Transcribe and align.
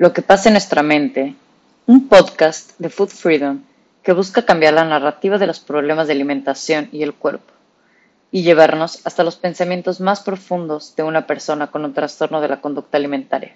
Lo 0.00 0.14
que 0.14 0.22
pasa 0.22 0.48
en 0.48 0.54
nuestra 0.54 0.82
mente, 0.82 1.34
un 1.84 2.08
podcast 2.08 2.70
de 2.78 2.88
Food 2.88 3.10
Freedom 3.10 3.60
que 4.02 4.14
busca 4.14 4.46
cambiar 4.46 4.72
la 4.72 4.84
narrativa 4.86 5.36
de 5.36 5.46
los 5.46 5.60
problemas 5.60 6.06
de 6.06 6.14
alimentación 6.14 6.88
y 6.90 7.02
el 7.02 7.12
cuerpo 7.12 7.52
y 8.32 8.42
llevarnos 8.42 9.02
hasta 9.04 9.24
los 9.24 9.36
pensamientos 9.36 10.00
más 10.00 10.20
profundos 10.20 10.96
de 10.96 11.02
una 11.02 11.26
persona 11.26 11.66
con 11.66 11.84
un 11.84 11.92
trastorno 11.92 12.40
de 12.40 12.48
la 12.48 12.62
conducta 12.62 12.96
alimentaria. 12.96 13.54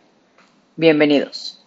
Bienvenidos. 0.77 1.64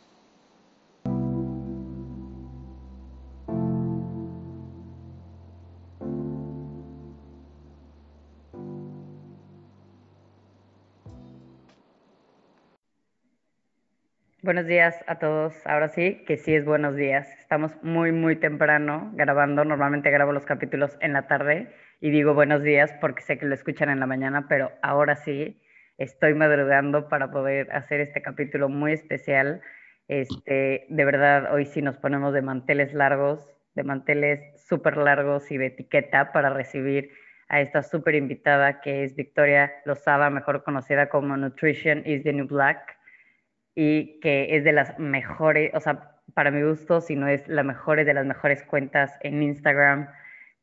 Buenos 14.58 14.70
días 14.70 15.04
a 15.06 15.20
todos. 15.20 15.54
Ahora 15.68 15.88
sí, 15.88 16.24
que 16.26 16.36
sí 16.36 16.56
es 16.56 16.66
buenos 16.66 16.96
días. 16.96 17.32
Estamos 17.38 17.72
muy, 17.84 18.12
muy 18.12 18.38
temprano 18.38 19.12
grabando. 19.14 19.64
Normalmente 19.64 20.10
grabo 20.10 20.32
los 20.32 20.48
capítulos 20.48 20.98
en 21.00 21.14
la 21.14 21.28
tarde 21.28 21.68
y 22.02 22.10
digo 22.10 22.34
buenos 22.34 22.64
días 22.64 22.92
porque 23.00 23.22
sé 23.22 23.38
que 23.38 23.46
lo 23.46 23.54
escuchan 23.54 23.92
en 23.92 24.00
la 24.00 24.08
mañana, 24.08 24.48
pero 24.50 24.72
ahora 24.82 25.16
sí 25.16 25.62
estoy 26.00 26.34
madrugando 26.34 27.08
para 27.08 27.30
poder 27.30 27.72
hacer 27.72 28.00
este 28.00 28.24
capítulo 28.24 28.68
muy 28.68 28.94
especial. 28.94 29.62
Este, 30.08 30.88
de 30.90 31.06
verdad, 31.06 31.54
hoy 31.54 31.66
sí 31.66 31.84
nos 31.84 32.00
ponemos 32.00 32.34
de 32.34 32.42
manteles 32.42 32.96
largos, 32.96 33.48
de 33.76 33.84
manteles 33.84 34.40
súper 34.68 34.98
largos 34.98 35.52
y 35.52 35.60
de 35.60 35.68
etiqueta 35.68 36.32
para 36.32 36.50
recibir 36.50 37.12
a 37.48 37.62
esta 37.62 37.84
súper 37.84 38.16
invitada 38.16 38.82
que 38.82 39.04
es 39.04 39.16
Victoria 39.16 39.72
Lozada, 39.86 40.32
mejor 40.32 40.64
conocida 40.64 41.10
como 41.10 41.38
Nutrition 41.38 42.02
is 42.08 42.24
the 42.24 42.34
New 42.34 42.48
Black 42.48 42.97
y 43.80 44.20
que 44.22 44.56
es 44.56 44.64
de 44.64 44.72
las 44.72 44.98
mejores, 44.98 45.72
o 45.76 45.80
sea, 45.80 46.16
para 46.34 46.50
mi 46.50 46.64
gusto, 46.64 47.00
si 47.00 47.16
no 47.16 47.28
es 47.28 47.48
la 47.48 47.62
mejor 47.62 48.04
de 48.04 48.12
las 48.12 48.26
mejores 48.26 48.64
cuentas 48.64 49.14
en 49.22 49.44
Instagram 49.44 50.10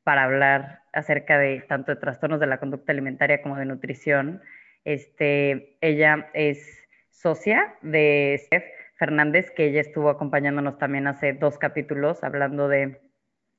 para 0.02 0.24
hablar 0.24 0.80
acerca 0.92 1.38
de 1.38 1.60
tanto 1.68 1.94
de 1.94 2.00
trastornos 2.00 2.40
de 2.40 2.48
la 2.48 2.58
conducta 2.58 2.90
alimentaria 2.90 3.40
como 3.40 3.56
de 3.56 3.66
nutrición. 3.66 4.42
Este, 4.84 5.76
ella 5.80 6.28
es 6.34 6.84
socia 7.10 7.76
de 7.82 8.40
Steph 8.46 8.64
Fernández, 8.98 9.52
que 9.52 9.66
ella 9.66 9.82
estuvo 9.82 10.10
acompañándonos 10.10 10.76
también 10.78 11.06
hace 11.06 11.34
dos 11.34 11.56
capítulos 11.56 12.24
hablando 12.24 12.66
de 12.66 13.00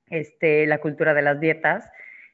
este, 0.09 0.67
la 0.67 0.79
cultura 0.79 1.13
de 1.13 1.21
las 1.21 1.39
dietas. 1.39 1.89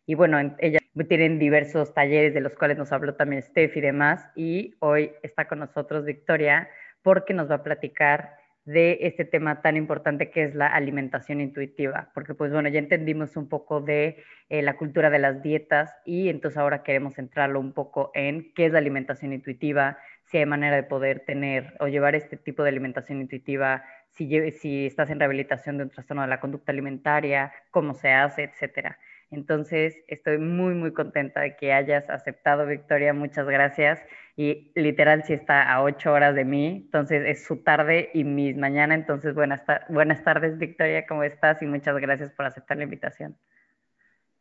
Y 0.07 0.15
bueno, 0.15 0.39
ella 0.57 0.79
tienen 1.07 1.37
diversos 1.37 1.93
talleres 1.93 2.33
de 2.33 2.41
los 2.41 2.55
cuales 2.55 2.79
nos 2.79 2.91
habló 2.91 3.13
también 3.13 3.43
Steph 3.43 3.77
y 3.77 3.81
demás. 3.81 4.27
Y 4.35 4.75
hoy 4.79 5.11
está 5.21 5.47
con 5.47 5.59
nosotros 5.59 6.03
Victoria 6.03 6.67
porque 7.03 7.33
nos 7.33 7.49
va 7.49 7.55
a 7.55 7.63
platicar 7.63 8.41
de 8.65 8.99
este 9.01 9.25
tema 9.25 9.61
tan 9.61 9.75
importante 9.75 10.29
que 10.29 10.43
es 10.43 10.53
la 10.53 10.67
alimentación 10.67 11.41
intuitiva, 11.41 12.11
porque 12.13 12.35
pues 12.35 12.51
bueno, 12.51 12.69
ya 12.69 12.79
entendimos 12.79 13.35
un 13.35 13.49
poco 13.49 13.81
de 13.81 14.23
eh, 14.49 14.61
la 14.61 14.77
cultura 14.77 15.09
de 15.09 15.17
las 15.17 15.41
dietas 15.41 15.91
y 16.05 16.29
entonces 16.29 16.59
ahora 16.59 16.83
queremos 16.83 17.17
entrarlo 17.17 17.59
un 17.59 17.73
poco 17.73 18.11
en 18.13 18.53
qué 18.53 18.67
es 18.67 18.71
la 18.71 18.79
alimentación 18.79 19.33
intuitiva, 19.33 19.97
si 20.25 20.37
hay 20.37 20.45
manera 20.45 20.75
de 20.75 20.83
poder 20.83 21.21
tener 21.25 21.73
o 21.79 21.87
llevar 21.87 22.15
este 22.15 22.37
tipo 22.37 22.61
de 22.63 22.69
alimentación 22.69 23.19
intuitiva, 23.19 23.83
si 24.11 24.85
estás 24.85 25.09
en 25.09 25.19
rehabilitación 25.19 25.77
de 25.77 25.83
un 25.85 25.89
trastorno 25.89 26.21
de 26.21 26.29
la 26.29 26.39
conducta 26.39 26.71
alimentaria, 26.71 27.51
cómo 27.71 27.95
se 27.95 28.11
hace, 28.11 28.43
etcétera. 28.43 28.99
Entonces, 29.31 29.95
estoy 30.07 30.37
muy, 30.37 30.73
muy 30.73 30.91
contenta 30.91 31.39
de 31.39 31.55
que 31.55 31.71
hayas 31.71 32.09
aceptado, 32.09 32.67
Victoria. 32.67 33.13
Muchas 33.13 33.47
gracias. 33.47 33.99
Y 34.35 34.71
literal, 34.75 35.23
si 35.23 35.33
está 35.33 35.71
a 35.71 35.81
ocho 35.81 36.11
horas 36.11 36.35
de 36.35 36.43
mí, 36.43 36.83
entonces 36.85 37.23
es 37.25 37.45
su 37.45 37.63
tarde 37.63 38.09
y 38.13 38.25
mis 38.25 38.57
mañana. 38.57 38.93
Entonces, 38.93 39.33
buenas, 39.33 39.61
buenas 39.89 40.23
tardes, 40.23 40.57
Victoria, 40.57 41.05
¿cómo 41.07 41.23
estás? 41.23 41.61
Y 41.61 41.65
muchas 41.65 41.97
gracias 41.97 42.31
por 42.33 42.45
aceptar 42.45 42.77
la 42.77 42.83
invitación. 42.83 43.37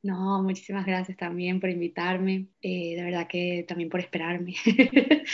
No, 0.03 0.43
muchísimas 0.43 0.87
gracias 0.87 1.19
también 1.19 1.61
por 1.61 1.69
invitarme, 1.69 2.47
eh, 2.63 2.97
de 2.97 3.05
verdad 3.05 3.27
que 3.29 3.67
también 3.69 3.91
por 3.91 4.01
esperarme, 4.01 4.55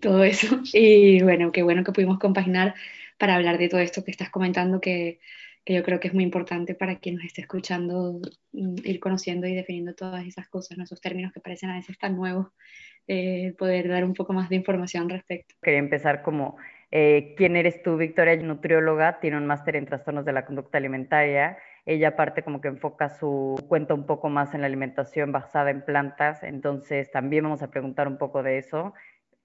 todo 0.00 0.24
eso. 0.24 0.62
Y 0.72 1.22
bueno, 1.22 1.52
qué 1.52 1.62
bueno 1.62 1.84
que 1.84 1.92
pudimos 1.92 2.18
compaginar 2.18 2.74
para 3.18 3.34
hablar 3.34 3.58
de 3.58 3.68
todo 3.68 3.80
esto 3.80 4.04
que 4.04 4.10
estás 4.10 4.30
comentando, 4.30 4.80
que 4.80 5.20
que 5.66 5.74
yo 5.74 5.82
creo 5.82 5.98
que 5.98 6.06
es 6.08 6.14
muy 6.14 6.22
importante 6.22 6.76
para 6.76 6.96
quien 6.96 7.16
nos 7.16 7.24
esté 7.24 7.40
escuchando 7.40 8.20
mm, 8.52 8.76
ir 8.84 9.00
conociendo 9.00 9.48
y 9.48 9.54
definiendo 9.54 9.94
todas 9.94 10.24
esas 10.24 10.48
cosas, 10.48 10.78
esos 10.78 11.00
términos 11.00 11.32
que 11.32 11.40
parecen 11.40 11.70
a 11.70 11.74
veces 11.74 11.98
tan 11.98 12.14
nuevos, 12.14 12.46
eh, 13.08 13.52
poder 13.58 13.88
dar 13.88 14.04
un 14.04 14.14
poco 14.14 14.32
más 14.32 14.48
de 14.48 14.54
información 14.54 15.02
al 15.04 15.10
respecto. 15.10 15.56
Quería 15.60 15.80
empezar 15.80 16.22
como, 16.22 16.56
eh, 16.92 17.34
¿quién 17.36 17.56
eres 17.56 17.82
tú? 17.82 17.96
Victoria, 17.96 18.36
nutrióloga, 18.36 19.18
tiene 19.18 19.38
un 19.38 19.46
máster 19.46 19.74
en 19.74 19.86
trastornos 19.86 20.24
de 20.24 20.32
la 20.32 20.46
conducta 20.46 20.78
alimentaria. 20.78 21.58
Ella 21.84 22.08
aparte 22.08 22.42
como 22.42 22.60
que 22.60 22.68
enfoca 22.68 23.08
su 23.08 23.56
cuenta 23.68 23.92
un 23.92 24.06
poco 24.06 24.28
más 24.28 24.54
en 24.54 24.60
la 24.60 24.68
alimentación 24.68 25.32
basada 25.32 25.70
en 25.70 25.84
plantas, 25.84 26.44
entonces 26.44 27.10
también 27.10 27.42
vamos 27.42 27.62
a 27.62 27.70
preguntar 27.70 28.06
un 28.06 28.18
poco 28.18 28.44
de 28.44 28.58
eso, 28.58 28.94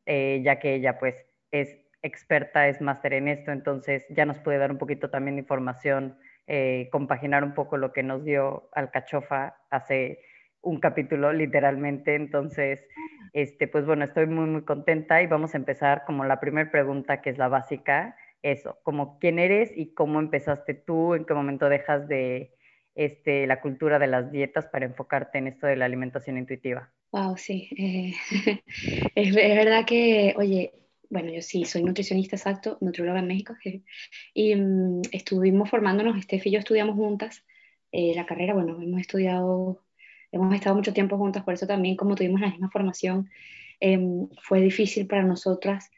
eh, 0.05 0.41
ya 0.43 0.59
que 0.59 0.75
ella 0.75 0.99
pues 0.99 1.15
es 1.51 1.80
experta, 2.01 2.67
es 2.67 2.81
máster 2.81 3.13
en 3.13 3.27
esto, 3.27 3.51
entonces 3.51 4.03
ya 4.09 4.25
nos 4.25 4.39
puede 4.39 4.57
dar 4.57 4.71
un 4.71 4.77
poquito 4.77 5.09
también 5.09 5.35
de 5.35 5.41
información, 5.41 6.17
eh, 6.47 6.89
compaginar 6.91 7.43
un 7.43 7.53
poco 7.53 7.77
lo 7.77 7.93
que 7.93 8.03
nos 8.03 8.23
dio 8.23 8.69
Alcachofa 8.73 9.57
hace 9.69 10.19
un 10.61 10.79
capítulo, 10.79 11.33
literalmente. 11.33 12.15
Entonces, 12.15 12.87
este, 13.33 13.67
pues 13.67 13.85
bueno, 13.85 14.03
estoy 14.03 14.27
muy, 14.27 14.45
muy 14.45 14.63
contenta 14.63 15.21
y 15.21 15.27
vamos 15.27 15.53
a 15.53 15.57
empezar 15.57 16.03
como 16.05 16.25
la 16.25 16.39
primera 16.39 16.71
pregunta, 16.71 17.21
que 17.21 17.29
es 17.29 17.37
la 17.37 17.47
básica, 17.47 18.15
eso, 18.41 18.79
como 18.83 19.19
quién 19.19 19.39
eres 19.39 19.71
y 19.75 19.93
cómo 19.93 20.19
empezaste 20.19 20.73
tú, 20.73 21.13
en 21.13 21.25
qué 21.25 21.33
momento 21.33 21.69
dejas 21.69 22.07
de 22.07 22.53
este, 22.95 23.47
la 23.47 23.61
cultura 23.61 23.99
de 23.99 24.07
las 24.07 24.31
dietas 24.31 24.65
para 24.67 24.85
enfocarte 24.85 25.37
en 25.37 25.47
esto 25.47 25.67
de 25.67 25.75
la 25.75 25.85
alimentación 25.85 26.37
intuitiva. 26.37 26.91
Wow, 27.11 27.37
sí. 27.37 27.69
Eh, 27.77 28.63
es, 29.15 29.35
verdad 29.35 29.85
que, 29.85 30.33
oye, 30.37 30.73
bueno, 31.11 31.31
yo 31.31 31.41
sí, 31.41 31.65
soy 31.65 31.83
nutricionista 31.83 32.37
exacto, 32.37 32.77
nutrióloga 32.81 33.19
en 33.19 33.27
México, 33.27 33.53
y 34.33 34.55
mm, 34.55 35.01
estuvimos 35.11 35.69
formándonos, 35.69 36.19
Steph 36.23 36.47
y 36.47 36.51
yo 36.51 36.59
estudiamos 36.59 36.95
juntas 36.95 37.43
eh, 37.91 38.13
la 38.15 38.25
carrera, 38.25 38.53
bueno, 38.53 38.81
hemos 38.81 39.01
estudiado, 39.01 39.83
hemos 40.31 40.55
estado 40.55 40.75
mucho 40.75 40.93
tiempo 40.93 41.17
juntas, 41.17 41.43
por 41.43 41.53
eso 41.53 41.67
también 41.67 41.97
como 41.97 42.15
tuvimos 42.15 42.39
la 42.39 42.49
misma 42.49 42.71
formación, 42.71 43.29
em, 43.81 44.29
fue 44.41 44.61
difícil 44.61 45.07
para 45.07 45.23
nosotras 45.23 45.91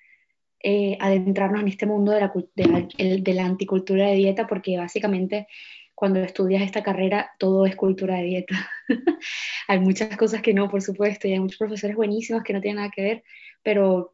eh, 0.63 0.97
adentrarnos 0.99 1.61
en 1.61 1.67
este 1.67 1.85
mundo 1.85 2.11
de 2.13 2.21
la, 2.21 2.33
de, 2.55 3.33
la, 3.33 3.45
anticultura 3.45 4.07
de 4.07 4.15
dieta, 4.15 4.47
porque 4.47 4.77
básicamente 4.77 5.47
cuando 5.93 6.19
estudias 6.21 6.63
esta 6.63 6.81
carrera 6.81 7.31
todo 7.37 7.65
es 7.65 7.75
cultura 7.75 8.15
de 8.15 8.23
dieta. 8.23 8.71
hay 9.67 9.79
muchas 9.79 10.17
cosas 10.17 10.41
que 10.41 10.53
no, 10.53 10.69
por 10.69 10.81
supuesto, 10.81 11.27
y 11.27 11.33
hay 11.33 11.39
muchos 11.39 11.59
profesores 11.59 11.95
buenísimos 11.95 12.43
que 12.43 12.53
no 12.53 12.61
tienen 12.61 12.77
nada 12.77 12.91
que 12.95 13.01
ver, 13.03 13.23
pero 13.61 14.12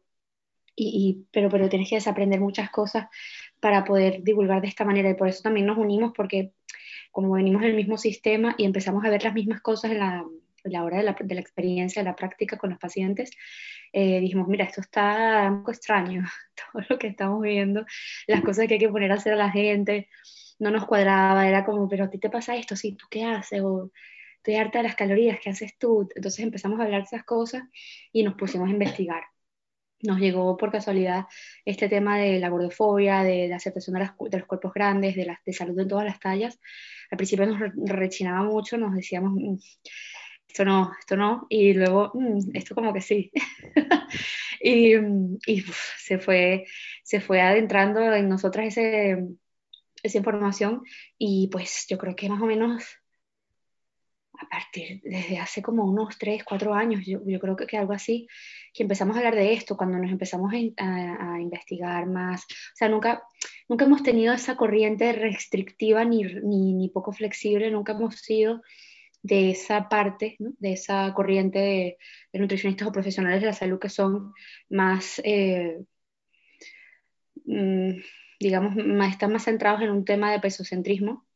y, 0.76 1.26
pero, 1.30 1.48
pero 1.50 1.68
tienes 1.68 1.88
que 1.88 1.96
desaprender 1.96 2.40
muchas 2.40 2.70
cosas 2.70 3.08
para 3.60 3.84
poder 3.84 4.22
divulgar 4.22 4.62
de 4.62 4.68
esta 4.68 4.84
manera 4.84 5.10
y 5.10 5.14
por 5.14 5.28
eso 5.28 5.42
también 5.42 5.66
nos 5.66 5.78
unimos 5.78 6.12
porque 6.16 6.52
como 7.10 7.32
venimos 7.32 7.62
del 7.62 7.74
mismo 7.74 7.98
sistema 7.98 8.54
y 8.56 8.64
empezamos 8.64 9.04
a 9.04 9.10
ver 9.10 9.22
las 9.24 9.34
mismas 9.34 9.60
cosas 9.60 9.90
en 9.90 9.98
la, 9.98 10.24
la 10.64 10.84
hora 10.84 10.98
de 10.98 11.02
la, 11.02 11.16
de 11.18 11.34
la, 11.34 11.40
experiencia, 11.40 12.02
de 12.02 12.08
la 12.08 12.16
práctica 12.16 12.56
con 12.56 12.70
los 12.70 12.78
pacientes, 12.78 13.30
eh, 13.92 14.20
dijimos, 14.20 14.48
mira, 14.48 14.64
esto 14.64 14.80
está 14.80 15.48
un 15.50 15.58
poco 15.58 15.72
extraño, 15.72 16.24
todo 16.72 16.82
lo 16.88 16.98
que 16.98 17.08
estamos 17.08 17.42
viendo, 17.42 17.84
las 18.26 18.42
cosas 18.42 18.66
que 18.66 18.74
hay 18.74 18.80
que 18.80 18.88
poner 18.88 19.10
a 19.12 19.16
hacer 19.16 19.32
a 19.32 19.36
la 19.36 19.50
gente, 19.50 20.08
no 20.58 20.70
nos 20.70 20.86
cuadraba, 20.86 21.48
era 21.48 21.64
como, 21.64 21.88
pero 21.88 22.04
a 22.04 22.10
ti 22.10 22.18
te 22.18 22.30
pasa 22.30 22.56
esto, 22.56 22.76
sí, 22.76 22.92
¿tú 22.92 23.06
qué 23.10 23.24
haces? 23.24 23.60
O 23.62 23.90
estoy 24.36 24.54
harta 24.54 24.78
de 24.78 24.84
las 24.84 24.94
calorías, 24.94 25.38
¿qué 25.42 25.50
haces 25.50 25.76
tú? 25.78 26.08
Entonces 26.14 26.40
empezamos 26.40 26.78
a 26.80 26.84
hablar 26.84 27.00
de 27.00 27.06
esas 27.06 27.24
cosas 27.24 27.64
y 28.12 28.22
nos 28.22 28.34
pusimos 28.34 28.68
a 28.68 28.72
investigar 28.72 29.24
nos 30.02 30.18
llegó 30.18 30.56
por 30.56 30.70
casualidad 30.70 31.26
este 31.64 31.88
tema 31.88 32.18
de 32.18 32.38
la 32.38 32.48
gordofobia, 32.48 33.22
de 33.22 33.48
la 33.48 33.56
aceptación 33.56 33.96
de, 33.96 34.38
los 34.38 34.46
cuerpos 34.46 34.72
grandes, 34.72 35.16
de, 35.16 35.26
la, 35.26 35.40
salud 35.52 35.78
en 35.78 35.88
todas 35.88 36.04
las 36.04 36.20
tallas. 36.20 36.60
Al 37.10 37.16
principio 37.16 37.46
nos 37.46 37.60
rechinaba 37.74 38.42
mucho, 38.42 38.78
nos 38.78 38.94
decíamos, 38.94 39.32
mm, 39.34 39.56
esto 40.48 40.64
no, 40.64 40.92
esto 40.98 41.16
no, 41.16 41.46
y 41.48 41.74
luego, 41.74 42.12
mm, 42.14 42.50
esto 42.54 42.74
como 42.74 42.92
que 42.92 43.00
sí. 43.00 43.30
y, 44.60 44.94
y 45.46 45.64
se, 45.98 46.18
fue, 46.18 46.64
se 47.02 47.20
fue 47.20 47.40
adentrando 47.40 48.00
en 48.14 48.28
nosotras 48.28 48.66
ese, 48.68 49.18
esa 50.02 50.18
información 50.18 50.82
y 51.18 51.48
pues 51.48 51.86
yo 51.88 51.98
creo 51.98 52.16
que 52.16 52.28
más 52.28 52.40
o 52.40 52.46
menos 52.46 52.84
a 54.40 54.48
partir 54.48 55.00
desde 55.02 55.38
hace 55.38 55.62
como 55.62 55.84
unos 55.84 56.18
3, 56.18 56.44
4 56.44 56.74
años, 56.74 57.04
yo, 57.06 57.20
creo 57.40 57.56
que, 57.56 57.66
que, 57.66 57.76
algo 57.76 57.92
así, 57.92 58.26
que 58.72 58.82
empezamos 58.82 59.14
a 59.14 59.18
hablar 59.18 59.34
de 59.34 59.52
esto, 59.52 59.76
cuando 59.76 59.98
nos 59.98 60.10
empezamos 60.10 60.52
a, 60.52 61.34
a, 61.34 61.40
investigar 61.40 62.06
más. 62.06 62.42
O 62.42 62.76
sea, 62.76 62.88
nunca, 62.88 63.22
nunca 63.68 63.84
hemos 63.84 64.02
tenido 64.02 64.32
esa 64.32 64.56
corriente 64.56 65.12
restrictiva 65.12 66.04
ni, 66.04 66.22
ni, 66.22 66.72
ni 66.72 66.88
poco 66.88 67.12
flexible, 67.12 67.70
nunca 67.70 67.92
hemos 67.92 68.16
sido 68.16 68.62
de 69.22 69.50
esa 69.50 69.88
parte, 69.88 70.36
de 70.38 70.72
esa 70.72 71.12
corriente 71.14 71.58
de, 72.32 72.40
nutricionistas 72.40 72.88
o 72.88 72.92
profesionales 72.92 73.40
de 73.40 73.46
la 73.46 73.52
salud 73.52 73.78
que 73.78 73.88
son 73.88 74.32
más... 74.68 75.20
Eh, 75.24 75.80
mm, 77.44 78.00
digamos, 78.40 78.74
están 79.12 79.32
más 79.32 79.44
centrados 79.44 79.82
en 79.82 79.90
un 79.90 80.04
tema 80.04 80.32
de 80.32 80.40
pesocentrismo. 80.40 81.26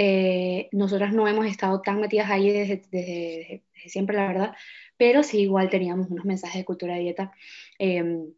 Eh, 0.00 0.68
nosotras 0.70 1.12
no 1.12 1.26
hemos 1.26 1.46
estado 1.46 1.82
tan 1.82 2.00
metidas 2.00 2.30
ahí 2.30 2.52
desde, 2.52 3.64
siempre, 3.88 4.16
la 4.16 4.28
verdad, 4.28 4.56
pero 4.96 5.24
sí 5.24 5.40
igual 5.40 5.70
teníamos 5.70 6.08
unos 6.08 6.24
mensajes 6.24 6.60
de 6.60 6.64
cultura 6.64 6.94
de 6.94 7.00
dieta 7.00 7.32
em, 7.80 8.32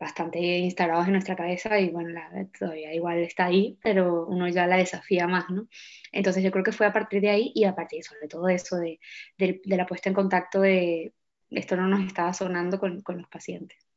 bastante 0.00 0.40
instalados 0.40 1.06
en 1.06 1.12
nuestra 1.12 1.36
cabeza 1.36 1.78
y 1.78 1.90
bueno, 1.90 2.10
la, 2.10 2.28
todavía 2.58 2.92
igual 2.92 3.18
está 3.18 3.46
ahí, 3.46 3.78
pero 3.82 4.26
uno 4.26 4.48
ya 4.48 4.66
la 4.66 4.78
desafía 4.78 5.28
más, 5.28 5.48
¿no? 5.50 5.68
Entonces 6.10 6.42
yo 6.42 6.50
creo 6.50 6.64
que 6.64 6.72
fue 6.72 6.86
a 6.86 6.92
partir 6.92 7.20
de 7.22 7.30
ahí 7.30 7.52
y 7.54 7.64
a 7.64 7.74
partir 7.76 8.02
sobre 8.02 8.26
todo 8.26 8.48
eso 8.48 8.76
de, 8.76 8.98
de, 9.38 9.60
la 9.66 9.86
puesta 9.86 10.08
en 10.08 10.14
contacto 10.16 10.60
de 10.60 11.14
esto 11.50 11.76
no 11.76 11.86
nos 11.86 12.04
estaba 12.04 12.32
sonando 12.34 12.80
con, 12.80 13.00
con 13.02 13.18
los 13.18 13.28
pacientes. 13.28 13.89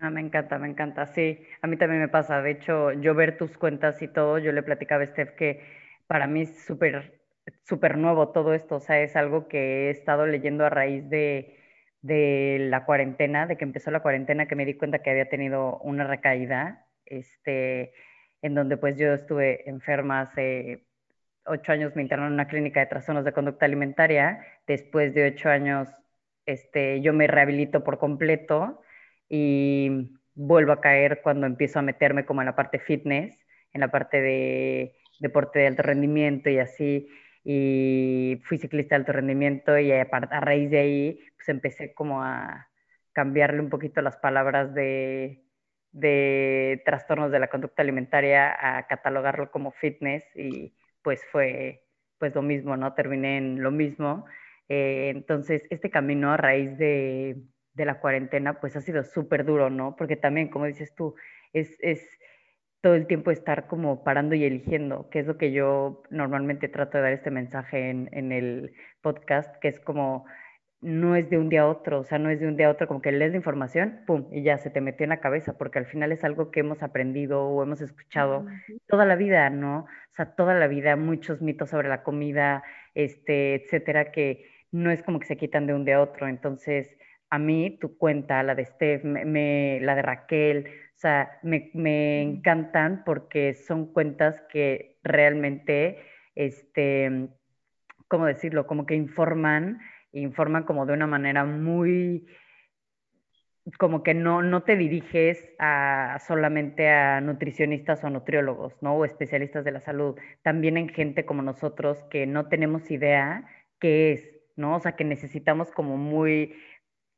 Ah, 0.00 0.10
me 0.10 0.20
encanta, 0.20 0.58
me 0.58 0.68
encanta. 0.68 1.06
Sí, 1.06 1.40
a 1.60 1.66
mí 1.66 1.76
también 1.76 2.00
me 2.00 2.08
pasa. 2.08 2.40
De 2.40 2.52
hecho, 2.52 2.92
yo 2.92 3.14
ver 3.14 3.36
tus 3.36 3.56
cuentas 3.58 4.00
y 4.02 4.08
todo, 4.08 4.38
yo 4.38 4.50
le 4.52 4.62
platicaba 4.62 5.02
a 5.02 5.06
Steph 5.06 5.32
que 5.36 5.62
para 6.06 6.26
mí 6.26 6.42
es 6.42 6.64
súper, 6.64 7.20
súper 7.64 7.98
nuevo 7.98 8.30
todo 8.30 8.54
esto. 8.54 8.76
O 8.76 8.80
sea, 8.80 9.00
es 9.02 9.14
algo 9.16 9.46
que 9.48 9.88
he 9.88 9.90
estado 9.90 10.26
leyendo 10.26 10.64
a 10.64 10.70
raíz 10.70 11.08
de, 11.10 11.58
de 12.00 12.58
la 12.70 12.84
cuarentena, 12.86 13.46
de 13.46 13.56
que 13.58 13.64
empezó 13.64 13.90
la 13.90 14.00
cuarentena, 14.00 14.46
que 14.48 14.56
me 14.56 14.64
di 14.64 14.74
cuenta 14.78 15.02
que 15.02 15.10
había 15.10 15.28
tenido 15.28 15.78
una 15.80 16.04
recaída, 16.06 16.86
este, 17.04 17.92
en 18.42 18.54
donde 18.54 18.78
pues 18.78 18.96
yo 18.96 19.12
estuve 19.12 19.68
enferma 19.68 20.22
hace 20.22 20.86
ocho 21.44 21.72
años, 21.72 21.94
me 21.96 22.02
internaron 22.02 22.32
en 22.32 22.34
una 22.34 22.48
clínica 22.48 22.80
de 22.80 22.86
trastornos 22.86 23.24
de 23.24 23.32
conducta 23.32 23.66
alimentaria. 23.66 24.44
Después 24.66 25.14
de 25.14 25.26
ocho 25.28 25.48
años, 25.50 25.88
este, 26.46 27.00
yo 27.02 27.12
me 27.12 27.26
rehabilito 27.26 27.84
por 27.84 27.98
completo 27.98 28.80
y 29.30 30.18
vuelvo 30.34 30.72
a 30.72 30.80
caer 30.80 31.20
cuando 31.22 31.46
empiezo 31.46 31.78
a 31.78 31.82
meterme 31.82 32.26
como 32.26 32.42
en 32.42 32.46
la 32.46 32.56
parte 32.56 32.78
fitness, 32.78 33.38
en 33.72 33.80
la 33.80 33.90
parte 33.90 34.20
de 34.20 34.96
deporte 35.20 35.60
de 35.60 35.68
alto 35.68 35.82
rendimiento 35.82 36.50
y 36.50 36.58
así, 36.58 37.08
y 37.44 38.42
fui 38.44 38.58
ciclista 38.58 38.94
de 38.94 39.00
alto 39.00 39.12
rendimiento 39.12 39.78
y 39.78 39.92
a, 39.92 40.04
raíz 40.04 40.70
de 40.70 40.78
ahí 40.78 41.20
pues 41.36 41.48
empecé 41.48 41.94
como 41.94 42.22
a 42.22 42.68
cambiarle 43.12 43.60
un 43.60 43.70
poquito 43.70 44.02
las 44.02 44.16
palabras 44.18 44.74
de, 44.74 45.42
de 45.92 46.82
trastornos 46.84 47.30
de 47.30 47.38
la 47.38 47.48
conducta 47.48 47.82
alimentaria 47.82 48.78
a 48.78 48.86
catalogarlo 48.86 49.50
como 49.50 49.72
fitness 49.72 50.24
y 50.34 50.74
pues 51.02 51.24
fue 51.30 51.84
pues 52.18 52.34
lo 52.34 52.42
mismo, 52.42 52.76
¿no? 52.76 52.94
Terminé 52.94 53.38
en 53.38 53.62
lo 53.62 53.70
mismo. 53.70 54.26
Eh, 54.68 55.10
entonces, 55.14 55.62
este 55.70 55.90
camino 55.90 56.32
a 56.32 56.36
raíz 56.36 56.76
de, 56.78 57.42
de 57.74 57.84
la 57.84 58.00
cuarentena, 58.00 58.60
pues 58.60 58.76
ha 58.76 58.80
sido 58.80 59.02
súper 59.04 59.44
duro, 59.44 59.70
¿no? 59.70 59.96
Porque 59.96 60.16
también, 60.16 60.48
como 60.48 60.66
dices 60.66 60.94
tú, 60.94 61.14
es, 61.52 61.76
es 61.80 62.06
todo 62.80 62.94
el 62.94 63.06
tiempo 63.06 63.30
estar 63.30 63.66
como 63.66 64.04
parando 64.04 64.34
y 64.34 64.44
eligiendo, 64.44 65.08
que 65.10 65.20
es 65.20 65.26
lo 65.26 65.36
que 65.36 65.52
yo 65.52 66.02
normalmente 66.10 66.68
trato 66.68 66.98
de 66.98 67.04
dar 67.04 67.12
este 67.12 67.30
mensaje 67.30 67.90
en, 67.90 68.08
en 68.12 68.32
el 68.32 68.72
podcast, 69.02 69.54
que 69.60 69.68
es 69.68 69.80
como, 69.80 70.24
no 70.80 71.14
es 71.14 71.28
de 71.28 71.38
un 71.38 71.50
día 71.50 71.62
a 71.62 71.68
otro, 71.68 72.00
o 72.00 72.04
sea, 72.04 72.18
no 72.18 72.30
es 72.30 72.40
de 72.40 72.48
un 72.48 72.56
día 72.56 72.68
a 72.68 72.70
otro, 72.70 72.88
como 72.88 73.02
que 73.02 73.12
lees 73.12 73.32
la 73.32 73.36
información, 73.36 74.00
pum, 74.06 74.28
y 74.32 74.42
ya 74.42 74.56
se 74.58 74.70
te 74.70 74.80
metió 74.80 75.04
en 75.04 75.10
la 75.10 75.20
cabeza, 75.20 75.58
porque 75.58 75.78
al 75.78 75.86
final 75.86 76.10
es 76.12 76.24
algo 76.24 76.50
que 76.50 76.60
hemos 76.60 76.82
aprendido 76.82 77.42
o 77.44 77.62
hemos 77.62 77.82
escuchado 77.82 78.46
toda 78.86 79.04
la 79.04 79.16
vida, 79.16 79.50
¿no? 79.50 79.80
O 79.80 80.14
sea, 80.16 80.34
toda 80.34 80.54
la 80.54 80.68
vida, 80.68 80.96
muchos 80.96 81.42
mitos 81.42 81.70
sobre 81.70 81.88
la 81.88 82.02
comida, 82.02 82.62
este, 82.94 83.54
etcétera, 83.56 84.10
que 84.10 84.46
no 84.72 84.90
es 84.90 85.02
como 85.02 85.20
que 85.20 85.26
se 85.26 85.36
quitan 85.36 85.66
de 85.66 85.74
un 85.74 85.84
día 85.84 85.96
a 85.96 86.00
otro, 86.02 86.28
entonces 86.28 86.96
a 87.30 87.38
mí 87.38 87.78
tu 87.80 87.96
cuenta, 87.96 88.42
la 88.42 88.54
de 88.54 88.66
Steph, 88.66 89.04
me, 89.04 89.78
la 89.80 89.94
de 89.94 90.02
Raquel, 90.02 90.66
o 90.66 90.98
sea, 90.98 91.38
me, 91.42 91.70
me, 91.74 92.20
encantan 92.20 93.04
porque 93.06 93.54
son 93.54 93.92
cuentas 93.92 94.42
que 94.52 94.98
realmente, 95.02 95.98
este, 96.34 97.28
¿cómo 98.08 98.26
decirlo? 98.26 98.66
Como 98.66 98.84
que 98.84 98.96
informan, 98.96 99.80
informan 100.12 100.64
como 100.64 100.86
de 100.86 100.92
una 100.92 101.06
manera 101.06 101.44
muy, 101.44 102.26
como 103.78 104.02
que 104.02 104.14
no, 104.14 104.42
no 104.42 104.62
te 104.64 104.76
diriges 104.76 105.48
a, 105.58 106.18
solamente 106.26 106.88
a 106.88 107.20
nutricionistas 107.20 108.02
o 108.04 108.10
nutriólogos, 108.10 108.74
¿no? 108.82 108.96
O 108.96 109.04
especialistas 109.04 109.64
de 109.64 109.70
la 109.72 109.80
salud, 109.80 110.16
también 110.42 110.76
en 110.76 110.88
gente 110.88 111.24
como 111.24 111.42
nosotros 111.42 112.02
que 112.10 112.26
no 112.26 112.48
tenemos 112.48 112.90
idea 112.90 113.44
qué 113.78 114.12
es, 114.12 114.28
¿no? 114.56 114.76
O 114.76 114.80
sea, 114.80 114.96
que 114.96 115.04
necesitamos 115.04 115.70
como 115.70 115.96
muy 115.96 116.54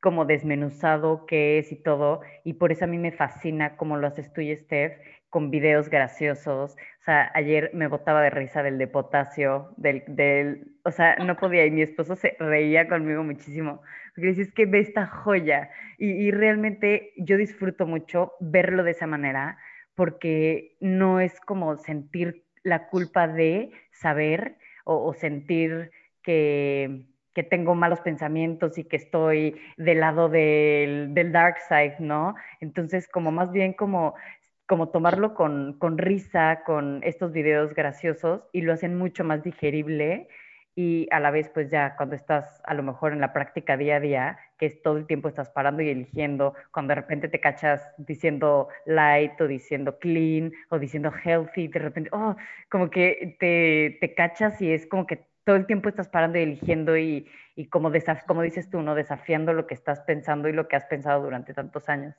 como 0.03 0.25
desmenuzado 0.25 1.25
qué 1.25 1.57
es 1.59 1.71
y 1.71 1.77
todo, 1.77 2.19
y 2.43 2.55
por 2.55 2.73
eso 2.73 2.83
a 2.83 2.89
mí 2.89 2.97
me 2.97 3.13
fascina 3.13 3.77
cómo 3.77 3.95
lo 3.95 4.07
haces 4.07 4.33
tú 4.33 4.41
y 4.41 4.53
Steph, 4.53 4.99
con 5.29 5.49
videos 5.49 5.87
graciosos. 5.89 6.73
O 6.73 7.03
sea, 7.05 7.31
ayer 7.33 7.71
me 7.73 7.87
botaba 7.87 8.21
de 8.21 8.29
risa 8.29 8.63
del 8.63 8.77
de 8.77 8.87
potasio, 8.87 9.73
del, 9.77 10.03
del, 10.07 10.75
o 10.83 10.91
sea, 10.91 11.15
no 11.15 11.37
podía, 11.37 11.65
y 11.65 11.71
mi 11.71 11.83
esposo 11.83 12.17
se 12.17 12.35
reía 12.37 12.89
conmigo 12.89 13.23
muchísimo, 13.23 13.81
porque 14.13 14.27
dices 14.27 14.51
que 14.53 14.65
ve 14.65 14.79
esta 14.79 15.07
joya, 15.07 15.69
y, 15.97 16.09
y 16.11 16.31
realmente 16.31 17.13
yo 17.15 17.37
disfruto 17.37 17.87
mucho 17.87 18.33
verlo 18.41 18.83
de 18.83 18.91
esa 18.91 19.07
manera, 19.07 19.57
porque 19.95 20.75
no 20.81 21.21
es 21.21 21.39
como 21.39 21.77
sentir 21.77 22.43
la 22.63 22.89
culpa 22.89 23.29
de 23.29 23.71
saber 23.93 24.57
o 24.83 25.13
sentir 25.13 25.91
que 26.23 27.05
que 27.33 27.43
tengo 27.43 27.75
malos 27.75 28.01
pensamientos 28.01 28.77
y 28.77 28.83
que 28.83 28.97
estoy 28.97 29.59
del 29.77 29.99
lado 29.99 30.29
del, 30.29 31.13
del 31.13 31.31
dark 31.31 31.57
side, 31.67 31.95
¿no? 31.99 32.35
Entonces, 32.59 33.07
como 33.07 33.31
más 33.31 33.51
bien 33.51 33.73
como, 33.73 34.15
como 34.67 34.89
tomarlo 34.89 35.33
con, 35.33 35.73
con 35.79 35.97
risa, 35.97 36.61
con 36.65 37.01
estos 37.03 37.31
videos 37.31 37.73
graciosos 37.73 38.43
y 38.51 38.61
lo 38.61 38.73
hacen 38.73 38.97
mucho 38.97 39.23
más 39.23 39.43
digerible 39.43 40.27
y 40.75 41.07
a 41.11 41.19
la 41.19 41.31
vez 41.31 41.49
pues 41.49 41.69
ya 41.69 41.95
cuando 41.95 42.15
estás 42.15 42.61
a 42.63 42.73
lo 42.73 42.83
mejor 42.83 43.13
en 43.13 43.21
la 43.21 43.33
práctica 43.33 43.77
día 43.77 43.97
a 43.97 43.99
día, 43.99 44.39
que 44.57 44.65
es 44.65 44.81
todo 44.81 44.97
el 44.97 45.05
tiempo 45.05 45.27
estás 45.27 45.49
parando 45.49 45.83
y 45.83 45.89
eligiendo, 45.89 46.55
cuando 46.71 46.91
de 46.91 47.01
repente 47.01 47.27
te 47.27 47.39
cachas 47.39 47.81
diciendo 47.97 48.69
light 48.85 49.39
o 49.39 49.47
diciendo 49.47 49.99
clean 49.99 50.51
o 50.69 50.79
diciendo 50.79 51.11
healthy, 51.23 51.67
de 51.67 51.79
repente, 51.79 52.09
oh, 52.11 52.35
como 52.69 52.89
que 52.89 53.37
te, 53.39 53.97
te 54.01 54.15
cachas 54.15 54.61
y 54.61 54.71
es 54.71 54.87
como 54.87 55.05
que 55.05 55.27
todo 55.43 55.55
el 55.55 55.65
tiempo 55.65 55.89
estás 55.89 56.09
parando 56.09 56.39
y 56.39 56.43
eligiendo 56.43 56.97
y, 56.97 57.29
y 57.55 57.67
como, 57.67 57.91
como 58.27 58.41
dices 58.41 58.69
tú, 58.69 58.81
¿no? 58.81 58.95
Desafiando 58.95 59.53
lo 59.53 59.67
que 59.67 59.73
estás 59.73 60.01
pensando 60.01 60.49
y 60.49 60.53
lo 60.53 60.67
que 60.67 60.75
has 60.75 60.85
pensado 60.85 61.23
durante 61.23 61.53
tantos 61.53 61.89
años. 61.89 62.15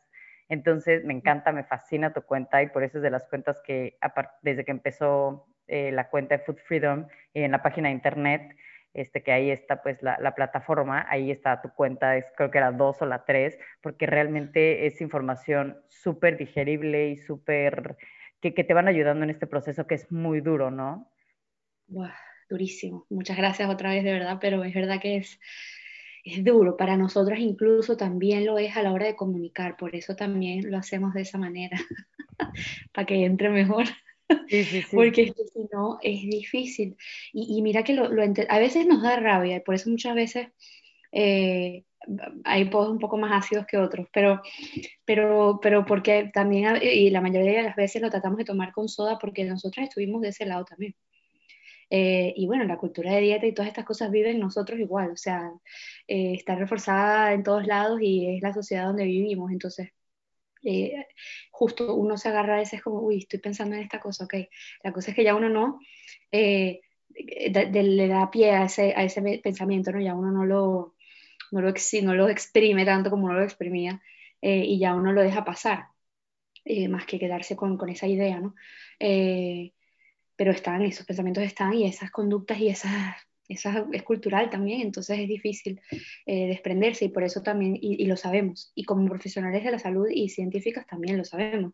Entonces, 0.48 1.04
me 1.04 1.14
encanta, 1.14 1.52
me 1.52 1.64
fascina 1.64 2.12
tu 2.12 2.22
cuenta 2.22 2.62
y 2.62 2.68
por 2.68 2.84
eso 2.84 2.98
es 2.98 3.02
de 3.02 3.10
las 3.10 3.26
cuentas 3.26 3.60
que, 3.64 3.96
desde 4.42 4.64
que 4.64 4.70
empezó 4.72 5.46
eh, 5.66 5.90
la 5.92 6.10
cuenta 6.10 6.36
de 6.36 6.44
Food 6.44 6.58
Freedom 6.58 7.06
en 7.32 7.50
la 7.52 7.62
página 7.62 7.88
de 7.88 7.94
internet, 7.94 8.56
este, 8.92 9.22
que 9.22 9.32
ahí 9.32 9.50
está 9.50 9.82
pues 9.82 10.02
la, 10.02 10.18
la, 10.20 10.34
plataforma, 10.34 11.06
ahí 11.08 11.30
está 11.30 11.60
tu 11.62 11.70
cuenta, 11.70 12.16
es, 12.16 12.26
creo 12.36 12.50
que 12.50 12.58
era 12.58 12.70
dos 12.70 13.00
o 13.02 13.06
la 13.06 13.24
tres, 13.24 13.58
porque 13.80 14.06
realmente 14.06 14.86
es 14.86 15.00
información 15.00 15.82
súper 15.88 16.36
digerible 16.36 17.08
y 17.08 17.16
súper, 17.16 17.96
que, 18.40 18.54
que, 18.54 18.62
te 18.62 18.74
van 18.74 18.86
ayudando 18.86 19.24
en 19.24 19.30
este 19.30 19.46
proceso 19.46 19.86
que 19.86 19.96
es 19.96 20.12
muy 20.12 20.40
duro, 20.40 20.70
¿no? 20.70 21.10
Durísimo. 22.54 23.06
Muchas 23.10 23.36
gracias 23.36 23.68
otra 23.68 23.90
vez, 23.90 24.04
de 24.04 24.12
verdad, 24.12 24.38
pero 24.40 24.62
es 24.62 24.72
verdad 24.72 25.00
que 25.00 25.16
es, 25.16 25.40
es 26.24 26.44
duro. 26.44 26.76
Para 26.76 26.96
nosotras 26.96 27.40
incluso 27.40 27.96
también 27.96 28.46
lo 28.46 28.58
es 28.58 28.76
a 28.76 28.82
la 28.82 28.92
hora 28.92 29.06
de 29.06 29.16
comunicar, 29.16 29.76
por 29.76 29.94
eso 29.94 30.14
también 30.14 30.70
lo 30.70 30.78
hacemos 30.78 31.14
de 31.14 31.22
esa 31.22 31.38
manera, 31.38 31.76
para 32.92 33.06
que 33.06 33.24
entre 33.24 33.50
mejor. 33.50 33.86
Porque 34.92 35.34
si 35.52 35.68
no 35.72 35.98
es 36.02 36.22
difícil. 36.22 36.96
Y, 37.32 37.60
mira 37.60 37.82
que 37.82 37.92
lo, 37.92 38.04
a 38.06 38.58
veces 38.58 38.86
nos 38.86 39.02
da 39.02 39.16
rabia, 39.16 39.56
y 39.56 39.60
por 39.60 39.74
eso 39.74 39.90
muchas 39.90 40.14
veces 40.14 40.48
eh, 41.12 41.84
hay 42.44 42.64
posts 42.66 42.92
un 42.92 42.98
poco 42.98 43.16
más 43.16 43.44
ácidos 43.44 43.66
que 43.66 43.78
otros, 43.78 44.06
pero, 44.12 44.40
pero, 45.04 45.58
pero 45.60 45.84
porque 45.84 46.30
también, 46.32 46.78
y 46.82 47.10
la 47.10 47.20
mayoría 47.20 47.58
de 47.58 47.62
las 47.64 47.76
veces 47.76 48.00
lo 48.00 48.10
tratamos 48.10 48.38
de 48.38 48.44
tomar 48.44 48.72
con 48.72 48.88
soda 48.88 49.18
porque 49.18 49.44
nosotros 49.44 49.84
estuvimos 49.84 50.22
de 50.22 50.28
ese 50.28 50.46
lado 50.46 50.64
también. 50.64 50.94
Eh, 51.96 52.34
y 52.36 52.46
bueno, 52.48 52.64
la 52.64 52.76
cultura 52.76 53.12
de 53.12 53.20
dieta 53.20 53.46
y 53.46 53.54
todas 53.54 53.68
estas 53.68 53.84
cosas 53.84 54.10
viven 54.10 54.40
nosotros 54.40 54.80
igual, 54.80 55.12
o 55.12 55.16
sea, 55.16 55.52
eh, 56.08 56.34
está 56.34 56.56
reforzada 56.56 57.32
en 57.32 57.44
todos 57.44 57.68
lados 57.68 58.00
y 58.02 58.36
es 58.36 58.42
la 58.42 58.52
sociedad 58.52 58.86
donde 58.86 59.04
vivimos, 59.04 59.52
entonces 59.52 59.90
eh, 60.64 61.06
justo 61.52 61.94
uno 61.94 62.16
se 62.18 62.30
agarra 62.30 62.54
a 62.56 62.58
veces 62.58 62.82
como, 62.82 63.00
uy, 63.00 63.18
estoy 63.18 63.38
pensando 63.40 63.76
en 63.76 63.82
esta 63.82 64.00
cosa, 64.00 64.24
ok, 64.24 64.34
la 64.82 64.92
cosa 64.92 65.10
es 65.10 65.16
que 65.16 65.22
ya 65.24 65.36
uno 65.36 65.48
no 65.50 65.78
le 66.32 68.08
da 68.08 68.30
pie 68.30 68.50
a 68.52 68.64
ese, 68.64 68.92
a 68.96 69.04
ese 69.04 69.22
pensamiento, 69.42 69.92
¿no? 69.92 70.00
Ya 70.00 70.14
uno 70.14 70.32
no 70.32 70.44
lo, 70.44 70.96
no 71.52 71.60
lo, 71.60 71.72
no 72.02 72.14
lo 72.14 72.28
exprime 72.28 72.84
tanto 72.84 73.10
como 73.10 73.26
uno 73.26 73.34
lo 73.34 73.44
exprimía 73.44 74.02
y 74.40 74.78
ya 74.80 74.94
uno 74.94 75.12
lo 75.12 75.22
deja 75.22 75.44
pasar, 75.44 75.86
más 76.88 77.06
que 77.06 77.18
quedarse 77.20 77.56
con, 77.56 77.76
con 77.78 77.88
esa 77.88 78.08
idea, 78.08 78.40
¿no? 78.40 78.54
Pero 80.36 80.50
están, 80.50 80.82
esos 80.82 81.06
pensamientos 81.06 81.44
están 81.44 81.74
y 81.74 81.86
esas 81.86 82.10
conductas 82.10 82.58
y 82.58 82.68
esas 82.68 83.16
es, 83.48 84.02
cultural 84.02 84.50
también, 84.50 84.80
entonces 84.80 85.18
es 85.18 85.28
difícil 85.28 85.80
eh, 86.26 86.46
desprenderse 86.48 87.04
y 87.06 87.08
por 87.08 87.24
eso 87.24 87.42
también, 87.42 87.76
y, 87.80 88.06
lo 88.06 88.16
sabemos, 88.16 88.72
y 88.74 88.84
como 88.84 89.06
profesionales 89.08 89.64
de 89.64 89.70
la 89.70 89.78
salud 89.78 90.08
y 90.10 90.28
científicas 90.28 90.86
también 90.86 91.18
lo 91.18 91.24
sabemos, 91.24 91.72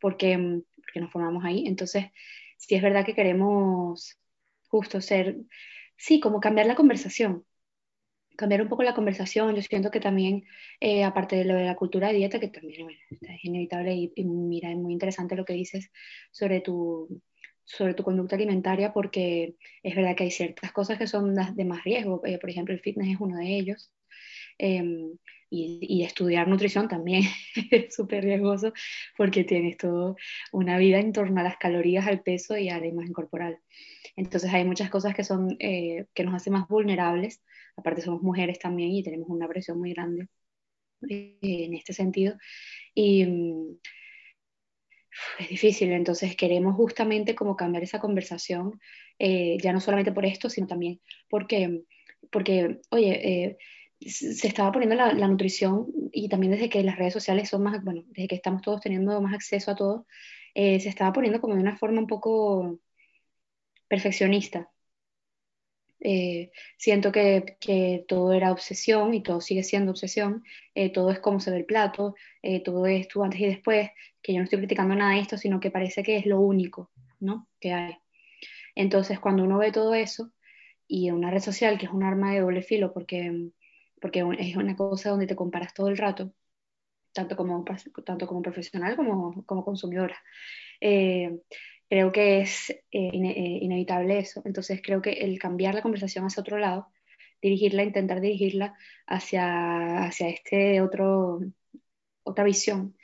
porque, 0.00 0.36
mm, 0.36 0.62
porque 0.76 1.00
nos 1.00 1.12
formamos 1.12 1.44
ahí, 1.44 1.66
entonces 1.66 2.06
si 2.56 2.74
es 2.74 2.82
verdad 2.82 3.04
que 3.04 3.14
queremos 3.14 4.18
justo 4.68 5.00
ser, 5.00 5.36
sí, 5.96 6.20
como 6.20 6.40
cambiar 6.40 6.66
la 6.66 6.74
conversación, 6.74 7.44
cambiar 8.36 8.62
un 8.62 8.68
poco 8.68 8.82
la 8.82 8.94
conversación. 8.94 9.54
Yo 9.54 9.62
siento 9.62 9.90
que 9.90 10.00
también, 10.00 10.44
eh, 10.80 11.04
aparte 11.04 11.36
de 11.36 11.44
lo 11.44 11.54
de 11.54 11.64
la 11.64 11.76
cultura 11.76 12.08
de 12.08 12.14
dieta, 12.14 12.40
que 12.40 12.48
también 12.48 12.88
es 13.20 13.44
inevitable 13.44 13.94
y, 13.94 14.24
mira, 14.24 14.70
es 14.70 14.76
muy 14.76 14.92
interesante 14.92 15.36
lo 15.36 15.44
que 15.44 15.52
dices 15.52 15.90
sobre 16.32 16.60
tu, 16.60 17.22
sobre 17.64 17.94
tu 17.94 18.02
conducta 18.02 18.36
alimentaria, 18.36 18.92
porque 18.92 19.56
es 19.82 19.94
verdad 19.96 20.16
que 20.16 20.24
hay 20.24 20.30
ciertas 20.30 20.72
cosas 20.72 20.98
que 20.98 21.06
son 21.06 21.34
de 21.34 21.64
más 21.64 21.84
riesgo. 21.84 22.22
Eh, 22.24 22.38
por 22.38 22.50
ejemplo, 22.50 22.74
el 22.74 22.80
fitness 22.80 23.14
es 23.14 23.20
uno 23.20 23.38
de 23.38 23.56
ellos. 23.58 23.92
Em, 24.58 25.16
y, 25.50 25.78
y, 25.82 26.04
estudiar 26.04 26.48
nutrición 26.48 26.88
también 26.88 27.22
es 27.70 27.94
súper 27.94 28.24
riesgoso 28.24 28.72
porque 29.16 29.44
tienes 29.44 29.76
toda 29.76 30.14
una 30.52 30.78
vida 30.78 30.98
en 31.00 31.12
torno 31.12 31.40
a 31.40 31.44
las 31.44 31.56
calorías, 31.58 32.06
al 32.06 32.22
peso 32.22 32.56
y 32.56 32.68
a 32.68 32.78
la 32.78 32.86
imagen 32.86 33.12
corporal. 33.12 33.60
Entonces 34.16 34.52
hay 34.52 34.64
muchas 34.64 34.90
cosas 34.90 35.14
que, 35.14 35.24
son, 35.24 35.56
eh, 35.60 36.06
que 36.14 36.24
nos 36.24 36.34
hacen 36.34 36.52
más 36.52 36.68
vulnerables. 36.68 37.42
Aparte 37.76 38.02
somos 38.02 38.22
mujeres 38.22 38.58
también 38.58 38.90
y 38.90 39.02
tenemos 39.02 39.28
una 39.28 39.48
presión 39.48 39.78
muy 39.78 39.92
grande 39.92 40.28
eh, 41.08 41.38
en 41.42 41.74
este 41.74 41.92
sentido. 41.92 42.36
Y 42.94 43.24
mm, 43.24 43.78
es 45.38 45.48
difícil, 45.48 45.92
entonces 45.92 46.36
queremos 46.36 46.74
justamente 46.76 47.34
como 47.34 47.56
cambiar 47.56 47.82
esa 47.82 48.00
conversación, 48.00 48.80
eh, 49.18 49.56
ya 49.62 49.72
no 49.72 49.80
solamente 49.80 50.12
por 50.12 50.26
esto, 50.26 50.48
sino 50.50 50.66
también 50.66 51.00
porque, 51.28 51.82
porque 52.30 52.80
oye, 52.90 53.56
se 54.00 54.48
estaba 54.48 54.72
poniendo 54.72 54.96
la, 54.96 55.12
la, 55.12 55.28
nutrición 55.28 55.86
y 56.12 56.28
también 56.28 56.52
desde 56.52 56.68
que 56.68 56.82
las 56.82 56.98
redes 56.98 57.12
sociales 57.12 57.48
son 57.48 57.62
más, 57.62 57.82
bueno, 57.84 58.02
desde 58.08 58.28
que 58.28 58.34
estamos 58.34 58.62
todos 58.62 58.80
teniendo 58.80 59.20
más 59.20 59.34
acceso 59.34 59.70
a 59.70 59.76
todo, 59.76 60.06
se 60.54 60.88
estaba 60.88 61.12
poniendo 61.12 61.40
como 61.40 61.54
de 61.54 61.60
una 61.60 61.76
forma 61.76 62.00
un 62.00 62.06
poco 62.06 62.80
perfeccionista. 63.88 64.73
Eh, 66.06 66.52
siento 66.76 67.10
que, 67.12 67.56
que, 67.58 68.04
todo 68.06 68.34
era 68.34 68.52
obsesión 68.52 69.14
y 69.14 69.22
todo 69.22 69.40
sigue 69.40 69.62
siendo 69.62 69.90
obsesión, 69.90 70.44
eh, 70.74 70.92
todo 70.92 71.10
es 71.10 71.18
como 71.18 71.40
se 71.40 71.50
ve 71.50 71.56
el 71.56 71.64
plato, 71.64 72.14
eh, 72.42 72.62
todo 72.62 72.86
es 72.86 73.08
tú 73.08 73.24
antes 73.24 73.40
y 73.40 73.46
después, 73.46 73.88
que 74.20 74.34
yo 74.34 74.38
no 74.38 74.44
estoy 74.44 74.58
criticando 74.58 74.94
nada 74.94 75.14
de 75.14 75.20
esto, 75.20 75.38
sino 75.38 75.60
que 75.60 75.70
parece 75.70 76.02
que 76.02 76.16
es 76.18 76.26
lo 76.26 76.40
único 76.40 76.90
¿no? 77.20 77.48
que 77.58 77.72
hay. 77.72 77.96
Entonces, 78.74 79.18
cuando 79.18 79.44
uno 79.44 79.58
ve 79.58 79.72
todo 79.72 79.94
eso 79.94 80.30
y 80.86 81.10
una 81.10 81.30
red 81.30 81.40
social 81.40 81.78
que 81.78 81.86
es 81.86 81.92
un 81.92 82.02
arma 82.02 82.34
de 82.34 82.40
doble 82.40 82.62
filo, 82.62 82.92
porque, 82.92 83.50
porque 83.98 84.22
es 84.38 84.56
una 84.56 84.76
cosa 84.76 85.10
donde 85.10 85.26
te 85.26 85.36
comparas 85.36 85.72
todo 85.72 85.88
el 85.88 85.96
rato, 85.96 86.34
tanto 87.14 87.34
como, 87.34 87.64
tanto 88.04 88.26
como 88.26 88.42
profesional 88.42 88.96
como, 88.96 89.42
como 89.46 89.64
consumidora 89.64 90.22
creo 91.94 92.10
que 92.10 92.40
es 92.40 92.70
eh, 92.70 92.80
eh, 92.90 93.58
inevitable 93.62 94.18
eso. 94.18 94.42
Entonces 94.44 94.80
creo 94.82 95.00
que 95.00 95.12
el 95.12 95.38
cambiar 95.38 95.76
la 95.76 95.82
conversación 95.82 96.24
hacia 96.24 96.40
otro 96.40 96.58
lado, 96.58 96.88
dirigirla, 97.40 97.84
intentar 97.84 98.20
dirigirla 98.20 98.74
hacia, 99.06 100.02
hacia 100.04 100.28
este 100.28 100.80
otro, 100.80 101.38
otra 102.24 102.42
visión, 102.42 102.96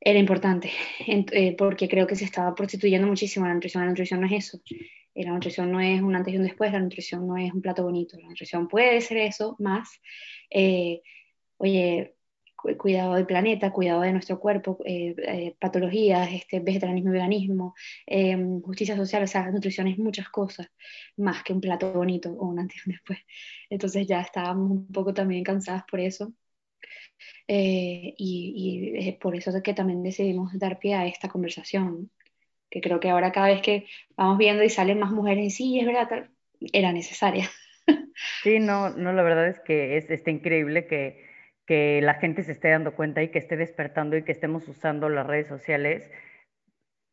era 0.00 0.20
importante, 0.20 0.70
eh, 1.08 1.56
porque 1.56 1.88
creo 1.88 2.06
que 2.06 2.14
se 2.14 2.26
estaba 2.26 2.54
prostituyendo 2.54 3.08
muchísimo 3.08 3.48
la 3.48 3.54
nutrición. 3.54 3.82
La 3.82 3.88
nutrición 3.88 4.20
no 4.20 4.28
es 4.28 4.34
eso. 4.34 4.60
La 5.16 5.32
nutrición 5.32 5.72
no 5.72 5.80
es 5.80 6.00
un 6.00 6.14
antes 6.14 6.32
y 6.32 6.36
un 6.36 6.44
después, 6.44 6.70
la 6.70 6.78
nutrición 6.78 7.26
no 7.26 7.36
es 7.38 7.52
un 7.52 7.60
plato 7.60 7.82
bonito. 7.82 8.16
La 8.20 8.28
nutrición 8.28 8.68
puede 8.68 9.00
ser 9.00 9.16
eso 9.16 9.56
más. 9.58 10.00
oye, 11.56 12.14
cuidado 12.78 13.14
del 13.14 13.26
planeta, 13.26 13.72
cuidado 13.72 14.02
de 14.02 14.12
nuestro 14.12 14.38
cuerpo, 14.38 14.78
eh, 14.84 15.14
eh, 15.18 15.56
patologías, 15.58 16.32
este, 16.32 16.60
vegetarianismo 16.60 17.10
y 17.10 17.12
veganismo, 17.14 17.74
em, 18.06 18.60
justicia 18.62 18.96
social, 18.96 19.22
o 19.22 19.26
sea, 19.26 19.50
nutrición 19.50 19.88
es 19.88 19.98
muchas 19.98 20.28
cosas, 20.28 20.68
más 21.16 21.42
que 21.42 21.52
un 21.52 21.60
plato 21.60 21.92
bonito 21.92 22.30
o 22.30 22.46
un 22.48 22.58
antes 22.58 22.82
y 22.86 22.92
después. 22.92 23.18
Entonces 23.70 24.06
ya 24.06 24.20
estábamos 24.20 24.70
un 24.70 24.86
poco 24.92 25.14
también 25.14 25.44
cansadas 25.44 25.84
por 25.90 26.00
eso. 26.00 26.32
Eh, 27.48 28.14
y, 28.16 28.92
y, 28.96 29.08
es 29.08 29.16
por 29.16 29.36
eso 29.36 29.52
que 29.62 29.74
también 29.74 30.02
decidimos 30.02 30.56
dar 30.58 30.78
pie 30.78 30.94
a 30.94 31.06
esta 31.06 31.28
conversación, 31.28 32.10
que 32.70 32.80
creo 32.80 33.00
que 33.00 33.10
ahora 33.10 33.32
cada 33.32 33.48
vez 33.48 33.62
que 33.62 33.86
vamos 34.16 34.38
viendo 34.38 34.62
y 34.62 34.70
salen 34.70 34.98
más 35.00 35.10
mujeres, 35.12 35.44
y 35.46 35.50
sí, 35.50 35.80
es 35.80 35.86
verdad, 35.86 36.30
era 36.72 36.92
necesaria. 36.92 37.50
Sí, 38.42 38.58
no, 38.58 38.90
no, 38.90 39.12
la 39.12 39.22
verdad 39.22 39.48
es 39.48 39.60
que 39.60 39.96
es, 39.96 40.10
está 40.10 40.30
increíble 40.30 40.86
que 40.86 41.29
que 41.70 42.00
la 42.02 42.14
gente 42.14 42.42
se 42.42 42.50
esté 42.50 42.70
dando 42.70 42.96
cuenta 42.96 43.22
y 43.22 43.28
que 43.28 43.38
esté 43.38 43.56
despertando 43.56 44.16
y 44.16 44.24
que 44.24 44.32
estemos 44.32 44.66
usando 44.66 45.08
las 45.08 45.24
redes 45.24 45.46
sociales 45.46 46.10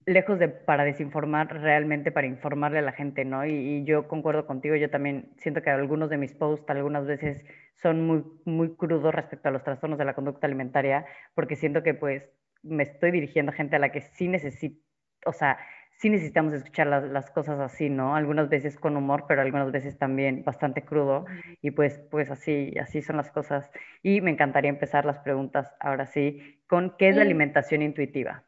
lejos 0.08 0.40
de 0.40 0.48
para 0.48 0.84
desinformar, 0.84 1.62
realmente 1.62 2.12
para 2.12 2.26
informarle 2.26 2.80
a 2.80 2.82
la 2.82 2.92
gente, 2.92 3.24
¿no? 3.24 3.46
Y, 3.46 3.84
yo 3.84 4.08
concuerdo 4.08 4.48
contigo, 4.48 4.76
yo 4.76 4.90
también 4.90 5.32
siento 5.38 5.62
que 5.62 5.70
algunos 5.70 6.10
de 6.10 6.18
mis 6.18 6.34
posts 6.34 6.68
algunas 6.72 7.06
veces 7.06 7.46
son 7.76 8.08
muy, 8.08 8.24
muy 8.46 8.76
crudos 8.76 9.14
respecto 9.14 9.48
a 9.48 9.52
los 9.52 9.64
trastornos 9.64 10.00
de 10.00 10.06
la 10.06 10.16
conducta 10.16 10.48
alimentaria, 10.48 11.06
porque 11.36 11.56
siento 11.56 11.84
que 11.84 11.94
pues 11.94 12.28
me 12.64 12.82
estoy 12.82 13.12
dirigiendo 13.12 13.52
a 13.52 13.56
gente 13.56 13.76
a 13.76 13.80
la 13.80 13.92
que 13.92 14.02
sí 14.02 14.28
necesito, 14.28 14.82
o 15.28 15.34
sea, 15.34 15.60
sí 15.98 16.10
necesitamos 16.10 16.54
escuchar 16.54 16.88
las, 16.88 17.04
las, 17.10 17.30
cosas 17.32 17.60
así, 17.60 17.90
¿no? 17.90 18.16
Algunas 18.16 18.50
veces 18.50 18.78
con 18.78 18.96
humor, 18.96 19.26
pero 19.28 19.42
algunas 19.42 19.72
veces 19.72 19.98
también 19.98 20.44
bastante 20.44 20.84
crudo. 20.84 21.26
Y 21.62 21.72
pues, 21.72 22.00
pues 22.12 22.30
así, 22.30 22.74
así 22.80 23.02
son 23.02 23.18
las 23.18 23.32
cosas. 23.32 23.70
Y 24.04 24.22
me 24.22 24.32
encantaría 24.32 24.70
empezar 24.70 25.06
las 25.06 25.20
preguntas 25.20 25.74
ahora 25.80 26.06
sí 26.06 26.58
con 26.68 26.96
¿qué 26.98 27.10
es 27.10 27.16
la 27.16 27.24
alimentación 27.24 27.82
intuitiva? 27.82 28.44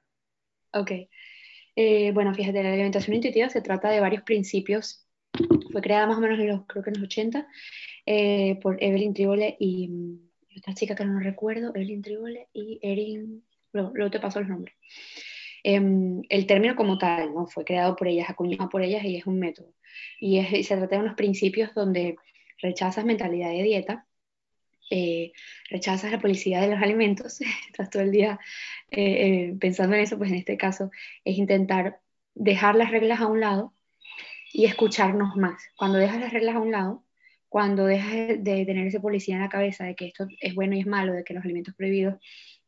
Ok. 0.73 0.91
Eh, 1.75 2.11
bueno, 2.11 2.33
fíjate, 2.33 2.61
la 2.61 2.73
alimentación 2.73 3.15
intuitiva 3.15 3.49
se 3.49 3.61
trata 3.61 3.89
de 3.89 3.99
varios 3.99 4.23
principios. 4.23 5.07
Fue 5.71 5.81
creada 5.81 6.07
más 6.07 6.17
o 6.17 6.21
menos 6.21 6.39
en 6.39 6.47
los, 6.47 6.65
creo 6.67 6.83
que 6.83 6.89
en 6.89 6.95
los 6.95 7.03
80 7.05 7.47
eh, 8.05 8.59
por 8.61 8.81
Evelyn 8.83 9.13
Tribole 9.13 9.55
y, 9.59 10.19
otra 10.57 10.73
chica 10.73 10.95
que 10.95 11.05
no 11.05 11.19
recuerdo, 11.19 11.69
Evelyn 11.73 12.01
Tribole 12.01 12.49
y 12.51 12.79
Erin, 12.81 13.45
luego 13.71 14.11
te 14.11 14.19
paso 14.19 14.41
los 14.41 14.49
nombres. 14.49 14.75
Em, 15.63 16.21
el 16.29 16.47
término 16.47 16.75
como 16.75 16.97
tal 16.97 17.31
fue 17.47 17.65
creado 17.65 17.95
por 17.95 18.07
ellas, 18.07 18.29
acuñado 18.29 18.69
por 18.69 18.81
ellas 18.81 19.03
y 19.03 19.17
es 19.17 19.25
un 19.25 19.39
método. 19.39 19.73
Y, 20.19 20.41
se 20.63 20.77
trata 20.77 20.95
de 20.95 21.01
unos 21.01 21.15
principios 21.15 21.73
donde 21.73 22.15
rechazas 22.61 23.05
mentalidad 23.05 23.49
de 23.49 23.63
dieta, 23.63 24.05
eh, 24.91 25.33
rechazas 25.69 26.11
la 26.11 26.19
publicidad 26.19 26.61
de 26.61 26.69
los 26.69 26.81
alimentos, 26.81 27.39
estás 27.69 27.89
todo 27.89 28.03
el 28.03 28.11
día 28.11 28.39
eh, 28.91 29.49
eh, 29.49 29.55
pensando 29.59 29.95
en 29.95 30.01
eso, 30.01 30.17
pues 30.17 30.31
en 30.31 30.37
este 30.37 30.57
caso 30.57 30.91
es 31.25 31.37
intentar 31.37 31.99
dejar 32.35 32.75
las 32.75 32.91
reglas 32.91 33.19
a 33.19 33.27
un 33.27 33.39
lado 33.39 33.73
y 34.53 34.65
escucharnos 34.65 35.35
más. 35.35 35.61
Cuando 35.77 35.97
dejas 35.97 36.19
las 36.19 36.33
reglas 36.33 36.55
a 36.55 36.59
un 36.59 36.71
lado, 36.71 37.05
cuando 37.49 37.85
dejas 37.85 38.11
de 38.11 38.65
tener 38.65 38.87
esa 38.87 39.01
policía 39.01 39.35
en 39.35 39.41
la 39.41 39.49
cabeza 39.49 39.85
de 39.85 39.95
que 39.95 40.07
esto 40.07 40.27
es 40.39 40.55
bueno 40.55 40.75
y 40.75 40.81
es 40.81 40.87
malo, 40.87 41.13
de 41.13 41.23
que 41.23 41.33
los 41.33 41.43
alimentos 41.43 41.75
prohibidos 41.75 42.15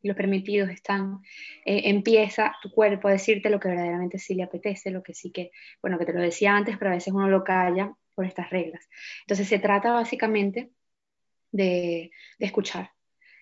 los 0.03 0.15
permitidos 0.15 0.69
están, 0.69 1.21
eh, 1.65 1.83
empieza 1.85 2.55
tu 2.61 2.71
cuerpo 2.71 3.07
a 3.07 3.11
decirte 3.11 3.49
lo 3.49 3.59
que 3.59 3.69
verdaderamente 3.69 4.17
sí 4.19 4.35
le 4.35 4.43
apetece, 4.43 4.91
lo 4.91 5.03
que 5.03 5.13
sí 5.13 5.31
que, 5.31 5.51
bueno, 5.81 5.97
que 5.97 6.05
te 6.05 6.13
lo 6.13 6.21
decía 6.21 6.55
antes, 6.55 6.77
pero 6.77 6.91
a 6.91 6.95
veces 6.95 7.13
uno 7.13 7.29
lo 7.29 7.43
calla 7.43 7.93
por 8.15 8.25
estas 8.25 8.49
reglas. 8.49 8.89
Entonces 9.21 9.47
se 9.47 9.59
trata 9.59 9.91
básicamente 9.91 10.71
de, 11.51 12.11
escuchar 12.39 12.91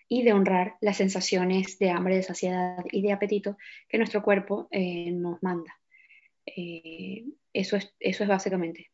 y 0.08 0.24
de 0.24 0.34
honrar 0.34 0.76
las 0.82 0.98
sensaciones 0.98 1.78
de 1.80 1.92
hambre, 1.92 2.16
de 2.16 2.24
saciedad 2.24 2.84
y 2.92 3.02
de 3.02 3.12
apetito 3.12 3.58
que 3.88 3.98
nuestro 3.98 4.24
cuerpo 4.24 4.68
eh, 4.72 5.12
nos 5.12 5.42
manda. 5.44 5.80
Eh, 6.46 7.26
eso, 7.54 7.78
es, 7.78 7.94
eso 8.00 8.24
es 8.24 8.30
básicamente. 8.30 8.92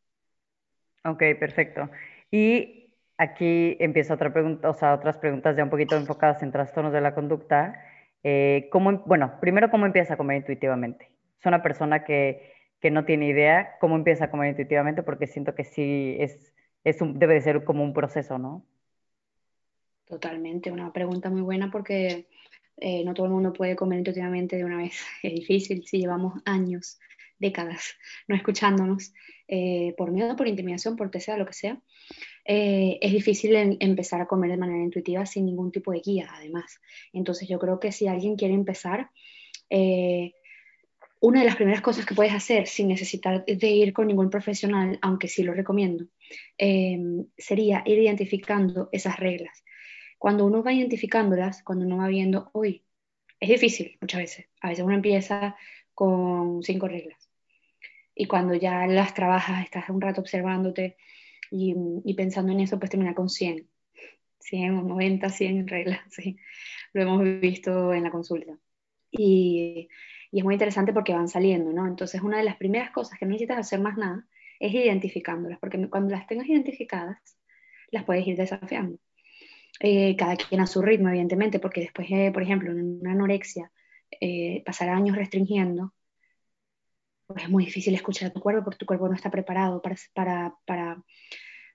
Ok, 1.06 1.20
perfecto. 1.40 1.90
Y 2.32 2.85
Aquí 3.18 3.78
empieza 3.80 4.14
otra 4.14 4.34
pregunta, 4.34 4.70
o 4.70 4.74
sea, 4.74 4.94
otras 4.94 5.18
preguntas 5.18 5.56
ya 5.56 5.64
un 5.64 5.70
poquito 5.70 5.96
enfocadas 5.96 6.44
en 6.44 6.52
trastornos 6.52 6.92
de 6.92 7.02
la 7.02 7.16
conducta. 7.16 7.82
Eh, 8.24 8.68
¿cómo, 8.72 9.04
bueno, 9.06 9.40
primero, 9.40 9.70
¿cómo 9.70 9.86
empieza 9.86 10.16
a 10.16 10.18
comer 10.18 10.38
intuitivamente? 10.38 11.10
Es 11.40 11.46
una 11.46 11.62
persona 11.62 12.04
que, 12.04 12.54
que, 12.82 12.92
no 12.92 13.06
tiene 13.06 13.28
idea 13.28 13.78
cómo 13.80 13.96
empieza 13.96 14.26
a 14.26 14.32
comer 14.32 14.50
intuitivamente 14.50 15.04
porque 15.04 15.28
siento 15.28 15.56
que 15.56 15.64
sí 15.64 16.18
es, 16.20 16.54
es 16.84 16.98
debe 17.00 17.36
de 17.36 17.42
ser 17.42 17.64
como 17.64 17.84
un 17.84 17.94
proceso, 17.94 18.38
¿no? 18.38 18.66
Totalmente, 20.06 20.72
una 20.72 20.92
pregunta 20.92 21.30
muy 21.30 21.42
buena 21.42 21.72
porque 21.72 22.28
eh, 22.78 23.04
no 23.06 23.14
todo 23.14 23.28
el 23.28 23.32
mundo 23.32 23.54
puede 23.54 23.76
comer 23.76 24.00
intuitivamente 24.00 24.58
de 24.58 24.66
una 24.66 24.78
vez. 24.78 25.00
Es 25.24 25.34
difícil 25.34 25.86
si 25.86 26.00
llevamos 26.00 26.42
años, 26.46 27.00
décadas, 27.40 27.96
no 28.28 28.36
escuchándonos, 28.36 29.14
eh, 29.48 29.94
por 29.98 30.12
miedo, 30.12 30.36
por 30.36 30.48
intimidación, 30.48 30.96
por 30.96 31.12
sea, 31.20 31.38
lo 31.38 31.46
que 31.46 31.54
sea. 31.54 31.80
Eh, 32.46 33.00
es 33.02 33.12
difícil 33.12 33.56
empezar 33.80 34.22
a 34.22 34.28
comer 34.28 34.52
de 34.52 34.58
manera 34.58 34.84
intuitiva 34.84 35.26
sin 35.26 35.46
ningún 35.46 35.72
tipo 35.72 35.92
de 35.92 36.00
guía, 36.00 36.30
además. 36.32 36.80
Entonces 37.12 37.48
yo 37.50 37.58
creo 37.58 37.80
que 37.80 37.92
si 37.92 38.08
alguien 38.08 38.36
quiere 38.36 38.54
empezar, 38.54 39.10
eh, 39.70 40.34
una 41.20 41.40
de 41.40 41.48
las 41.48 41.56
primeras 41.56 41.82
cosas 41.82 42.06
que 42.06 42.14
puedes 42.14 42.34
hacer 42.34 42.68
sin 42.68 42.88
necesitar 42.88 43.44
de 43.46 43.68
ir 43.68 43.94
con 43.94 44.08
ningún 44.08 44.30
profesional, 44.30 45.00
aunque 45.02 45.28
sí 45.28 45.42
lo 45.42 45.54
recomiendo, 45.54 46.06
eh, 46.58 47.00
sería 47.36 47.82
ir 47.86 47.98
identificando 47.98 48.90
esas 48.92 49.18
reglas. 49.18 49.64
Cuando 50.20 50.46
uno 50.46 50.62
va 50.62 50.72
identificándolas, 50.72 51.64
cuando 51.64 51.86
uno 51.86 51.98
va 51.98 52.08
viendo, 52.08 52.52
uy, 52.54 52.84
es 53.40 53.50
difícil 53.50 53.98
muchas 54.02 54.22
veces. 54.22 54.46
A 54.62 54.70
veces 54.70 54.86
uno 54.86 54.94
empieza 54.94 55.56
con 55.96 56.62
cinco 56.62 56.88
reglas. 56.88 57.30
Y 58.14 58.26
cuando 58.26 58.54
ya 58.54 58.86
las 58.86 59.14
trabajas, 59.14 59.64
estás 59.64 59.90
un 59.90 60.02
rato 60.02 60.22
observándote 60.22 60.96
y, 61.52 62.14
pensando 62.16 62.52
en 62.52 62.62
eso, 62.62 62.80
pues 62.80 62.92
termina 62.92 63.14
con 63.16 63.30
100. 63.30 63.68
100 64.40 64.78
o 64.78 64.82
90, 64.84 65.30
100 65.30 65.68
reglas, 65.68 66.00
sí. 66.10 66.38
Lo 66.94 67.02
hemos 67.02 67.42
visto 67.42 67.94
en 67.94 68.04
la 68.04 68.12
consulta. 68.12 68.58
Y, 69.12 69.88
es 70.32 70.44
muy 70.44 70.56
interesante 70.56 70.92
porque 70.92 71.14
van 71.14 71.30
saliendo, 71.30 71.72
¿no? 71.72 71.88
Entonces, 71.88 72.22
una 72.22 72.38
de 72.38 72.44
las 72.44 72.58
primeras 72.58 72.92
cosas 72.92 73.18
que 73.18 73.26
no 73.26 73.32
necesitas 73.32 73.60
hacer 73.60 73.80
más 73.80 73.98
nada 73.98 74.28
es 74.60 74.74
identificándolas, 74.74 75.60
porque 75.60 75.90
cuando 75.90 76.14
las 76.14 76.28
tengas 76.28 76.48
identificadas, 76.48 77.18
las 77.92 78.04
puedes 78.04 78.28
ir 78.28 78.36
desafiando. 78.36 79.00
Eh, 79.80 80.16
cada 80.18 80.36
quien 80.36 80.62
a 80.62 80.68
su 80.68 80.82
ritmo, 80.82 81.10
evidentemente, 81.10 81.60
porque 81.60 81.82
después, 81.82 82.08
eh, 82.12 82.32
por 82.34 82.44
ejemplo, 82.44 82.72
en 82.72 83.00
una 83.02 83.12
anorexia, 83.12 83.72
eh, 84.22 84.64
años 84.80 85.16
restringiendo, 85.16 85.94
pues 87.28 87.44
es 87.44 87.50
muy 87.50 87.66
difícil 87.66 87.94
escuchar 87.96 88.30
a 88.30 88.34
tu 88.34 88.40
cuerpo 88.40 88.64
porque 88.64 88.78
tu 88.78 88.86
cuerpo 88.86 89.08
no 89.08 89.16
está 89.16 89.32
preparado 89.32 89.82
para, 89.82 89.96
para, 90.14 90.56
para, 90.66 90.94
o 90.94 91.04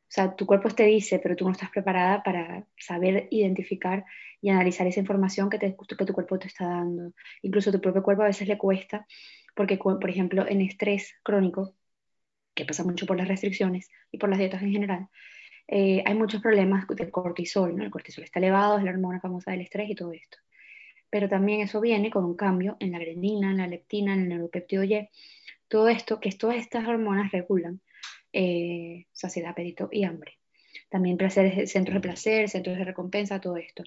sea, 0.09 0.35
tu 0.35 0.47
cuerpo 0.47 0.69
te 0.71 0.85
dice, 0.85 1.19
pero 1.19 1.37
tú 1.37 1.45
no 1.45 1.52
estás 1.52 1.71
preparada 1.71 2.23
para 2.23 2.66
saber 2.76 3.28
identificar 3.30 4.04
y 4.40 4.50
analizar 4.50 4.87
esa 4.87 5.00
información 5.00 5.50
que, 5.50 5.59
te, 5.59 5.76
que 5.76 6.04
tu 6.04 6.12
cuerpo 6.12 6.38
te 6.38 6.49
está 6.49 6.66
dando. 6.66 7.12
Incluso 7.42 7.73
tu 7.73 7.80
propio 7.80 8.02
cuerpo 8.02 8.23
a 8.23 8.26
veces 8.26 8.49
le 8.49 8.59
cuesta, 8.59 9.07
porque, 9.54 9.76
por 9.76 10.11
ejemplo, 10.11 10.47
en 10.49 10.61
estrés 10.62 11.14
crónico, 11.23 11.75
que 12.54 12.64
pasa 12.64 12.85
mucho 12.85 13.07
por 13.07 13.16
las 13.16 13.28
restricciones 13.28 13.88
y 14.11 14.19
por 14.19 14.28
las 14.28 14.38
dietas 14.38 14.62
en 14.62 14.73
general, 14.73 15.09
eh, 15.69 16.02
hay 16.04 16.14
muchos 16.14 16.42
problemas 16.42 16.87
del 16.88 17.12
cortisol, 17.12 17.76
¿no? 17.76 17.85
El 17.85 17.90
cortisol 17.90 18.25
está 18.25 18.40
elevado, 18.40 18.78
es 18.78 18.85
la 18.85 18.90
hormona 18.90 19.21
famosa 19.21 19.52
del 19.52 19.61
estrés 19.61 19.88
y 19.90 19.95
todo 19.95 20.12
esto. 20.12 20.38
Pero 21.11 21.28
también 21.28 21.61
eso 21.61 21.80
viene 21.80 22.11
con 22.11 22.25
un 22.25 22.37
cambio 22.37 22.76
en 22.80 22.92
la 22.92 22.99
grenina, 22.99 23.50
en 23.52 23.59
la 23.59 23.69
leptina, 23.69 24.14
en 24.14 24.23
el 24.23 24.28
neuropéptido 24.28 24.83
Y. 24.83 25.09
Todo 25.71 25.89
esto, 25.89 26.19
que 26.19 26.33
todas 26.33 26.57
estas 26.57 26.87
hormonas 26.89 27.31
regulan 27.31 27.81
eh, 28.33 29.07
saciedad, 29.12 29.53
apetito 29.53 29.89
y 29.93 30.03
hambre. 30.03 30.39
También 30.89 31.17
placer, 31.17 31.69
centros 31.69 31.95
de 31.95 32.00
placer, 32.00 32.49
centros 32.49 32.77
de 32.77 32.85
recompensa, 32.85 33.41
todo 33.41 33.57
esto. 33.57 33.85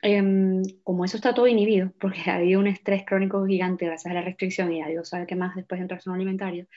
Em, 0.00 0.62
como 0.84 1.04
eso 1.04 1.16
está 1.16 1.34
todo 1.34 1.48
inhibido, 1.48 1.92
porque 2.00 2.20
ha 2.30 2.36
habido 2.36 2.60
un 2.60 2.68
estrés 2.68 3.04
crónico 3.04 3.44
gigante 3.44 3.86
gracias 3.86 4.12
a 4.12 4.14
la 4.14 4.22
restricción 4.22 4.72
y 4.72 4.80
a 4.80 4.86
Dios 4.86 5.08
sabe 5.08 5.26
qué 5.26 5.34
más 5.34 5.56
después 5.56 5.80
de 5.80 5.82
un 5.82 5.88
trastorno 5.88 6.14
alimentario, 6.14 6.68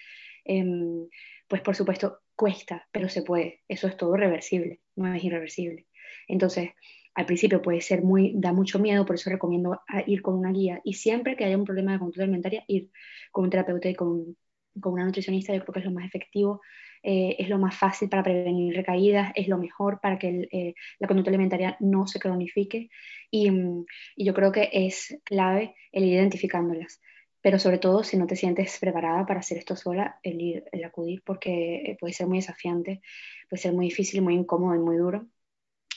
em, 0.43 1.07
pues 1.48 1.62
por 1.62 1.75
supuesto 1.75 2.21
cuesta, 2.36 2.88
pero 2.91 3.10
se 3.10 3.21
puede. 3.21 3.62
Eso 3.67 3.88
es 3.88 3.95
todo 3.95 4.15
reversible, 4.17 4.79
no 4.95 5.13
es 5.13 5.24
irreversible. 5.24 5.86
Entonces, 6.27 6.71
al 7.13 7.25
principio 7.25 7.61
puede 7.61 7.81
ser 7.81 8.03
muy, 8.03 8.33
da 8.35 8.53
mucho 8.53 8.79
miedo, 8.79 9.05
por 9.05 9.15
eso 9.15 9.29
recomiendo 9.29 9.81
ir 10.07 10.21
con 10.21 10.35
una 10.35 10.51
guía. 10.51 10.81
Y 10.83 10.93
siempre 10.93 11.35
que 11.35 11.45
haya 11.45 11.57
un 11.57 11.65
problema 11.65 11.91
de 11.93 11.99
conducta 11.99 12.23
alimentaria, 12.23 12.63
ir 12.67 12.89
con 13.31 13.45
un 13.45 13.49
terapeuta 13.49 13.89
y 13.89 13.95
con, 13.95 14.37
con 14.79 14.93
una 14.93 15.05
nutricionista, 15.05 15.53
yo 15.53 15.61
creo 15.61 15.73
que 15.73 15.79
es 15.79 15.85
lo 15.85 15.91
más 15.91 16.05
efectivo, 16.05 16.61
eh, 17.03 17.35
es 17.39 17.49
lo 17.49 17.57
más 17.57 17.75
fácil 17.75 18.09
para 18.09 18.23
prevenir 18.23 18.75
recaídas, 18.75 19.33
es 19.35 19.47
lo 19.47 19.57
mejor 19.57 19.99
para 20.01 20.17
que 20.17 20.47
eh, 20.51 20.73
la 20.99 21.07
conducta 21.07 21.31
alimentaria 21.31 21.75
no 21.79 22.07
se 22.07 22.19
cronifique. 22.19 22.89
Y, 23.29 23.51
mm, 23.51 23.85
y 24.15 24.25
yo 24.25 24.33
creo 24.33 24.51
que 24.51 24.69
es 24.71 25.17
clave 25.25 25.75
el 25.91 26.05
ir 26.05 26.13
identificándolas 26.13 27.01
pero 27.43 27.57
sobre 27.57 27.79
todo 27.79 28.03
si 28.03 28.17
no 28.17 28.27
te 28.27 28.35
sientes 28.35 28.77
preparada 28.79 29.25
para 29.25 29.39
hacer 29.39 29.57
esto 29.57 29.75
sola, 29.75 30.19
el 30.21 30.39
ir, 30.39 30.63
el 30.71 30.83
acudir, 30.83 31.24
porque 31.25 31.75
eh, 31.77 31.97
puede 32.00 32.13
ser 32.13 32.27
muy 32.27 32.37
desafiante, 32.37 33.01
puede 33.50 33.61
ser 33.61 33.74
muy 33.74 33.87
difícil, 33.87 34.21
muy 34.21 34.35
incómodo 34.35 34.75
y 34.75 34.79
muy 34.79 34.95
duro 34.97 35.27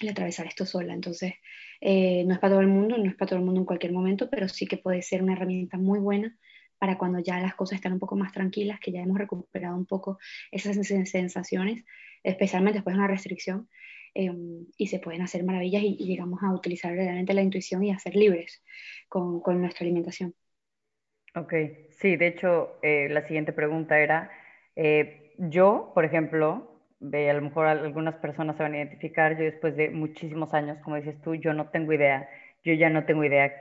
el 0.01 0.09
atravesar 0.09 0.47
esto 0.47 0.67
sola. 0.67 0.95
Entonces, 0.95 1.35
eh, 1.81 2.25
no 2.25 2.35
es 2.35 2.41
para 2.41 2.53
todo 2.53 2.61
el 2.61 2.69
mundo, 2.69 2.97
no 2.99 3.09
es 3.09 3.15
para 3.15 3.29
todo 3.31 3.39
el 3.39 3.45
mundo 3.45 3.61
en 3.61 3.67
cualquier 3.67 3.93
momento, 3.93 4.29
pero 4.31 4.49
sí 4.49 4.67
que 4.67 4.77
puede 4.77 5.03
ser 5.03 5.23
una 5.23 5.35
herramienta 5.35 5.77
muy 5.77 5.99
buena 5.99 6.37
para 6.79 6.99
cuando 6.99 7.19
ya 7.21 7.39
las 7.41 7.55
cosas 7.55 7.77
están 7.77 7.93
un 7.95 7.99
poco 7.99 8.17
más 8.17 8.33
tranquilas, 8.33 8.81
que 8.81 8.93
ya 8.93 9.01
hemos 9.01 9.19
recuperado 9.19 9.77
un 9.77 9.87
poco 9.87 10.19
esas 10.51 10.77
sensaciones, 10.87 11.85
especialmente 12.23 12.79
después 12.79 12.95
de 12.95 12.99
una 12.99 13.09
restricción, 13.09 13.69
em, 14.15 14.67
y 14.77 14.89
se 14.89 14.99
pueden 14.99 15.23
hacer 15.23 15.45
maravillas 15.45 15.83
y, 15.83 15.97
llegamos 15.97 16.43
a 16.43 16.53
utilizar 16.53 16.93
realmente 16.93 17.35
la 17.35 17.43
intuición 17.43 17.85
y 17.85 17.91
a 17.91 17.99
ser 17.99 18.17
libres 18.17 18.63
con, 19.09 19.41
con 19.41 19.61
nuestra 19.61 19.85
alimentación. 19.85 20.35
Ok, 21.37 21.53
sí, 21.91 22.17
de 22.17 22.29
hecho, 22.29 22.79
eh, 22.83 23.09
la 23.11 23.27
siguiente 23.27 23.53
pregunta 23.53 23.99
era, 23.99 24.31
eh, 24.77 25.33
yo, 25.39 25.91
por 25.95 26.05
ejemplo, 26.05 26.74
ve, 27.05 27.31
a 27.31 27.35
lo 27.35 27.43
mejor 27.43 27.67
algunas 27.67 28.17
personas 28.17 28.57
se 28.57 28.63
van 28.63 28.75
a 28.75 28.79
identificar, 28.79 29.37
yo 29.37 29.45
después 29.45 29.77
de 29.77 29.91
muchísimos 29.91 30.55
años, 30.55 30.79
como 30.83 30.97
dices 30.97 31.21
tú, 31.21 31.35
yo 31.35 31.53
no 31.53 31.69
tengo 31.69 31.93
idea, 31.93 32.29
yo 32.65 32.73
ya 32.75 32.91
no 32.91 33.05
tengo 33.05 33.25
idea 33.25 33.53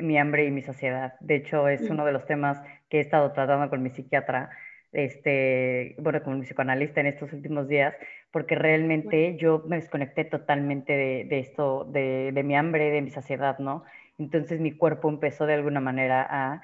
mi 0.00 0.18
hambre 0.18 0.44
y 0.44 0.50
mi 0.50 0.62
saciedad. 0.62 1.14
De 1.20 1.36
hecho, 1.36 1.68
es 1.68 1.82
mm. 1.82 1.92
uno 1.92 2.04
de 2.04 2.12
los 2.12 2.26
temas 2.26 2.60
que 2.88 2.98
he 2.98 3.00
estado 3.00 3.32
tratando 3.32 3.68
con 3.70 3.82
mi 3.82 3.90
psiquiatra, 3.90 4.50
este, 4.92 5.96
bueno, 5.98 6.22
con 6.22 6.38
mi 6.38 6.44
psicoanalista 6.44 7.00
en 7.00 7.06
estos 7.06 7.32
últimos 7.32 7.68
días, 7.68 7.94
porque 8.30 8.54
realmente 8.54 9.36
yo 9.36 9.64
me 9.66 9.76
desconecté 9.76 10.24
totalmente 10.24 10.92
de, 10.92 11.24
de 11.24 11.38
esto, 11.40 11.84
de, 11.84 12.30
de 12.32 12.42
mi 12.42 12.56
hambre, 12.56 12.90
de 12.90 13.02
mi 13.02 13.10
saciedad, 13.10 13.58
¿no? 13.58 13.84
Entonces 14.18 14.60
mi 14.60 14.72
cuerpo 14.72 15.08
empezó 15.08 15.46
de 15.46 15.54
alguna 15.54 15.80
manera 15.80 16.26
a 16.28 16.62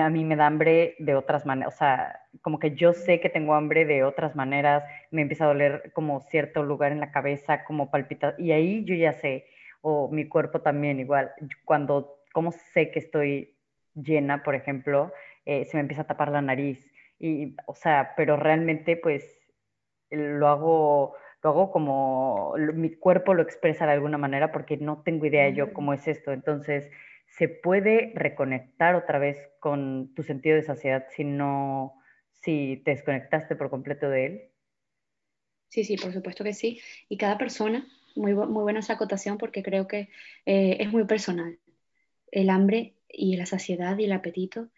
a 0.00 0.08
mí 0.08 0.24
me 0.24 0.36
da 0.36 0.46
hambre 0.46 0.94
de 0.98 1.14
otras 1.14 1.44
maneras, 1.44 1.74
o 1.74 1.76
sea, 1.76 2.20
como 2.40 2.58
que 2.58 2.74
yo 2.74 2.92
sé 2.92 3.20
que 3.20 3.28
tengo 3.28 3.54
hambre 3.54 3.84
de 3.84 4.04
otras 4.04 4.34
maneras, 4.34 4.84
me 5.10 5.22
empieza 5.22 5.44
a 5.44 5.48
doler 5.48 5.92
como 5.92 6.20
cierto 6.20 6.62
lugar 6.62 6.92
en 6.92 7.00
la 7.00 7.10
cabeza, 7.10 7.64
como 7.64 7.90
palpitar, 7.90 8.34
y 8.38 8.52
ahí 8.52 8.84
yo 8.84 8.94
ya 8.94 9.12
sé, 9.12 9.46
o 9.82 10.08
mi 10.10 10.28
cuerpo 10.28 10.60
también 10.62 11.00
igual, 11.00 11.32
cuando, 11.64 12.20
como 12.32 12.52
sé 12.52 12.90
que 12.90 13.00
estoy 13.00 13.56
llena, 13.94 14.42
por 14.42 14.54
ejemplo, 14.54 15.12
eh, 15.44 15.64
se 15.66 15.76
me 15.76 15.82
empieza 15.82 16.02
a 16.02 16.06
tapar 16.06 16.30
la 16.30 16.40
nariz, 16.40 16.90
y, 17.18 17.54
o 17.66 17.74
sea, 17.74 18.14
pero 18.16 18.36
realmente 18.36 18.96
pues 18.96 19.38
lo 20.10 20.48
hago, 20.48 21.14
lo 21.42 21.50
hago 21.50 21.70
como, 21.70 22.54
mi 22.74 22.90
cuerpo 22.96 23.34
lo 23.34 23.42
expresa 23.42 23.86
de 23.86 23.92
alguna 23.92 24.18
manera 24.18 24.52
porque 24.52 24.76
no 24.76 25.02
tengo 25.02 25.26
idea 25.26 25.48
yo 25.50 25.72
cómo 25.72 25.92
es 25.92 26.08
esto, 26.08 26.32
entonces 26.32 26.90
se 27.36 27.48
puede 27.48 28.12
reconectar 28.14 28.94
otra 28.94 29.18
vez 29.18 29.38
con 29.58 30.14
tu 30.14 30.22
sentido 30.22 30.56
de 30.56 30.62
saciedad 30.62 31.06
si 31.16 31.24
no, 31.24 31.94
si 32.32 32.82
te 32.84 32.90
desconectaste 32.90 33.56
por 33.56 33.70
completo 33.70 34.08
de 34.10 34.26
él? 34.26 34.42
Sí, 35.68 35.84
sí, 35.84 35.96
por 35.96 36.12
supuesto 36.12 36.44
que 36.44 36.52
sí. 36.52 36.80
Y 37.08 37.16
cada 37.16 37.38
persona, 37.38 37.86
muy, 38.14 38.34
muy 38.34 38.62
buena 38.62 38.80
esa 38.80 38.94
acotación 38.94 39.38
porque 39.38 39.62
creo 39.62 39.88
que 39.88 40.10
eh, 40.44 40.76
es 40.80 40.92
muy 40.92 41.04
personal. 41.04 41.58
El 42.30 42.50
hambre 42.50 42.96
y 43.08 43.36
la 43.36 43.46
saciedad 43.46 43.96
y 43.98 44.04
el 44.04 44.12
apetito 44.12 44.68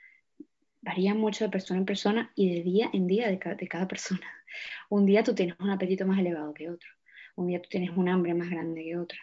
varían 0.81 1.19
mucho 1.19 1.45
de 1.45 1.51
persona 1.51 1.81
en 1.81 1.87
persona 1.87 2.33
y 2.37 2.55
de 2.55 2.63
día 2.63 2.91
en 2.93 3.09
día 3.09 3.27
de, 3.29 3.57
de 3.57 3.69
cada 3.69 3.89
persona. 3.89 4.27
Un 4.91 5.07
día 5.07 5.25
tú 5.25 5.35
tienes 5.35 5.59
un 5.59 5.71
apetito 5.71 6.07
más 6.07 6.21
elevado 6.21 6.55
que 6.55 6.71
otro. 6.71 6.89
Un 7.35 7.49
día 7.49 7.61
tú 7.61 7.69
tienes 7.69 7.91
un 7.91 8.09
hambre 8.09 8.33
más 8.33 8.49
grande 8.49 8.85
que 8.85 8.97
otro. 8.97 9.19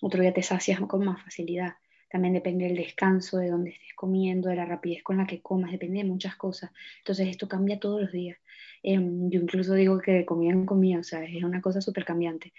Otro 0.00 0.22
día 0.22 0.32
te 0.32 0.44
sacias 0.44 0.78
con 0.80 1.04
más 1.04 1.20
facilidad. 1.24 1.74
También 2.08 2.34
depende 2.34 2.64
del 2.66 2.76
descanso, 2.76 3.38
de 3.38 3.50
dónde 3.50 3.70
estés 3.70 3.94
comiendo, 3.94 4.48
de 4.48 4.56
la 4.56 4.64
rapidez 4.64 5.02
con 5.02 5.18
la 5.18 5.26
que 5.26 5.42
comas, 5.42 5.72
depende 5.72 5.98
de 5.98 6.04
muchas 6.04 6.36
cosas. 6.36 6.70
Entonces 6.98 7.28
esto 7.28 7.48
cambia 7.48 7.78
todos 7.78 8.00
los 8.00 8.12
días. 8.12 8.38
Em, 8.82 9.30
yo 9.30 9.40
incluso 9.40 9.74
digo 9.74 9.98
que 10.00 10.24
en 10.28 10.66
comida, 10.66 11.00
o 11.00 11.02
sea, 11.02 11.24
es 11.24 11.42
una 11.44 11.60
cosa 11.60 11.80
súper 11.80 12.04
cambiante. 12.04 12.52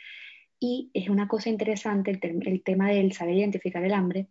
Y 0.60 0.92
es 0.94 1.10
una 1.10 1.28
cosa 1.28 1.50
interesante 1.50 2.12
el, 2.12 2.48
el, 2.48 2.64
tema 2.64 2.90
del 2.90 3.14
saber 3.14 3.36
identificar 3.36 3.84
el 3.84 3.94
hambre, 3.94 4.28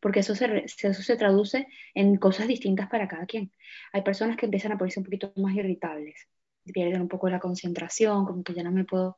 porque 0.00 0.20
eso 0.20 0.34
se, 0.34 0.64
eso 0.64 1.02
se 1.02 1.16
traduce 1.16 1.66
en 1.94 2.16
cosas 2.16 2.48
distintas 2.48 2.88
para 2.88 3.08
cada 3.08 3.26
quien. 3.26 3.52
Hay 3.92 4.02
personas 4.02 4.36
que 4.36 4.46
empiezan 4.46 4.72
a 4.72 4.78
ponerse 4.78 5.00
un 5.00 5.04
poquito 5.04 5.32
más 5.36 5.54
irritables, 5.54 6.28
pierden 6.72 7.02
un 7.02 7.08
poco 7.08 7.28
la 7.28 7.40
concentración, 7.40 8.24
como 8.24 8.42
que 8.42 8.54
ya 8.54 8.62
no 8.62 8.72
me 8.72 8.84
puedo 8.84 9.16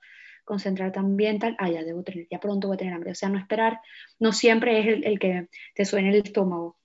concentrar 0.49 0.93
también, 0.93 1.39
tal, 1.39 1.55
ah, 1.59 1.71
ya 1.71 1.85
debo 1.85 2.03
tener, 2.03 2.27
ya 2.31 2.41
pronto 2.41 2.69
voy 2.69 2.77
a 2.77 2.79
tener 2.79 2.95
hambre. 2.95 3.13
O 3.13 3.15
sea, 3.15 3.29
no 3.29 3.39
esperar, 3.39 3.81
no 4.19 4.33
siempre 4.33 4.81
es 4.81 5.05
el, 5.05 5.19
que 5.19 5.49
te 5.75 5.85
suene 5.85 6.09
el 6.09 6.17
estómago. 6.17 6.79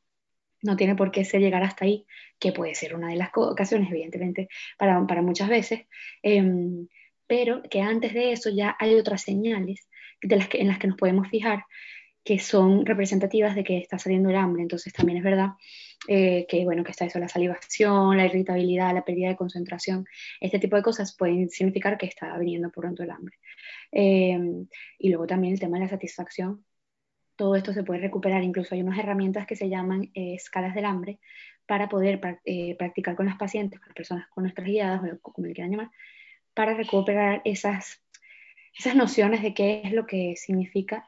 No 0.62 0.76
tiene 0.76 0.95
por 0.95 1.12
qué 1.12 1.23
ser 1.23 1.41
llegar 1.41 1.63
hasta 1.63 1.86
ahí, 1.86 2.06
que 2.39 2.52
puede 2.52 2.76
ser 2.76 2.95
una 2.95 3.08
de 3.08 3.15
las 3.15 3.30
ocasiones, 3.34 3.89
evidentemente, 3.89 4.49
para, 4.78 5.06
para 5.08 5.21
muchas 5.21 5.49
veces, 5.49 5.88
em, 6.21 6.88
pero 7.26 7.63
que 7.63 7.82
antes 7.82 8.13
de 8.13 8.34
eso 8.34 8.49
ya 8.49 8.76
hay 8.80 8.95
otras 8.95 9.21
señales 9.21 9.88
de 10.21 10.36
las 10.36 10.47
que, 10.49 10.60
en 10.62 10.67
las 10.67 10.78
que 10.78 10.88
nos 10.88 10.97
podemos 10.97 11.30
fijar 11.30 11.65
que 12.24 12.40
son 12.40 12.86
representativas 12.86 13.56
de 13.56 13.64
que 13.64 13.78
está 13.78 14.00
saliendo 14.00 14.30
el 14.30 14.36
hambre. 14.38 14.62
Entonces 14.62 14.94
también 14.94 15.18
es 15.18 15.24
verdad 15.24 15.52
eh, 16.08 16.46
que, 16.48 16.64
bueno, 16.64 16.84
que 16.84 16.92
está 16.92 17.06
eso, 17.06 17.20
la 17.20 17.28
salivación, 17.28 18.18
la 18.18 18.26
irritabilidad, 18.26 18.94
la 18.94 19.04
pérdida 19.06 19.30
de 19.30 19.36
concentración, 19.36 20.06
este 20.40 20.60
tipo 20.60 20.76
de 20.76 20.82
cosas 20.82 21.16
pueden 21.16 21.50
significar 21.50 21.98
que 21.98 22.06
está 22.06 22.38
viniendo 22.38 22.70
pronto 22.70 23.04
el 23.04 23.12
hambre. 23.12 23.38
Eh, 23.92 24.40
y 25.00 25.10
luego 25.10 25.28
también 25.28 25.54
el 25.54 25.60
tema 25.60 25.78
de 25.78 25.86
la 25.86 25.90
satisfacción. 25.90 26.66
Todo 27.36 27.56
esto 27.56 27.74
se 27.74 27.84
puede 27.84 28.02
recuperar, 28.02 28.44
incluso 28.44 28.76
hay 28.76 28.82
unas 28.82 29.00
herramientas 29.00 29.48
que 29.48 29.56
se 29.56 29.68
llaman 29.68 30.12
eh, 30.14 30.36
escalas 30.36 30.76
del 30.76 30.86
hambre, 30.86 31.20
para 31.66 31.88
poder 31.88 32.20
practicar 32.78 33.16
con 33.16 33.26
las 33.26 33.38
pacientes, 33.38 33.80
con 33.80 33.88
las 33.88 33.96
personas, 33.96 34.28
con 34.30 34.44
nuestras 34.44 34.68
guiadas, 34.68 35.02
o 35.02 35.32
como 35.32 35.48
le 35.48 35.54
quieran 35.54 35.72
llamar, 35.72 35.92
para 36.54 36.74
recuperar 36.74 37.42
esas, 37.46 38.04
esas 38.78 38.96
nociones 38.98 39.42
de 39.42 39.54
qué 39.54 39.82
es 39.86 39.94
lo 39.94 40.06
que 40.06 40.36
significa 40.36 41.08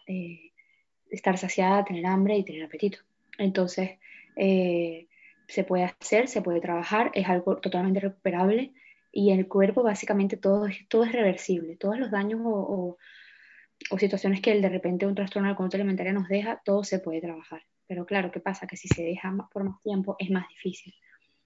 estar 1.10 1.38
saciada, 1.38 1.86
tener 1.86 2.06
hambre 2.06 2.38
y 2.38 2.44
tener 2.44 2.64
apetito. 2.64 3.00
Entonces, 3.38 3.92
eh, 4.36 5.08
se 5.48 5.64
puede 5.64 5.84
hacer, 5.84 6.28
se 6.28 6.42
puede 6.42 6.62
trabajar, 6.62 7.12
es 7.14 7.28
algo 7.28 7.58
totalmente 7.58 8.00
recuperable 8.00 8.74
y 9.12 9.32
el 9.32 9.48
cuerpo 9.48 9.84
básicamente 9.84 10.38
todo, 10.38 10.68
todo 10.90 11.04
es 11.04 11.12
reversible, 11.12 11.78
todos 11.78 11.98
los 11.98 12.12
daños 12.12 12.42
o, 12.44 12.98
o, 13.90 13.98
situaciones 13.98 14.42
que 14.42 14.60
de 14.60 14.70
repente 14.70 15.06
un 15.06 15.16
trastorno 15.16 15.48
de 15.48 15.54
la 15.54 15.58
conducta 15.58 15.78
alimentaria 15.78 16.14
nos 16.14 16.28
deja, 16.28 16.62
todo 16.66 16.84
se 16.84 17.00
puede 17.00 17.22
trabajar. 17.22 17.64
Pero 17.88 18.06
claro, 18.06 18.32
¿qué 18.32 18.40
pasa? 18.40 18.68
Que 18.68 18.78
si 18.78 18.88
se 18.88 19.04
deja 19.04 19.34
por 19.52 19.64
más 19.64 19.82
tiempo 19.84 20.16
es 20.20 20.32
más 20.32 20.48
difícil. 20.50 20.94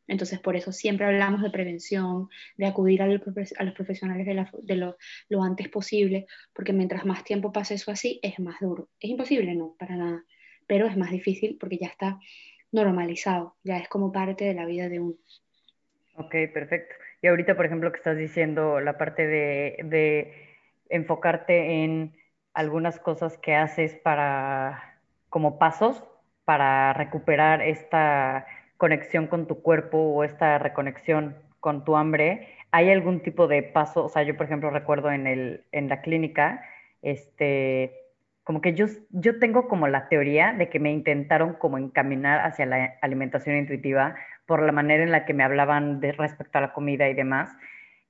Entonces, 0.10 0.40
por 0.40 0.56
eso 0.56 0.72
siempre 0.72 1.06
hablamos 1.06 1.44
de 1.44 1.52
prevención, 1.52 2.30
de 2.58 2.66
acudir 2.66 3.04
a 3.04 3.08
los, 3.08 3.22
profesionales 3.22 4.26
de, 4.26 4.76
lo, 4.76 5.44
antes 5.44 5.70
posible, 5.70 6.26
porque 6.52 6.74
mientras 6.74 7.06
más 7.06 7.24
tiempo 7.24 7.52
pase 7.52 7.76
eso 7.76 7.92
así, 7.92 8.20
es 8.24 8.40
más 8.40 8.60
duro. 8.60 8.90
¿Es 9.00 9.12
imposible? 9.12 9.54
No, 9.56 9.76
para 9.78 9.96
nada. 9.96 10.24
Pero 10.68 10.88
es 10.88 10.98
más 10.98 11.12
difícil 11.12 11.58
porque 11.60 11.78
ya 11.78 11.88
está 11.88 12.20
normalizado, 12.72 13.56
ya 13.64 13.78
es 13.78 13.88
como 13.88 14.12
parte 14.12 14.46
de 14.46 14.56
la 14.56 14.66
vida 14.66 14.90
de 14.90 15.00
uno. 15.00 15.16
Ok, 16.16 16.36
perfecto. 16.54 16.96
Y 17.22 17.28
ahorita, 17.28 17.56
por 17.56 17.68
ejemplo, 17.68 17.92
que 17.92 17.98
estás 17.98 18.18
diciendo 18.18 18.80
la 18.80 18.98
parte 18.98 19.28
de, 19.28 19.78
de 19.84 20.34
enfocarte 20.90 21.84
en 21.84 22.16
algunas 22.54 23.00
cosas 23.00 23.38
que 23.38 23.54
haces 23.54 23.94
para, 23.94 25.00
como 25.30 25.60
pasos, 25.60 26.04
para 26.46 26.94
recuperar 26.94 27.62
esta 27.62 28.48
conexión 28.80 29.28
con 29.28 29.46
tu 29.46 29.62
cuerpo 29.62 29.98
o 29.98 30.24
esta 30.24 30.58
reconexión 30.58 31.36
con 31.60 31.84
tu 31.84 31.98
hambre, 31.98 32.48
¿hay 32.72 32.90
algún 32.90 33.20
tipo 33.20 33.48
de 33.48 33.62
paso? 33.62 34.06
O 34.06 34.10
sea, 34.10 34.24
yo 34.24 34.38
por 34.38 34.46
ejemplo 34.46 34.70
recuerdo 34.70 35.12
en, 35.12 35.28
el, 35.28 35.66
en 35.74 35.90
la 35.90 36.02
clínica, 36.02 36.64
este, 37.02 37.94
como 38.46 38.62
que 38.62 38.74
yo, 38.74 38.86
yo 39.10 39.38
tengo 39.38 39.68
como 39.68 39.90
la 39.90 40.08
teoría 40.08 40.54
de 40.54 40.70
que 40.70 40.80
me 40.80 40.94
intentaron 40.94 41.56
como 41.56 41.78
encaminar 41.78 42.40
hacia 42.40 42.66
la 42.66 42.96
alimentación 43.02 43.58
intuitiva 43.58 44.16
por 44.46 44.64
la 44.64 44.72
manera 44.72 45.04
en 45.04 45.12
la 45.12 45.26
que 45.26 45.34
me 45.34 45.44
hablaban 45.44 46.00
de 46.00 46.14
respecto 46.14 46.58
a 46.58 46.62
la 46.62 46.74
comida 46.74 47.10
y 47.10 47.14
demás. 47.14 47.52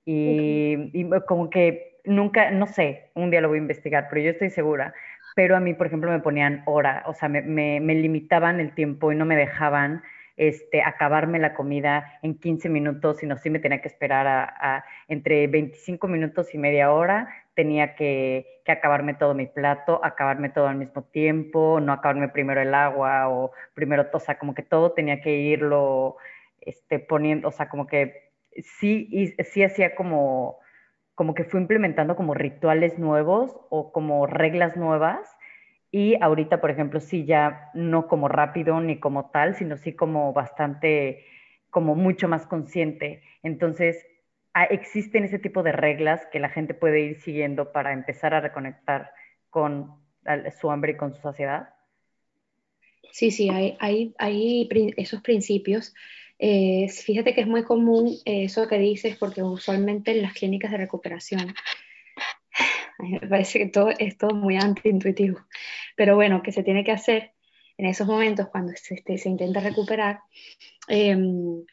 Y, 0.06 0.92
y 0.94 1.10
como 1.28 1.50
que 1.50 2.00
nunca, 2.06 2.52
no 2.52 2.68
sé, 2.68 3.10
un 3.16 3.32
día 3.32 3.42
lo 3.42 3.50
voy 3.50 3.58
a 3.58 3.62
investigar, 3.62 4.08
pero 4.08 4.22
yo 4.22 4.30
estoy 4.30 4.52
segura 4.52 4.94
pero 5.36 5.56
a 5.56 5.62
mí, 5.62 5.74
por 5.74 5.88
ejemplo, 5.88 6.12
me 6.12 6.20
ponían 6.20 6.64
hora, 6.66 7.04
o 7.06 7.14
sea, 7.14 7.30
me, 7.30 7.42
me, 7.42 7.80
me, 7.80 7.96
limitaban 7.96 8.60
el 8.60 8.74
tiempo 8.74 9.12
y 9.14 9.16
no 9.16 9.24
me 9.24 9.38
dejaban 9.38 10.02
este, 10.40 10.82
acabarme 10.82 11.38
la 11.38 11.54
comida 11.54 12.18
en 12.22 12.40
15 12.40 12.70
minutos, 12.70 13.18
sino 13.18 13.38
sí 13.38 13.50
me 13.50 13.60
tenía 13.60 13.82
que 13.82 13.90
esperar 13.90 14.54
entre 15.10 15.48
25 15.48 16.08
minutos 16.08 16.56
y 16.56 16.58
media 16.58 16.94
hora, 16.94 17.28
tenía 17.56 17.94
que, 17.94 18.62
acabarme 18.66 19.16
todo 19.16 19.34
mi 19.34 19.48
plato, 19.48 20.00
acabarme 20.02 20.50
todo 20.50 20.68
al 20.68 20.78
mismo 20.78 21.04
tiempo, 21.04 21.82
no 21.82 21.92
acabarme 21.92 22.30
primero 22.30 22.62
el 22.62 22.74
agua 22.74 23.28
o 23.28 23.52
primero, 23.74 24.08
o 24.14 24.20
sea, 24.20 24.38
como 24.38 24.54
que 24.54 24.62
todo 24.62 24.94
tenía 24.94 25.20
que 25.20 25.36
irlo 25.36 26.16
este, 26.62 27.00
poniendo, 27.00 27.50
o 27.50 27.52
sea, 27.52 27.68
como 27.68 27.86
que 27.86 28.32
sí, 28.80 29.10
y, 29.12 29.28
sí 29.44 29.64
hacía 29.64 29.94
como, 29.94 30.60
como 31.16 31.34
que 31.34 31.44
fue 31.44 31.60
implementando 31.60 32.16
como 32.16 32.34
rituales 32.34 32.98
nuevos 32.98 33.60
o 33.70 33.92
como 33.92 34.26
reglas 34.26 34.78
nuevas 34.78 35.36
y 35.92 36.16
ahorita, 36.22 36.62
por 36.62 36.70
ejemplo, 36.70 37.00
sí 37.00 37.26
ya 37.26 37.72
no 37.74 38.08
como 38.08 38.28
rápido 38.28 38.80
ni 38.80 39.00
como 39.00 39.32
tal, 39.32 39.56
sino 39.56 39.78
sí 39.78 39.94
como 39.94 40.34
bastante, 40.34 41.26
como 41.70 41.96
mucho 41.96 42.28
más 42.28 42.46
consciente. 42.46 43.24
Entonces, 43.42 44.06
ah, 44.54 44.66
existen 44.66 45.24
ese 45.24 45.40
tipo 45.40 45.64
de 45.64 45.72
reglas 45.72 46.26
que 46.32 46.40
la 46.40 46.50
gente 46.50 46.74
puede 46.74 47.02
ir 47.02 47.22
siguiendo 47.22 47.72
para 47.72 47.94
empezar 47.94 48.34
a 48.34 48.42
reconectar 48.42 49.12
con 49.50 49.96
su 50.60 50.70
hambre 50.70 50.92
y 50.92 50.98
con 50.98 51.16
su 51.16 51.22
saciedad. 51.22 51.70
Sí, 53.12 53.32
sí, 53.32 53.50
hay, 53.50 54.16
esos 54.98 55.22
principios. 55.22 55.96
Eh, 56.38 56.88
fíjate 56.90 57.34
que 57.34 57.42
es 57.42 57.48
muy 57.48 57.64
común 57.64 58.16
eso 58.26 58.68
que 58.68 58.78
dices 58.78 59.18
porque 59.18 59.44
usualmente 59.44 60.12
en 60.12 60.22
las 60.22 60.34
clínicas 60.34 60.72
de 60.72 60.78
recuperación 60.78 61.54
me 63.00 63.20
parece 63.28 63.60
que 63.60 63.66
todo 63.66 63.90
es 63.90 64.18
todo 64.18 64.36
muy 64.36 64.56
antiintuitivo. 64.56 65.40
Pero 66.00 66.16
bueno, 66.16 66.42
que 66.42 66.54
se 66.54 66.64
tiene 66.64 66.86
que 66.86 66.94
hacer 66.94 67.34
en 67.78 67.86
esos 67.86 68.08
momentos 68.08 68.48
cuando 68.48 68.72
se, 68.78 69.04
este, 69.06 69.28
intenta 69.28 69.60
recuperar 69.60 70.22
em, 70.88 71.66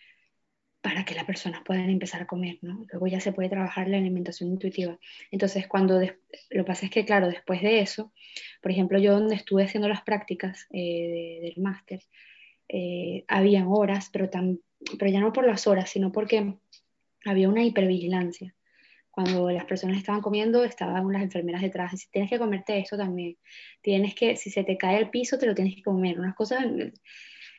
para 0.81 1.05
que 1.05 1.15
las 1.15 1.27
personas 1.27 1.63
puedan 1.65 1.89
empezar 1.91 2.23
a 2.23 2.27
comer, 2.27 2.59
¿no? 2.61 2.85
Luego 2.91 3.07
ya 3.07 3.21
se 3.21 3.31
puede 3.31 3.49
trabajar 3.49 3.87
la 3.87 3.99
alimentación 3.99 4.51
intuitiva. 4.51 4.99
Entonces, 5.31 5.69
cuando 5.69 6.01
lo 6.01 6.09
que 6.51 6.65
pasa 6.65 6.87
es 6.87 6.91
que, 6.91 7.05
claro, 7.05 7.29
después 7.29 7.63
de 7.63 7.79
eso, 7.79 8.13
por 8.61 8.73
ejemplo, 8.73 8.99
yo 8.99 9.13
donde 9.13 9.37
estuve 9.37 9.63
haciendo 9.63 9.89
las 9.89 10.03
prácticas 10.03 10.67
eh, 10.73 11.39
del 11.43 11.63
máster, 11.63 12.03
eh, 12.69 13.25
habían 13.29 13.67
horas, 13.69 14.11
pero, 14.13 14.29
tan, 14.29 14.59
pero 14.99 15.09
ya 15.09 15.21
no 15.21 15.33
por 15.33 15.47
las 15.47 15.69
horas, 15.69 15.89
sino 15.89 16.11
porque 16.11 16.53
había 17.25 17.49
una 17.49 17.63
hipervigilancia 17.63 18.57
cuando 19.17 19.51
las 19.51 19.65
personas 19.65 19.97
estaban 19.97 20.21
comiendo, 20.21 20.63
estaban 20.63 21.07
unas 21.07 21.23
enfermeras 21.23 21.63
detrás. 21.63 21.99
Si 21.99 22.11
tienes 22.11 22.29
que 22.29 22.39
comerte 22.39 22.79
esto 22.79 22.99
también. 22.99 23.39
Tienes 23.81 24.15
que, 24.15 24.37
si 24.37 24.51
se 24.51 24.63
te 24.63 24.77
cae 24.77 24.99
al 24.99 25.09
piso, 25.09 25.39
te 25.39 25.47
lo 25.47 25.55
tienes 25.55 25.75
que 25.75 25.83
comer. 25.83 26.21
Unas 26.21 26.35
cosas 26.35 26.67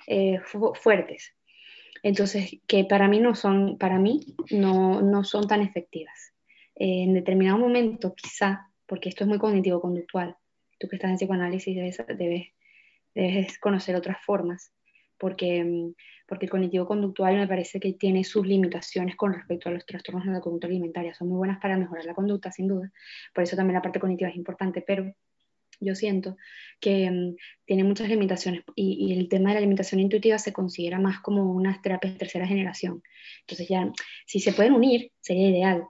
eh, 0.05 0.39
fuertes. 0.75 1.33
Entonces, 2.03 2.51
que 2.67 2.85
para 2.85 3.07
mí 3.07 3.19
no 3.19 3.33
son, 3.33 3.79
para 3.79 3.97
mí 3.97 4.35
no, 4.51 5.01
no 5.01 5.23
son 5.23 5.47
tan 5.47 5.63
efectivas. 5.63 6.31
Eh, 6.75 7.01
en 7.01 7.15
determinado 7.15 7.57
momento, 7.57 8.13
quizá, 8.13 8.69
porque 8.85 9.09
esto 9.09 9.23
es 9.23 9.27
muy 9.27 9.39
cognitivo-conductual, 9.39 10.35
tú 10.77 10.87
que 10.87 10.97
estás 10.97 11.09
en 11.09 11.17
psicoanálisis 11.17 11.75
debes, 11.75 11.97
debes, 12.19 12.49
debes 13.15 13.57
conocer 13.57 13.95
otras 13.95 14.23
formas, 14.23 14.71
porque 15.17 15.63
mm, 15.63 15.93
porque 16.27 16.45
el 16.45 16.51
cognitivo 16.51 16.85
conductual 16.85 17.37
me 17.37 17.47
parece 17.47 17.79
que 17.79 17.93
tiene 17.93 18.23
sus 18.23 18.45
limitaciones 18.45 19.15
con 19.15 19.33
respecto 19.33 19.69
a 19.69 19.71
los 19.71 19.85
trastornos 19.85 20.25
de 20.25 20.31
la 20.33 20.41
conducta 20.41 20.67
alimentaria. 20.67 21.13
Son 21.13 21.29
muy 21.29 21.37
buenas 21.37 21.59
para 21.59 21.77
mejorar 21.77 22.05
la 22.05 22.13
conducta, 22.13 22.51
sin 22.51 22.67
duda. 22.67 22.91
Por 23.33 23.43
eso 23.43 23.55
también 23.55 23.75
la 23.75 23.81
parte 23.81 23.99
cognitiva 23.99 24.29
es 24.29 24.35
importante, 24.35 24.83
pero 24.85 25.13
yo 25.79 25.95
siento 25.95 26.35
que 26.81 27.09
mm, 27.09 27.35
tiene 27.65 27.83
muchas 27.85 28.09
limitaciones 28.09 28.63
y, 28.75 29.13
el 29.17 29.29
tema 29.29 29.49
de 29.49 29.55
la 29.55 29.59
alimentación 29.59 30.01
intuitiva 30.01 30.37
se 30.37 30.51
considera 30.51 30.99
más 30.99 31.21
como 31.21 31.51
unas 31.53 31.81
terapias 31.81 32.13
de 32.13 32.19
tercera 32.19 32.45
generación. 32.45 33.01
Entonces 33.41 33.69
ya, 33.69 33.89
si 34.25 34.39
se 34.39 34.51
pueden 34.53 34.73
unir, 34.73 35.11
sería 35.21 35.49
ideal. 35.49 35.83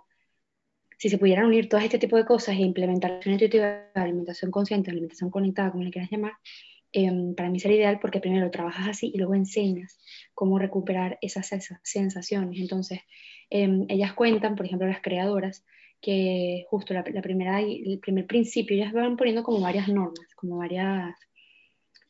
Si 0.99 1.09
se 1.09 1.17
pudieran 1.17 1.45
unir 1.45 1.69
todo 1.69 1.79
este 1.81 1.99
tipo 1.99 2.17
de 2.17 2.25
cosas 2.25 2.55
e 2.57 2.63
alimentación 2.63 3.33
intuitiva, 3.33 3.89
alimentación 3.95 4.51
consciente, 4.51 4.91
alimentación 4.91 5.29
conectada, 5.29 5.71
como 5.71 5.83
le 5.83 5.91
quieras 5.91 6.11
llamar, 6.11 6.33
Em, 6.93 7.35
para 7.35 7.49
mí 7.49 7.59
sería 7.59 7.77
ideal 7.77 7.99
porque 7.99 8.19
primero 8.19 8.49
trabajas 8.49 8.87
así 8.87 9.11
y 9.13 9.17
luego 9.17 9.35
enseñas 9.35 9.99
cómo 10.33 10.57
recuperar 10.57 11.17
esas 11.21 11.49
sensaciones. 11.83 12.59
Entonces, 12.59 13.01
em, 13.49 13.85
ellas 13.89 14.13
cuentan, 14.13 14.55
por 14.55 14.65
ejemplo, 14.65 14.87
las 14.87 15.01
creadoras, 15.01 15.65
que 16.01 16.65
justo 16.69 16.93
la, 16.93 17.03
primera, 17.03 17.59
el 17.59 17.99
primer 17.99 18.27
principio, 18.27 18.77
ellas 18.77 18.93
van 18.93 19.17
poniendo 19.17 19.43
como 19.43 19.59
varias 19.61 19.87
normas, 19.87 20.27
como 20.35 20.57
varias, 20.57 21.15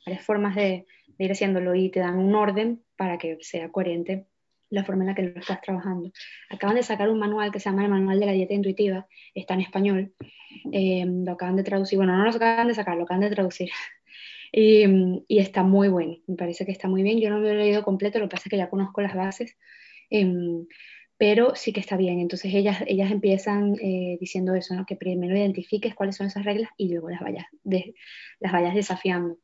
varias 0.06 0.26
formas 0.26 0.56
de, 0.56 0.86
de 1.18 1.26
ir 1.26 1.32
haciéndolo 1.32 1.74
y 1.76 1.90
te 1.90 2.02
dan 2.02 2.18
un 2.18 2.36
orden 2.36 2.84
para 2.98 3.18
que 3.18 3.38
sea 3.42 3.70
coherente 3.72 4.28
la 4.70 4.84
forma 4.84 5.04
en 5.04 5.08
la 5.08 5.16
que 5.16 5.24
lo 5.24 5.40
estás 5.40 5.62
trabajando. 5.62 6.12
Acaban 6.50 6.76
de 6.76 6.84
sacar 6.84 7.10
un 7.10 7.20
manual 7.20 7.52
que 7.52 7.60
se 7.60 7.70
llama 7.70 7.84
el 7.84 7.90
Manual 7.90 8.20
de 8.20 8.26
la 8.26 8.34
Dieta 8.34 8.54
Intuitiva, 8.54 9.08
está 9.34 9.54
en 9.54 9.62
español, 9.62 10.14
em, 10.72 11.24
lo 11.24 11.32
acaban 11.32 11.56
de 11.56 11.64
traducir, 11.64 11.98
bueno, 11.98 12.18
no 12.18 12.24
lo 12.24 12.30
acaban 12.30 12.68
de 12.68 12.74
sacar, 12.74 12.98
lo 12.98 13.04
acaban 13.04 13.22
de 13.22 13.30
traducir, 13.30 13.70
y, 14.52 15.26
está 15.28 15.64
muy 15.64 15.88
bueno, 15.90 16.18
me 16.28 16.36
parece 16.36 16.66
que 16.66 16.72
está 16.72 16.88
muy 16.88 17.04
bien. 17.04 17.20
Yo 17.20 17.30
no 17.30 17.40
lo 17.40 17.50
he 17.50 17.56
leído 17.56 17.84
completo, 17.84 18.20
lo 18.20 18.26
que 18.26 18.32
pasa 18.32 18.44
es 18.46 18.52
que 18.52 18.58
ya 18.58 18.70
conozco 18.70 19.02
las 19.02 19.16
bases, 19.16 19.58
em, 20.10 20.66
pero 21.18 21.56
sí 21.56 21.74
que 21.74 21.80
está 21.80 21.98
bien. 21.98 22.20
Entonces 22.20 22.54
ellas, 22.54 22.84
ellas 22.88 23.12
empiezan 23.12 23.76
eh, 23.82 24.18
diciendo 24.20 24.54
eso, 24.56 24.76
¿no? 24.76 24.86
que 24.86 24.96
primero 24.96 25.36
identifiques 25.36 25.96
cuáles 25.96 26.16
son 26.16 26.28
esas 26.28 26.46
reglas 26.46 26.70
y 26.78 26.90
luego 26.90 27.10
las 27.10 27.22
vayas, 27.22 27.46
de, 27.64 27.96
las 28.40 28.52
vayas 28.52 28.76
desafiando. 28.76 29.38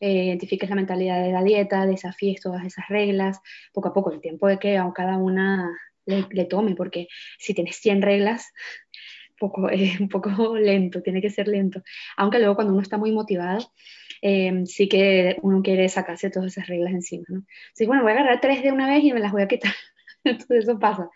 Eh, 0.00 0.24
identifiques 0.26 0.68
la 0.68 0.76
mentalidad 0.76 1.22
de 1.22 1.32
la 1.32 1.42
dieta, 1.42 1.86
desafíes 1.86 2.40
todas 2.40 2.64
esas 2.64 2.88
reglas, 2.88 3.40
poco 3.72 3.88
a 3.88 3.94
poco, 3.94 4.12
el 4.12 4.20
tiempo 4.20 4.48
de 4.48 4.58
que 4.58 4.76
a 4.78 4.92
cada 4.94 5.16
una 5.18 5.70
le, 6.06 6.26
le 6.30 6.44
tome, 6.44 6.74
porque 6.74 7.08
si 7.38 7.54
tienes 7.54 7.76
100 7.76 8.02
reglas, 8.02 8.52
poco, 9.38 9.68
es 9.70 10.00
un 10.00 10.08
poco 10.08 10.56
lento, 10.56 11.02
tiene 11.02 11.20
que 11.20 11.30
ser 11.30 11.48
lento. 11.48 11.82
Aunque 12.16 12.38
luego 12.38 12.54
cuando 12.54 12.72
uno 12.72 12.82
está 12.82 12.98
muy 12.98 13.12
motivado, 13.12 13.72
Em, 14.26 14.64
sí 14.64 14.88
que 14.88 15.36
uno 15.42 15.60
quiere 15.62 15.86
sacarse 15.90 16.30
todas 16.30 16.52
esas 16.52 16.66
reglas 16.66 16.94
encima, 16.94 17.26
¿no? 17.28 17.44
Sí, 17.74 17.84
bueno, 17.84 18.02
voy 18.02 18.12
a 18.12 18.14
agarrar 18.14 18.40
tres 18.40 18.62
de 18.62 18.72
una 18.72 18.88
vez 18.88 19.04
y 19.04 19.12
me 19.12 19.20
las 19.20 19.32
voy 19.32 19.42
a 19.42 19.48
quitar. 19.48 19.74
Entonces 20.24 20.64
eso 20.64 20.78
pasa. 20.78 21.10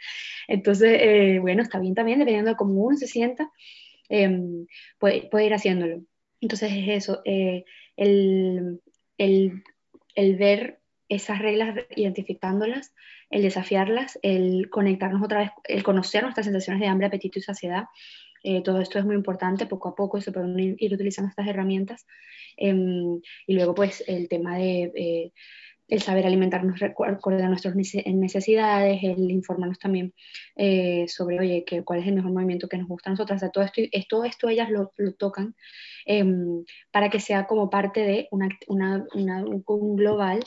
Entonces, 0.47 0.99
eh, 1.01 1.39
bueno, 1.41 1.63
está 1.63 1.79
bien 1.79 1.95
también, 1.95 2.19
dependiendo 2.19 2.51
de 2.51 2.57
cómo 2.59 2.75
uno 2.83 2.99
se 2.99 3.07
sienta, 3.07 3.51
em, 4.11 4.67
puede, 4.99 5.31
ir 5.43 5.55
haciéndolo. 5.55 6.03
Entonces 6.43 6.71
es 6.71 6.89
eso, 6.89 7.23
eh, 7.25 7.65
el, 7.97 8.83
el, 9.17 10.37
ver 10.37 10.81
esas 11.09 11.39
reglas, 11.39 11.79
identificándolas, 11.97 12.93
el 13.31 13.41
desafiarlas, 13.41 14.19
el 14.21 14.69
conectarnos 14.69 15.23
otra 15.23 15.39
vez, 15.39 15.51
el 15.65 15.83
conocer 15.83 16.25
nuestras 16.25 16.45
sensaciones 16.45 16.83
de 16.83 16.89
hambre, 16.89 17.07
apetito 17.07 17.39
y 17.39 17.43
saciedad. 17.43 17.85
Eh, 18.43 18.63
todo 18.63 18.81
esto 18.81 18.99
es 18.99 19.05
muy 19.05 19.17
importante, 19.17 19.67
poco 19.67 19.89
a 19.89 19.95
poco 19.95 20.21
se 20.21 20.33
pueden 20.33 20.59
ir, 20.79 20.95
utilizando 20.95 21.29
estas 21.29 21.47
herramientas. 21.47 22.07
Em, 22.57 23.21
y 23.47 23.55
luego, 23.55 23.75
pues, 23.75 24.05
el 24.07 24.29
tema 24.29 24.57
de 24.57 24.93
eh, 24.95 25.33
el 25.89 26.03
saber 26.03 26.27
alimentarnos 26.27 26.81
acorde 26.83 27.43
a 27.43 27.49
nuestras 27.49 27.75
necesidades, 27.75 29.01
el 29.03 29.31
informarnos 29.31 29.79
también 29.79 30.13
eh, 30.55 31.07
sobre, 31.09 31.41
oye, 31.41 31.65
que, 31.65 31.83
cuál 31.83 32.01
es 32.01 32.07
el 32.07 32.15
mejor 32.15 32.33
movimiento 32.33 32.69
que 32.69 32.77
nos 32.77 32.89
gusta 32.89 33.09
a 33.09 33.13
nosotras. 33.15 33.43
todo 33.53 33.65
esto, 33.65 33.81
esto, 33.93 34.25
esto 34.25 34.49
ellas 34.51 34.71
lo, 34.71 34.93
lo 34.99 35.15
tocan 35.15 35.55
em, 36.05 36.65
para 36.91 37.09
que 37.09 37.21
sea 37.21 37.47
como 37.47 37.71
parte 37.71 38.01
de 38.01 38.29
una, 38.31 38.49
una, 38.69 39.07
un 39.45 39.97
global 39.97 40.41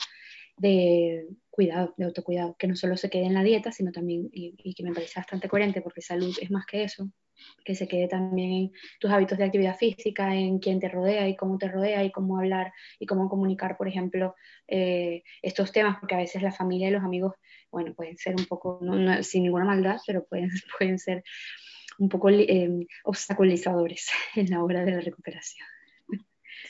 de 0.56 1.26
cuidado, 1.50 1.92
de 1.96 2.04
autocuidado, 2.04 2.56
que 2.56 2.68
no 2.68 2.76
solo 2.76 2.96
se 2.96 3.10
quede 3.10 3.26
en 3.26 3.34
la 3.34 3.42
dieta, 3.42 3.72
sino 3.72 3.90
también, 3.90 4.28
y, 4.32 4.74
que 4.74 4.82
me 4.84 4.92
parece 4.92 5.18
bastante 5.18 5.48
coherente, 5.48 5.82
porque 5.82 6.00
salud 6.00 6.34
es 6.40 6.50
más 6.50 6.66
que 6.66 6.84
eso, 6.84 7.10
que 7.64 7.74
se 7.74 7.88
quede 7.88 8.08
también 8.08 8.52
en 8.52 8.72
tus 9.00 9.10
hábitos 9.10 9.38
de 9.38 9.44
actividad 9.44 9.76
física, 9.76 10.34
en 10.34 10.58
quién 10.58 10.80
te 10.80 10.88
rodea 10.88 11.28
y 11.28 11.36
cómo 11.36 11.58
te 11.58 11.68
rodea 11.68 12.04
y 12.04 12.10
cómo 12.10 12.38
hablar 12.38 12.72
y 12.98 13.06
cómo 13.06 13.28
comunicar, 13.28 13.76
por 13.76 13.88
ejemplo, 13.88 14.34
eh, 14.68 15.22
estos 15.42 15.72
temas, 15.72 15.98
porque 15.98 16.14
a 16.14 16.18
veces 16.18 16.42
la 16.42 16.52
familia 16.52 16.88
y 16.88 16.92
los 16.92 17.02
amigos, 17.02 17.34
bueno, 17.70 17.94
pueden 17.94 18.16
ser 18.16 18.34
un 18.36 18.46
poco, 18.46 18.80
sin 19.22 19.44
ninguna 19.44 19.64
maldad, 19.64 19.98
pero 20.06 20.24
pueden, 20.24 20.50
pueden 20.78 20.98
ser 20.98 21.22
un 21.98 22.08
poco 22.08 22.30
eh, 22.30 22.86
obstaculizadores 23.04 24.10
en 24.36 24.50
la 24.50 24.62
hora 24.62 24.84
de 24.84 24.92
la 24.92 25.00
recuperación. 25.00 25.66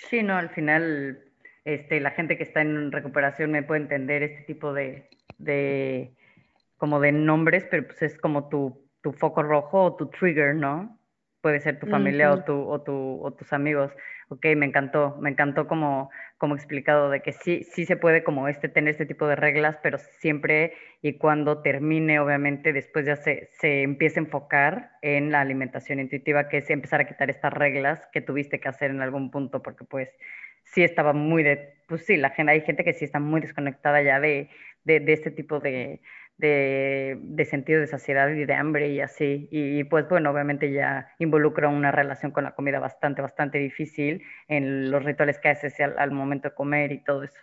Sí, 0.09 0.23
no, 0.23 0.37
al 0.37 0.51
final 0.51 1.33
este, 1.65 2.01
la 2.01 2.11
gente 2.11 2.37
que 2.37 2.43
está 2.43 2.61
en 2.61 2.91
recuperación 2.91 3.51
me 3.51 3.63
puede 3.63 3.83
entender 3.83 4.23
este 4.23 4.43
tipo 4.43 4.73
de, 4.73 5.09
de 5.39 6.15
como 6.77 7.01
de 7.01 7.13
nombres, 7.13 7.65
pero 7.71 7.87
pues 7.87 8.03
es 8.03 8.19
como 8.19 8.49
tu, 8.49 8.82
tu, 9.03 9.13
foco 9.13 9.43
rojo 9.43 9.83
o 9.83 9.97
tu 9.97 10.09
trigger, 10.09 10.55
¿no? 10.55 10.99
Puede 11.41 11.61
ser 11.61 11.81
tu 11.81 11.87
familia 11.87 12.33
o, 12.33 12.45
tu, 12.45 12.53
o, 12.53 12.83
tu, 12.83 13.21
o 13.21 13.33
tus 13.33 13.53
amigos. 13.53 13.91
Ok, 14.29 14.47
me 14.57 14.65
encantó, 14.65 15.17
me 15.21 15.29
encantó 15.29 15.67
como, 15.67 16.11
como 16.39 16.55
explicado 16.55 17.11
de 17.11 17.21
que 17.21 17.33
sí, 17.33 17.65
sí 17.65 17.85
se 17.85 17.97
puede 17.97 18.23
como 18.23 18.49
este 18.49 18.69
tener 18.69 18.93
este 18.93 19.07
tipo 19.07 19.27
de 19.27 19.37
reglas, 19.37 19.77
pero 19.83 19.99
siempre 19.99 20.75
y 21.03 21.19
cuando 21.19 21.63
termine, 21.63 22.21
obviamente, 22.21 22.73
después 22.73 23.05
ya 23.05 23.17
se, 23.17 23.51
se 23.61 23.83
empieza 23.83 24.21
a 24.21 24.23
enfocar 24.23 24.93
en 25.03 25.33
la 25.33 25.41
alimentación 25.41 25.99
intuitiva, 25.99 26.49
que 26.49 26.59
es 26.59 26.71
empezar 26.71 27.01
a 27.01 27.09
quitar 27.09 27.29
estas 27.29 27.53
reglas 27.53 28.01
que 28.13 28.21
tuviste 28.21 28.61
que 28.61 28.69
hacer 28.69 28.93
en 28.93 29.03
algún 29.03 29.33
punto, 29.33 29.63
porque 29.63 29.85
pues 29.85 30.09
sí 30.65 30.83
estaba 30.83 31.13
muy 31.13 31.43
de, 31.43 31.75
pues 31.89 32.07
sí, 32.07 32.17
la 32.17 32.31
gente, 32.31 32.53
hay 32.53 32.61
gente 32.63 32.85
que 32.85 32.95
sí 32.95 33.05
está 33.05 33.19
muy 33.19 33.41
desconectada 33.41 34.03
ya 34.03 34.21
de, 34.21 34.49
de, 34.85 35.13
este 35.13 35.31
tipo 35.31 35.61
de, 35.61 36.01
de, 36.43 37.47
sentido 37.49 37.81
de 37.81 37.87
saciedad 37.87 38.29
y 38.29 38.45
de 38.45 38.55
hambre 38.55 38.89
y 38.89 39.01
así. 39.01 39.49
Y, 39.51 39.85
pues 39.85 40.09
bueno, 40.09 40.31
obviamente 40.31 40.73
ya 40.73 41.09
involucra 41.19 41.69
una 41.69 41.93
relación 41.93 42.33
con 42.33 42.45
la 42.45 42.55
comida 42.55 42.81
bastante, 42.81 43.23
bastante 43.23 43.59
difícil 43.59 44.23
en 44.49 44.91
los 44.91 45.05
rituales 45.05 45.39
que 45.39 45.49
haces 45.49 45.79
al, 45.81 46.11
momento 46.11 46.49
de 46.49 46.55
comer 46.55 46.93
y 46.93 47.05
todo 47.05 47.23
eso. 47.23 47.41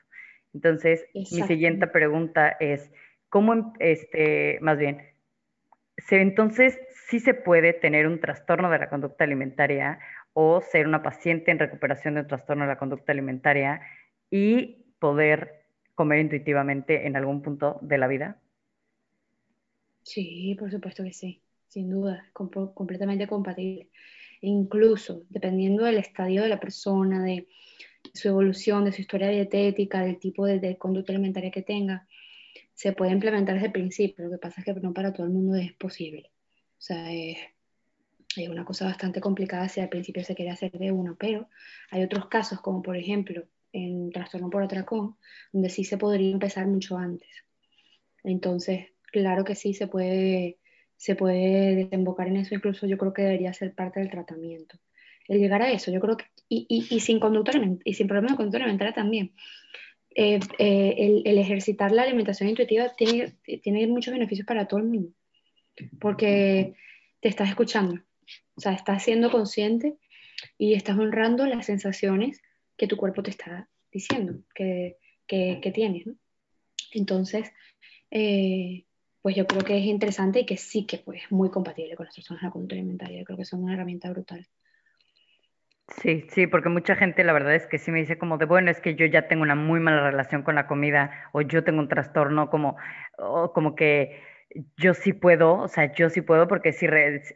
Entonces, 0.53 1.05
mi 1.13 1.25
siguiente 1.25 1.87
pregunta 1.87 2.57
es, 2.59 2.91
¿cómo, 3.29 3.73
este, 3.79 4.57
más 4.61 4.77
bien, 4.77 5.01
se, 5.97 6.21
entonces 6.21 6.79
sí 7.07 7.19
se 7.19 7.33
puede 7.33 7.73
tener 7.73 8.07
un 8.07 8.19
trastorno 8.19 8.69
de 8.69 8.79
la 8.79 8.89
conducta 8.89 9.23
alimentaria 9.23 9.99
o 10.33 10.61
ser 10.61 10.87
una 10.87 11.03
paciente 11.03 11.51
en 11.51 11.59
recuperación 11.59 12.15
de 12.15 12.21
un 12.21 12.27
trastorno 12.27 12.63
de 12.63 12.69
la 12.69 12.77
conducta 12.77 13.11
alimentaria 13.11 13.81
y 14.29 14.93
poder 14.99 15.59
comer 15.95 16.19
intuitivamente 16.19 17.07
en 17.07 17.15
algún 17.15 17.41
punto 17.41 17.77
de 17.81 17.97
la 17.97 18.07
vida? 18.07 18.37
Sí, 20.09 20.55
por 20.57 20.71
supuesto 20.71 21.03
que 21.03 21.13
sí, 21.13 21.39
sin 21.67 21.91
duda, 21.91 22.27
completamente 22.33 23.27
compatible. 23.27 23.89
incluso 24.41 25.23
dependiendo 25.29 25.83
del 25.83 25.99
estadio 25.99 26.41
de 26.41 26.49
la 26.49 26.59
persona, 26.59 27.23
de 27.23 27.47
su 28.13 28.29
evolución, 28.29 28.85
de 28.85 28.91
su 28.91 29.01
historia 29.01 29.29
dietética, 29.29 30.01
del 30.01 30.17
tipo 30.17 30.47
de, 30.47 30.77
conducta 30.77 31.11
alimentaria 31.11 31.51
que 31.51 31.61
tenga, 31.61 32.07
se 32.73 32.93
puede 32.93 33.11
implementar 33.11 33.53
desde 33.53 33.67
el 33.67 33.73
principio. 33.73 34.25
Lo 34.25 34.31
que 34.31 34.39
pasa 34.39 34.61
es 34.61 34.65
que 34.65 34.73
no 34.73 34.93
para 34.95 35.13
todo 35.13 35.27
el 35.27 35.31
mundo 35.33 35.55
es 35.55 35.73
posible. 35.73 36.31
O 36.79 36.81
sea, 36.81 37.13
es 37.13 37.37
es 38.35 38.49
una 38.49 38.65
cosa 38.65 38.85
bastante 38.85 39.21
complicada 39.21 39.69
si 39.69 39.79
al 39.79 39.89
principio 39.89 40.23
se 40.23 40.35
quiere 40.35 40.51
hacer 40.51 40.71
de 40.71 40.91
uno, 40.91 41.15
pero 41.19 41.49
hay 41.91 42.03
otros 42.03 42.27
casos, 42.29 42.61
como 42.61 42.81
por 42.81 42.97
ejemplo 42.97 43.43
en 43.73 44.11
trastorno 44.11 44.49
por 44.49 44.63
atracón, 44.63 45.17
donde 45.51 45.69
sí 45.69 45.83
se 45.83 45.97
podría 45.97 46.31
empezar 46.31 46.65
mucho 46.65 46.97
antes. 46.97 47.29
Entonces, 48.23 48.87
claro 49.11 49.43
que 49.43 49.55
sí 49.55 49.73
se 49.73 49.87
puede, 49.87 50.57
se 50.97 51.15
puede 51.15 51.75
desembocar 51.75 52.27
en 52.27 52.37
eso, 52.37 52.55
incluso 52.55 52.87
yo 52.87 52.97
creo 52.97 53.13
que 53.13 53.23
debería 53.23 53.53
ser 53.53 53.73
parte 53.73 53.99
del 53.99 54.09
tratamiento. 54.09 54.77
El 55.27 55.39
llegar 55.39 55.61
a 55.61 55.71
eso, 55.71 55.91
yo 55.91 55.99
creo 55.99 56.17
que, 56.17 56.25
y, 56.49 56.99
sin 56.99 57.19
conducta 57.19 57.51
y 57.83 57.93
sin 57.93 58.07
problemas 58.07 58.31
de 58.31 58.37
conducta 58.37 58.57
alimentaria 58.57 58.93
también, 58.93 59.33
eh, 60.15 60.39
eh, 60.57 60.95
el, 60.97 61.21
el, 61.25 61.37
ejercitar 61.37 61.91
la 61.91 62.01
alimentación 62.01 62.49
intuitiva 62.49 62.89
tiene, 62.95 63.35
tiene 63.61 63.85
muchos 63.87 64.13
beneficios 64.13 64.47
para 64.47 64.67
todo 64.67 64.79
el 64.79 64.87
mundo, 64.87 65.13
porque 65.99 66.73
te 67.19 67.29
estás 67.29 67.49
escuchando, 67.49 68.01
o 68.55 68.61
sea, 68.61 68.73
estás 68.73 69.03
siendo 69.03 69.29
consciente 69.29 69.97
y 70.57 70.73
estás 70.73 70.97
honrando 70.97 71.45
las 71.45 71.67
sensaciones 71.67 72.41
que 72.77 72.87
tu 72.87 72.97
cuerpo 72.97 73.21
te 73.21 73.29
está 73.29 73.69
diciendo 73.91 74.41
que, 74.55 74.97
que, 75.27 75.71
tienes. 75.73 76.07
¿no? 76.07 76.15
Entonces, 76.91 77.51
eh, 78.11 78.85
pues 79.21 79.35
yo 79.35 79.45
creo 79.45 79.63
que 79.63 79.77
es 79.77 79.85
interesante 79.85 80.39
y 80.39 80.45
que 80.45 80.57
sí 80.57 80.85
que 80.85 80.97
pues, 80.99 81.23
es 81.23 81.31
muy 81.31 81.49
compatible 81.49 81.95
con 81.95 82.05
las 82.05 82.15
personas 82.15 82.41
de 82.41 82.47
la 82.47 82.51
conducta 82.51 82.75
alimentaria. 82.75 83.19
Yo 83.19 83.25
creo 83.25 83.37
que 83.37 83.45
son 83.45 83.63
una 83.63 83.73
herramienta 83.73 84.09
brutal. 84.09 84.47
Sí, 86.01 86.25
sí, 86.29 86.47
porque 86.47 86.69
mucha 86.69 86.95
gente 86.95 87.23
la 87.23 87.33
verdad 87.33 87.55
es 87.55 87.65
que 87.65 87.79
sí 87.79 87.91
me 87.91 87.99
dice 87.99 88.17
como 88.17 88.37
de, 88.37 88.45
bueno, 88.45 88.69
es 88.69 88.79
que 88.79 88.95
yo 88.95 89.05
ya 89.07 89.27
tengo 89.27 89.41
una 89.41 89.55
muy 89.55 89.79
mala 89.79 90.11
relación 90.11 90.43
con 90.43 90.55
la 90.55 90.67
comida 90.67 91.29
o 91.31 91.41
yo 91.41 91.63
tengo 91.63 91.79
un 91.79 91.89
trastorno 91.89 92.49
como, 92.49 92.77
o 93.17 93.51
como 93.53 93.75
que 93.75 94.21
yo 94.77 94.93
sí 94.93 95.13
puedo, 95.13 95.53
o 95.55 95.67
sea, 95.67 95.91
yo 95.93 96.09
sí 96.09 96.21
puedo 96.21 96.47
porque 96.47 96.73
sí 96.73 96.87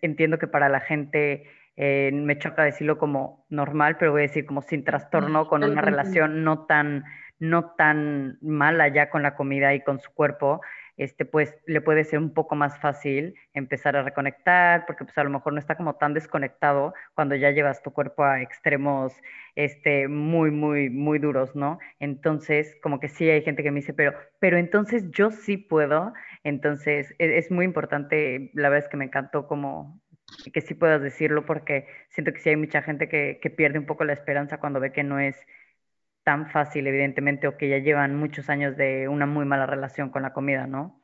entiendo 0.02 0.38
que 0.38 0.48
para 0.48 0.69
la 0.69 0.80
gente 0.82 1.46
eh, 1.76 2.12
me 2.13 2.38
choca 2.38 2.63
decirlo 2.63 2.98
como 2.98 3.46
normal, 3.50 3.98
pero 3.98 4.12
voy 4.12 4.22
a 4.22 4.28
decir 4.28 4.46
como 4.46 4.62
sin 4.62 4.84
trastorno, 4.84 5.48
con 5.48 5.63
una 5.63 5.82
relación 5.82 6.43
no 6.43 6.65
tan, 6.65 7.04
no 7.39 7.72
tan 7.76 8.38
mala 8.41 8.88
ya 8.88 9.10
con 9.10 9.24
la 9.24 9.36
comida 9.36 9.74
y 9.74 9.84
con 9.84 10.00
su 10.00 10.12
cuerpo, 10.13 10.62
este, 10.97 11.25
pues 11.25 11.56
le 11.65 11.82
puede 11.82 12.03
ser 12.03 12.19
un 12.19 12.34
poco 12.34 12.56
más 12.56 12.79
fácil 12.79 13.36
empezar 13.53 13.95
a 13.95 14.03
reconectar, 14.03 14.86
porque 14.86 15.06
pues 15.06 15.17
a 15.17 15.23
lo 15.23 15.29
mejor 15.29 15.53
no 15.53 15.60
está 15.60 15.75
como 15.75 15.95
tan 15.95 16.13
desconectado 16.13 16.93
cuando 17.15 17.36
ya 17.36 17.51
llevas 17.51 17.82
tu 17.82 17.91
cuerpo 17.91 18.23
a 18.23 18.41
extremos 18.41 19.13
este, 19.56 20.08
muy, 20.08 20.51
muy, 20.51 20.89
muy 20.89 21.19
duros, 21.19 21.56
¿no? 21.56 21.79
Entonces, 21.99 22.75
como 22.82 22.99
que 22.99 23.10
sí 23.10 23.29
hay 23.29 23.41
gente 23.43 23.63
que 23.63 23.71
me 23.71 23.79
dice, 23.79 23.93
pero, 23.93 24.13
pero 24.39 24.58
entonces 24.58 25.10
yo 25.12 25.32
sí 25.32 25.58
puedo, 25.58 26.13
entonces 26.43 27.13
e-, 27.19 27.38
es, 27.38 27.51
muy 27.51 27.65
importante, 27.65 28.51
la 28.53 28.69
verdad 28.69 28.86
es 28.86 28.89
que 28.89 28.97
me 28.97 29.06
encantó 29.06 29.47
como 29.47 30.01
que 30.53 30.62
sí 30.62 30.73
puedas 30.73 31.01
decirlo, 31.01 31.45
porque 31.45 31.88
siento 32.10 32.34
que 32.34 32.39
sí 32.39 32.49
hay 32.49 32.56
mucha 32.56 32.82
gente 32.82 33.08
que, 33.08 33.39
que 33.41 33.49
pierde 33.49 33.79
un 33.79 33.86
poco 33.86 34.03
la 34.03 34.13
esperanza 34.13 34.60
cuando 34.60 34.79
ve 34.79 34.91
que 34.91 35.03
no 35.03 35.19
es 35.19 35.36
tan 36.24 36.50
fácil, 36.50 36.88
evidentemente, 36.88 37.48
o 37.48 37.58
que 37.58 37.70
ya 37.70 37.78
llevan 37.80 38.16
muchos 38.16 38.50
años 38.50 38.78
de 38.78 39.08
una 39.08 39.26
muy 39.26 39.46
mala 39.46 39.66
relación 39.66 40.10
con 40.10 40.24
la 40.24 40.34
comida, 40.34 40.68
¿no? 40.68 41.02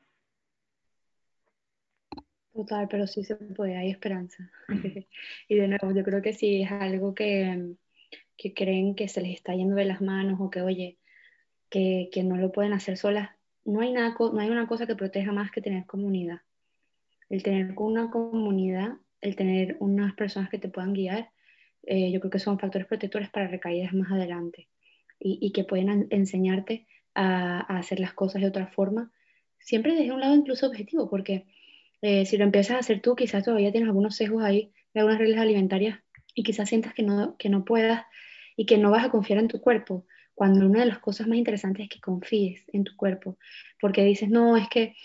Total, 2.53 2.87
pero 2.89 3.07
sí 3.07 3.23
se 3.23 3.35
puede, 3.35 3.77
hay 3.77 3.91
esperanza. 3.91 4.49
y 5.47 5.55
de 5.55 5.67
nuevo, 5.67 5.91
yo 5.93 6.03
creo 6.03 6.21
que 6.21 6.33
sí 6.33 6.63
es 6.63 6.71
algo 6.71 7.13
que, 7.13 7.75
que, 8.37 8.53
creen 8.53 8.95
que 8.95 9.07
se 9.07 9.21
les 9.21 9.35
está 9.35 9.53
yendo 9.53 9.75
de 9.75 9.85
las 9.85 10.01
manos 10.01 10.39
o 10.41 10.49
que, 10.49 10.61
oye, 10.61 10.97
que, 11.69 12.09
que 12.11 12.23
no 12.23 12.37
lo 12.37 12.51
pueden 12.51 12.73
hacer 12.73 12.97
solas. 12.97 13.29
No 13.65 13.81
hay, 13.81 13.91
nada, 13.91 14.15
no 14.17 14.39
hay 14.39 14.49
una 14.49 14.67
cosa 14.67 14.87
que 14.87 14.95
proteja 14.95 15.31
más 15.31 15.51
que 15.51 15.61
tener 15.61 15.85
comunidad. 15.85 16.41
El 17.29 17.43
tener 17.43 17.73
una 17.77 18.09
comunidad, 18.09 18.97
el 19.21 19.35
tener 19.35 19.77
unas 19.79 20.13
personas 20.15 20.49
que 20.49 20.57
te 20.57 20.69
puedan 20.69 20.93
guiar, 20.93 21.29
eh, 21.83 22.11
yo 22.11 22.19
creo 22.19 22.31
que 22.31 22.39
son 22.39 22.59
factores 22.59 22.87
protectores 22.87 23.29
para 23.29 23.47
recaídas 23.47 23.93
más 23.93 24.11
adelante 24.11 24.67
y, 25.19 25.51
que 25.51 25.63
pueden 25.63 26.07
enseñarte 26.09 26.87
a, 27.15 27.59
hacer 27.77 27.99
las 27.99 28.13
cosas 28.13 28.41
de 28.41 28.47
otra 28.47 28.67
forma, 28.67 29.11
siempre 29.59 29.95
desde 29.95 30.11
un 30.11 30.21
lado 30.21 30.35
incluso 30.35 30.67
objetivo, 30.67 31.09
porque 31.09 31.45
eh, 32.01 32.25
si 32.25 32.37
lo 32.37 32.45
empiezas 32.45 32.77
a 32.77 32.79
hacer 32.79 33.01
tú, 33.01 33.15
quizás 33.15 33.43
todavía 33.43 33.71
tienes 33.71 33.89
algunos 33.89 34.15
sesgos 34.15 34.43
ahí 34.43 34.71
de 34.93 35.01
algunas 35.01 35.19
reglas 35.19 35.41
alimentarias 35.41 35.99
y 36.33 36.43
quizás 36.43 36.69
sientas 36.69 36.93
que 36.93 37.03
no, 37.03 37.35
que 37.37 37.49
no 37.49 37.65
puedas 37.65 38.05
y 38.55 38.65
que 38.65 38.77
no 38.77 38.91
vas 38.91 39.05
a 39.05 39.11
confiar 39.11 39.39
en 39.39 39.47
tu 39.47 39.59
cuerpo, 39.59 40.05
cuando 40.33 40.65
una 40.65 40.79
de 40.79 40.85
las 40.85 40.99
cosas 40.99 41.27
más 41.27 41.37
interesantes 41.37 41.83
es 41.83 41.89
que 41.89 41.99
confíes 41.99 42.63
en 42.71 42.85
tu 42.85 42.95
cuerpo, 42.95 43.37
porque 43.81 44.05
dices, 44.05 44.29
no, 44.29 44.55
es 44.55 44.69
que 44.69 44.95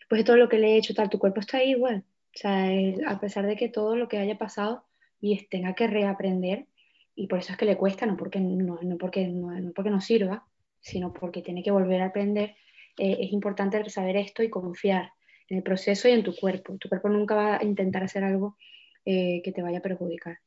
después 0.00 0.20
de 0.20 0.24
todo 0.24 0.36
lo 0.36 0.48
que 0.48 0.58
le 0.58 0.72
he 0.72 0.76
hecho, 0.76 0.94
tal, 0.94 1.08
tu 1.08 1.20
cuerpo 1.20 1.38
está 1.38 1.58
ahí 1.58 1.70
igual. 1.70 2.04
O 2.34 2.38
sea, 2.38 2.68
a 3.06 3.20
pesar 3.20 3.46
de 3.46 3.54
que 3.54 3.68
todo 3.68 3.94
lo 3.94 4.08
que 4.08 4.18
haya 4.18 4.36
pasado 4.36 4.84
y 5.20 5.46
tenga 5.46 5.74
que 5.74 5.86
reaprender, 5.86 6.66
y 7.14 7.26
por 7.26 7.38
eso 7.38 7.52
es 7.52 7.58
que 7.58 7.64
le 7.64 7.76
cuesta, 7.76 8.06
no 8.06 8.16
porque 8.16 8.40
no, 8.40 8.78
no 8.82 8.98
porque, 8.98 9.26
no, 9.28 9.72
porque 9.74 9.90
no 9.90 10.00
sirva, 10.00 10.46
sino 10.80 11.12
porque 11.12 11.42
tiene 11.42 11.62
que 11.62 11.70
volver 11.70 12.02
a 12.02 12.06
aprender, 12.06 12.56
eh, 12.98 13.18
es 13.20 13.32
importante 13.32 13.88
saber 13.90 14.16
esto 14.16 14.42
y 14.42 14.50
confiar 14.50 15.12
en 15.48 15.58
el 15.58 15.62
proceso 15.62 16.08
y 16.08 16.12
en 16.12 16.22
tu 16.24 16.34
cuerpo. 16.34 16.76
Tu 16.78 16.88
cuerpo 16.88 17.08
nunca 17.08 17.34
va 17.34 17.56
a 17.56 17.64
intentar 17.64 18.02
hacer 18.02 18.24
algo 18.24 18.56
eh, 19.04 19.42
que 19.42 19.52
te 19.52 19.62
vaya 19.62 19.78
a 19.78 19.82
perjudicar. 19.82 20.38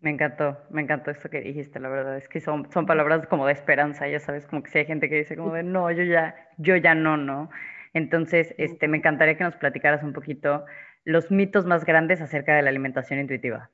Me 0.00 0.10
encantó, 0.10 0.58
me 0.70 0.82
encantó 0.82 1.12
esto 1.12 1.30
que 1.30 1.40
dijiste, 1.40 1.78
la 1.78 1.88
verdad, 1.88 2.16
es 2.16 2.28
que 2.28 2.40
son, 2.40 2.70
son 2.72 2.86
palabras 2.86 3.26
como 3.28 3.46
de 3.46 3.52
esperanza, 3.52 4.08
ya 4.08 4.18
sabes, 4.18 4.46
como 4.46 4.62
que 4.62 4.70
si 4.70 4.78
hay 4.78 4.86
gente 4.86 5.08
que 5.08 5.16
dice 5.16 5.36
como 5.36 5.52
de 5.52 5.62
no, 5.62 5.90
yo 5.92 6.02
ya, 6.02 6.34
yo 6.58 6.76
ya 6.76 6.94
no, 6.96 7.16
no. 7.16 7.50
Entonces, 7.94 8.54
este, 8.58 8.88
me 8.88 8.96
encantaría 8.98 9.36
que 9.36 9.44
nos 9.44 9.56
platicaras 9.56 10.02
un 10.02 10.12
poquito 10.12 10.64
los 11.04 11.30
mitos 11.30 11.66
más 11.66 11.84
grandes 11.84 12.20
acerca 12.20 12.54
de 12.56 12.62
la 12.62 12.70
alimentación 12.70 13.20
intuitiva. 13.20 13.70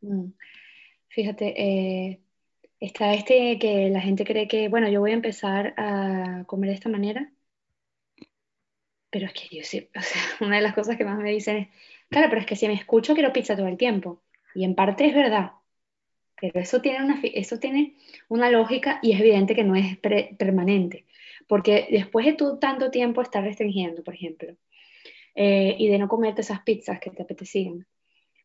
Mm. 0.00 0.32
Fíjate, 1.08 1.54
eh, 1.62 2.22
está 2.80 3.14
este 3.14 3.58
que 3.60 3.90
la 3.90 4.00
gente 4.00 4.24
cree 4.24 4.48
que, 4.48 4.68
bueno, 4.68 4.88
yo 4.90 5.00
voy 5.00 5.12
a 5.12 5.14
empezar 5.14 5.74
a 5.78 6.44
comer 6.46 6.70
de 6.70 6.76
esta 6.76 6.88
manera, 6.90 7.32
pero 9.10 9.26
es 9.26 9.32
que 9.32 9.56
yo 9.56 9.64
sí, 9.64 9.88
o 9.96 10.00
sea, 10.02 10.20
una 10.40 10.56
de 10.56 10.62
las 10.62 10.74
cosas 10.74 10.96
que 10.96 11.04
más 11.04 11.18
me 11.18 11.30
dicen 11.30 11.56
es, 11.56 11.68
claro, 12.10 12.28
pero 12.28 12.40
es 12.40 12.46
que 12.46 12.56
si 12.56 12.66
me 12.68 12.74
escucho 12.74 13.14
quiero 13.14 13.32
pizza 13.32 13.56
todo 13.56 13.68
el 13.68 13.76
tiempo. 13.76 14.22
Y 14.54 14.64
en 14.64 14.74
parte 14.74 15.06
es 15.06 15.14
verdad, 15.14 15.52
pero 16.40 16.60
eso 16.60 16.80
tiene 16.82 17.04
una, 17.04 17.20
eso 17.22 17.58
tiene 17.58 17.96
una 18.28 18.50
lógica 18.50 19.00
y 19.02 19.12
es 19.12 19.20
evidente 19.20 19.54
que 19.56 19.64
no 19.64 19.76
es 19.76 19.98
permanente, 19.98 21.06
porque 21.48 21.88
después 21.90 22.26
de 22.26 22.34
todo 22.34 22.58
tanto 22.58 22.90
tiempo 22.90 23.22
estar 23.22 23.44
restringiendo, 23.44 24.04
por 24.04 24.14
ejemplo, 24.14 24.56
eh, 25.36 25.76
y 25.78 25.88
de 25.88 25.98
no 25.98 26.08
comerte 26.08 26.42
esas 26.42 26.62
pizzas 26.62 27.00
que 27.00 27.10
te 27.10 27.22
apetecían, 27.22 27.86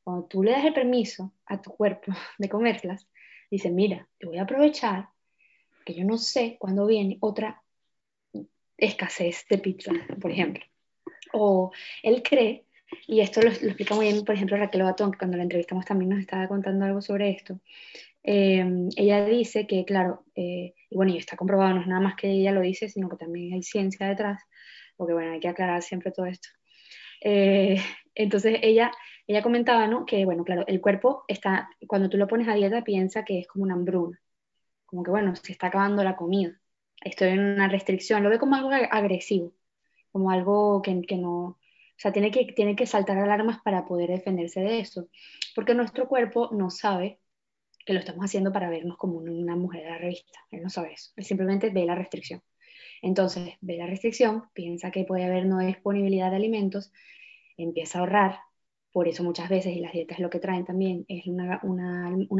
cuando 0.04 0.26
tú 0.26 0.44
le 0.44 0.52
das 0.52 0.66
el 0.66 0.74
permiso 0.74 1.34
a 1.46 1.62
tu 1.62 1.72
cuerpo 1.72 2.12
de 2.38 2.50
comerlas, 2.50 3.08
dice, 3.50 3.70
mira, 3.70 4.08
te 4.18 4.28
voy 4.28 4.38
a 4.38 4.44
aprovechar 4.44 5.10
que 5.86 5.94
yo 5.94 6.06
no 6.06 6.18
sé 6.18 6.58
cuándo 6.60 6.86
viene 6.86 7.18
otra 7.22 7.64
escasez 8.78 9.46
de 9.50 9.58
pizza, 9.58 9.92
por 10.20 10.32
ejemplo. 10.32 10.64
O 11.34 11.72
él 12.04 12.24
cree, 12.24 12.66
y 13.08 13.22
esto 13.22 13.42
lo, 13.42 13.50
explica 13.50 13.96
muy 13.96 14.06
bien, 14.08 14.24
por 14.26 14.36
ejemplo, 14.36 14.58
Raquel 14.58 14.84
Batón, 14.84 15.12
que 15.12 15.18
cuando 15.18 15.38
la 15.38 15.44
entrevistamos 15.44 15.86
también 15.86 16.10
nos 16.10 16.20
estaba 16.20 16.48
contando 16.48 16.86
algo 16.86 17.02
sobre 17.02 17.30
esto. 17.30 17.60
Eh, 18.24 18.64
ella 18.96 19.26
dice 19.26 19.66
que, 19.66 19.86
claro, 19.86 20.26
eh, 20.36 20.74
y 20.90 20.96
bueno, 20.96 21.14
y 21.14 21.18
está 21.18 21.38
comprobado, 21.38 21.74
no 21.74 21.82
es 21.82 21.88
nada 21.88 22.02
más 22.02 22.16
que 22.16 22.30
ella 22.30 22.52
lo 22.52 22.62
dice, 22.62 22.90
sino 22.90 23.10
que 23.10 23.18
también 23.18 23.54
hay 23.54 23.64
ciencia 23.64 24.08
detrás, 24.08 24.42
porque 24.98 25.14
bueno, 25.14 25.32
hay 25.32 25.40
que 25.40 25.48
aclarar 25.48 25.82
siempre 25.82 26.12
todo 26.12 26.26
esto. 26.26 26.50
Eh, 27.22 27.78
entonces 28.16 28.60
ella, 28.62 28.92
ella 29.28 29.42
comentaba, 29.42 29.88
¿no? 29.88 30.06
Que, 30.06 30.26
bueno, 30.26 30.44
claro, 30.44 30.66
el 30.68 30.82
cuerpo 30.82 31.24
está, 31.28 31.70
cuando 31.88 32.10
tú 32.10 32.18
lo 32.18 32.28
pones 32.28 32.48
a 32.48 32.56
dieta, 32.56 32.84
piensa 32.84 33.24
que 33.26 33.40
es 33.40 33.48
como 33.48 33.64
una 33.64 33.74
hambruna, 33.76 34.20
como 34.86 35.04
que, 35.04 35.12
bueno, 35.12 35.36
se 35.36 35.52
está 35.52 35.68
acabando 35.68 36.04
la 36.04 36.16
comida, 36.16 36.60
estoy 37.04 37.30
en 37.30 37.40
una 37.40 37.68
restricción, 37.68 38.24
lo 38.24 38.30
ve 38.30 38.40
como 38.40 38.56
algo 38.56 38.72
agresivo, 38.72 39.54
como 40.12 40.32
algo 40.32 40.82
que, 40.82 41.02
que 41.04 41.18
no, 41.18 41.44
o 41.44 41.58
sea, 41.98 42.12
tiene 42.12 42.32
que, 42.32 42.46
tiene 42.54 42.76
que 42.76 42.86
saltar 42.86 43.18
alarmas 43.18 43.62
para 43.64 43.86
poder 43.86 44.10
defenderse 44.10 44.62
de 44.62 44.80
eso, 44.80 45.08
porque 45.56 45.76
nuestro 45.76 46.08
cuerpo 46.08 46.50
no 46.52 46.70
sabe 46.70 47.20
que 47.86 47.94
lo 47.94 48.00
estamos 48.00 48.26
haciendo 48.26 48.52
para 48.52 48.70
vernos 48.70 48.98
como 48.98 49.18
una 49.18 49.56
mujer 49.56 49.84
de 49.84 49.90
la 49.90 49.98
revista, 49.98 50.40
él 50.52 50.62
no 50.62 50.70
sabe 50.70 50.94
eso, 50.94 51.12
él 51.16 51.26
simplemente 51.26 51.70
ve 51.70 51.86
la 51.86 51.96
restricción. 51.96 52.42
Entonces, 53.02 53.56
ve 53.62 53.78
la 53.78 53.88
restricción, 53.88 54.44
piensa 54.54 54.92
que 54.92 55.06
puede 55.06 55.26
haber 55.26 55.46
no 55.46 55.60
disponibilidad 55.60 56.30
de 56.30 56.36
alimentos, 56.36 56.92
empieza 57.58 57.98
a 57.98 58.02
ahorrar, 58.02 58.40
por 58.92 59.08
eso 59.08 59.24
muchas 59.24 59.50
veces, 59.50 59.76
y 59.76 59.80
las 59.80 59.94
dietas 59.94 60.20
lo 60.20 60.30
que 60.30 60.40
traen 60.40 60.66
también, 60.66 61.06
es 61.08 61.26
un 61.26 61.40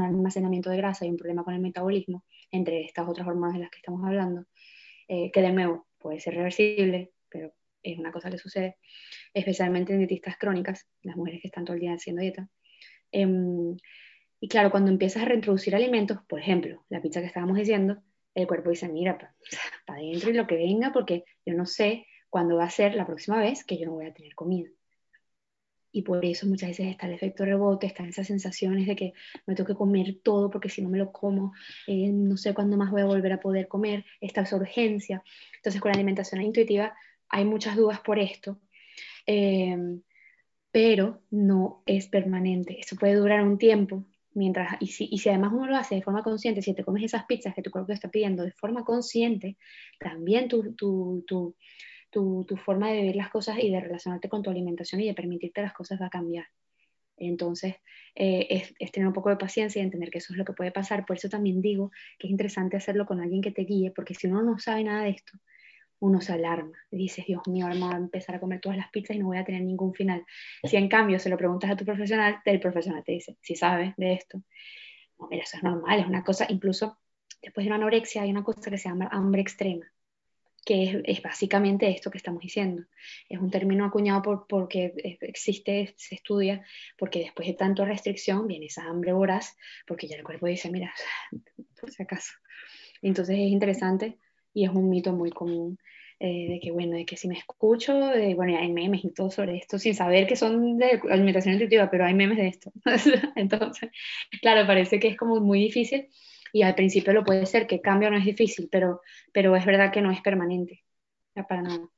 almacenamiento 0.02 0.70
de 0.70 0.78
grasa 0.78 1.06
y 1.06 1.10
un 1.10 1.18
problema 1.18 1.44
con 1.44 1.54
el 1.54 1.62
metabolismo, 1.62 2.26
entre 2.52 2.84
estas 2.84 3.08
otras 3.08 3.28
hormonas 3.28 3.54
de 3.54 3.62
las 3.62 3.70
que 3.70 3.78
estamos 3.78 4.06
hablando, 4.06 4.46
eh, 5.08 5.32
que 5.32 5.42
de 5.42 5.52
nuevo 5.52 5.88
puede 5.98 6.20
ser 6.20 6.36
reversible, 6.36 7.12
pero 7.30 7.54
es 7.84 7.98
una 7.98 8.12
cosa 8.12 8.30
que 8.30 8.38
sucede, 8.38 8.78
especialmente 9.34 9.94
en 9.94 10.00
dietistas 10.00 10.38
crónicas, 10.38 10.88
las 11.04 11.16
mujeres 11.16 11.42
que 11.42 11.48
están 11.48 11.66
todo 11.66 11.76
el 11.76 11.82
día 11.82 11.94
haciendo 11.94 12.22
dieta. 12.22 12.50
Em, 13.12 13.78
y 14.40 14.48
claro, 14.48 14.72
cuando 14.72 14.92
empiezas 14.92 15.24
a 15.24 15.26
reintroducir 15.26 15.76
alimentos, 15.76 16.20
por 16.28 16.40
ejemplo, 16.40 16.84
la 16.90 17.02
pizza 17.02 17.22
que 17.22 17.28
estábamos 17.28 17.58
diciendo, 17.58 18.02
el 18.34 18.48
cuerpo 18.48 18.70
dice, 18.70 18.90
mira, 18.90 19.18
para 19.18 19.32
adentro 20.00 20.30
y 20.30 20.34
lo 20.34 20.48
que 20.48 20.56
venga, 20.56 20.92
porque 20.92 21.24
yo 21.46 21.54
no 21.54 21.66
sé 21.66 22.08
cuándo 22.30 22.58
va 22.58 22.66
a 22.66 22.70
ser 22.70 22.96
la 22.96 23.06
próxima 23.06 23.40
vez 23.40 23.64
que 23.64 23.78
yo 23.78 23.86
no 23.86 23.94
voy 23.94 24.08
a 24.08 24.14
tener 24.14 24.34
comida. 24.36 24.70
Y 25.92 26.04
por 26.04 26.24
eso 26.24 26.48
muchas 26.48 26.70
veces 26.70 26.88
está 26.88 27.08
el 27.08 27.14
efecto 27.14 27.44
rebote, 27.44 27.88
están 27.88 28.08
esas 28.08 28.28
sensaciones 28.28 28.88
de 28.88 28.96
que 28.96 29.14
me 29.46 29.56
tengo 29.56 29.68
que 29.68 29.76
comer 29.76 30.20
todo 30.24 30.50
porque 30.50 30.70
si 30.70 30.82
no 30.82 30.90
me 30.90 30.98
lo 30.98 31.12
como, 31.12 31.54
eh, 31.88 32.10
no 32.12 32.38
sé 32.38 32.54
cuándo 32.54 32.78
más 32.78 32.92
voy 32.92 33.02
a 33.02 33.06
volver 33.06 33.34
a 33.34 33.40
poder 33.40 33.68
comer, 33.68 34.06
esta 34.22 34.42
es 34.42 34.54
urgencia. 34.54 35.24
Entonces 35.58 35.82
con 35.82 35.90
la 35.90 35.96
alimentación 35.96 36.42
intuitiva 36.42 36.96
hay 37.30 37.46
muchas 37.46 37.76
dudas 37.76 38.00
por 38.00 38.20
esto, 38.20 38.60
eh, 39.26 39.78
pero 40.72 41.22
no 41.32 41.84
es 41.86 42.08
permanente. 42.08 42.80
Esto 42.80 42.96
puede 42.96 43.16
durar 43.16 43.44
un 43.44 43.58
tiempo, 43.58 44.06
mientras, 44.34 44.78
y 44.80 44.88
si, 44.88 45.08
y 45.12 45.18
si 45.20 45.30
además 45.30 45.52
uno 45.54 45.68
lo 45.68 45.76
hace 45.76 45.96
de 45.96 46.02
forma 46.02 46.24
consciente, 46.24 46.62
si 46.62 46.74
te 46.74 46.84
comes 46.84 47.04
esas 47.04 47.26
pizzas 47.26 47.54
que 47.54 47.62
tu 47.62 47.72
cuerpo 47.72 47.92
está 47.92 48.10
pidiendo 48.10 48.44
de 48.44 48.52
forma 48.52 48.84
consciente, 48.84 49.58
también 50.00 50.48
tu, 50.48 50.74
tu, 50.74 51.24
tu, 51.28 51.56
tu, 52.12 52.46
forma 52.64 52.92
de 52.92 53.02
ver 53.04 53.16
las 53.16 53.30
cosas 53.30 53.58
y 53.60 53.72
de 53.72 53.80
relacionarte 53.80 54.30
con 54.30 54.44
tu 54.44 54.50
alimentación 54.50 55.02
y 55.02 55.08
de 55.08 55.14
permitirte 55.14 55.62
las 55.62 55.74
cosas 55.74 56.00
va 56.02 56.08
a 56.08 56.10
cambiar. 56.10 56.46
Entonces, 57.18 57.76
eh, 58.16 58.74
es, 58.80 58.92
tener 58.92 59.08
un 59.08 59.14
poco 59.14 59.30
de 59.30 59.38
paciencia 59.38 59.80
y 59.80 59.86
entender 59.86 60.10
que 60.10 60.18
eso 60.18 60.34
es 60.34 60.38
lo 60.38 60.46
que 60.46 60.54
puede 60.54 60.72
pasar. 60.72 61.06
Por 61.06 61.18
eso 61.18 61.30
también 61.30 61.62
digo 61.62 61.92
que 62.20 62.28
es 62.28 62.32
interesante 62.32 62.78
hacerlo 62.78 63.06
con 63.06 63.22
alguien 63.22 63.42
que 63.42 63.52
te 63.52 63.64
guíe, 63.64 63.92
porque 63.92 64.14
si 64.16 64.28
uno 64.28 64.42
no 64.44 64.60
sabe 64.60 64.84
nada 64.84 65.04
de 65.04 65.12
esto, 65.12 65.38
uno 66.00 66.20
se 66.20 66.34
alarma. 66.34 66.78
Dices, 66.90 67.26
Dios 67.26 67.42
mío, 67.48 67.66
ahora 67.66 67.80
voy 67.80 67.94
a 67.94 67.98
empezar 67.98 68.36
a 68.36 68.40
comer 68.40 68.60
todas 68.60 68.78
las 68.78 68.90
pizzas 68.90 69.16
y 69.16 69.20
no 69.20 69.28
voy 69.28 69.38
a 69.38 69.46
tener 69.46 69.62
ningún 69.62 69.94
final. 69.94 70.26
Si 70.64 70.76
en 70.76 70.90
cambio 70.90 71.20
se 71.20 71.30
lo 71.30 71.38
preguntas 71.38 71.70
a 71.70 71.76
tu 71.76 71.86
profesional, 71.86 72.40
el 72.44 72.60
profesional 72.60 73.04
te 73.04 73.14
dice, 73.14 73.38
si 73.42 73.56
sabes 73.56 73.94
de 73.98 74.14
esto, 74.14 74.42
no, 75.20 75.28
mira, 75.30 75.44
eso 75.44 75.58
es 75.58 75.64
normal, 75.64 76.00
es 76.00 76.08
una 76.08 76.24
cosa, 76.24 76.48
incluso 76.50 76.98
después 77.42 77.66
de 77.66 77.70
una 77.70 77.76
anorexia 77.76 78.24
hay 78.24 78.32
una 78.32 78.44
cosa 78.44 78.72
que 78.72 78.80
se 78.80 78.90
llama 78.90 79.10
hambre 79.12 79.42
extrema, 79.42 79.86
que 80.66 81.02
es, 81.06 81.22
básicamente 81.22 81.90
esto 81.90 82.12
que 82.12 82.18
estamos 82.18 82.42
diciendo. 82.42 82.84
Es 83.30 83.40
un 83.40 83.50
término 83.50 83.86
acuñado 83.86 84.22
por, 84.22 84.48
porque 84.48 84.94
existe, 85.22 85.94
se 85.98 86.16
estudia, 86.16 86.64
porque 86.98 87.20
después 87.20 87.48
de 87.48 87.54
tanta 87.54 87.86
restricción 87.86 88.48
viene 88.48 88.68
esa 88.68 88.84
hambre 88.84 89.14
voraz, 89.14 89.58
porque 89.88 90.08
ya 90.08 90.18
el 90.18 90.24
cuerpo 90.24 90.48
dice, 90.48 90.70
mira, 90.70 90.94
por 91.80 91.92
si 91.92 92.04
acaso. 92.04 92.34
Entonces 93.02 93.36
es 93.36 93.52
interesante 93.52 94.18
y 94.54 94.66
es 94.66 94.72
un 94.72 94.90
mito 94.90 95.14
muy 95.14 95.32
común 95.32 95.80
eh, 96.20 96.48
de 96.50 96.60
que, 96.60 96.70
bueno, 96.70 96.96
de 96.96 97.06
que 97.06 97.18
si 97.18 97.28
me 97.28 97.36
escucho, 97.36 97.98
bueno, 98.36 98.56
hay 98.56 98.72
memes 98.72 99.04
y 99.04 99.12
todo 99.12 99.32
sobre 99.32 99.58
esto, 99.58 99.80
sin 99.80 99.96
saber 99.96 100.28
que 100.28 100.36
son 100.36 100.78
de 100.78 101.02
alimentación 101.10 101.56
intuitiva, 101.56 101.90
pero 101.90 102.06
hay 102.06 102.14
memes 102.14 102.38
de 102.38 102.48
esto. 102.48 102.72
Entonces, 103.36 103.90
claro, 104.40 104.68
parece 104.68 105.00
que 105.00 105.08
es 105.08 105.18
como 105.18 105.40
muy 105.40 105.60
difícil 105.60 106.10
y 106.54 106.64
al 106.64 106.76
principio 106.76 107.14
lo 107.14 107.24
puede 107.24 107.46
ser, 107.46 107.68
que 107.68 107.82
cambio 107.82 108.10
no 108.12 108.18
es 108.18 108.26
difícil, 108.26 108.70
pero, 108.72 109.02
pero 109.34 109.56
es 109.56 109.66
verdad 109.66 109.92
que 109.92 110.02
no 110.02 110.12
es 110.12 110.22
permanente, 110.22 110.84
ya 111.36 111.48
para 111.48 111.62
nada. 111.62 111.90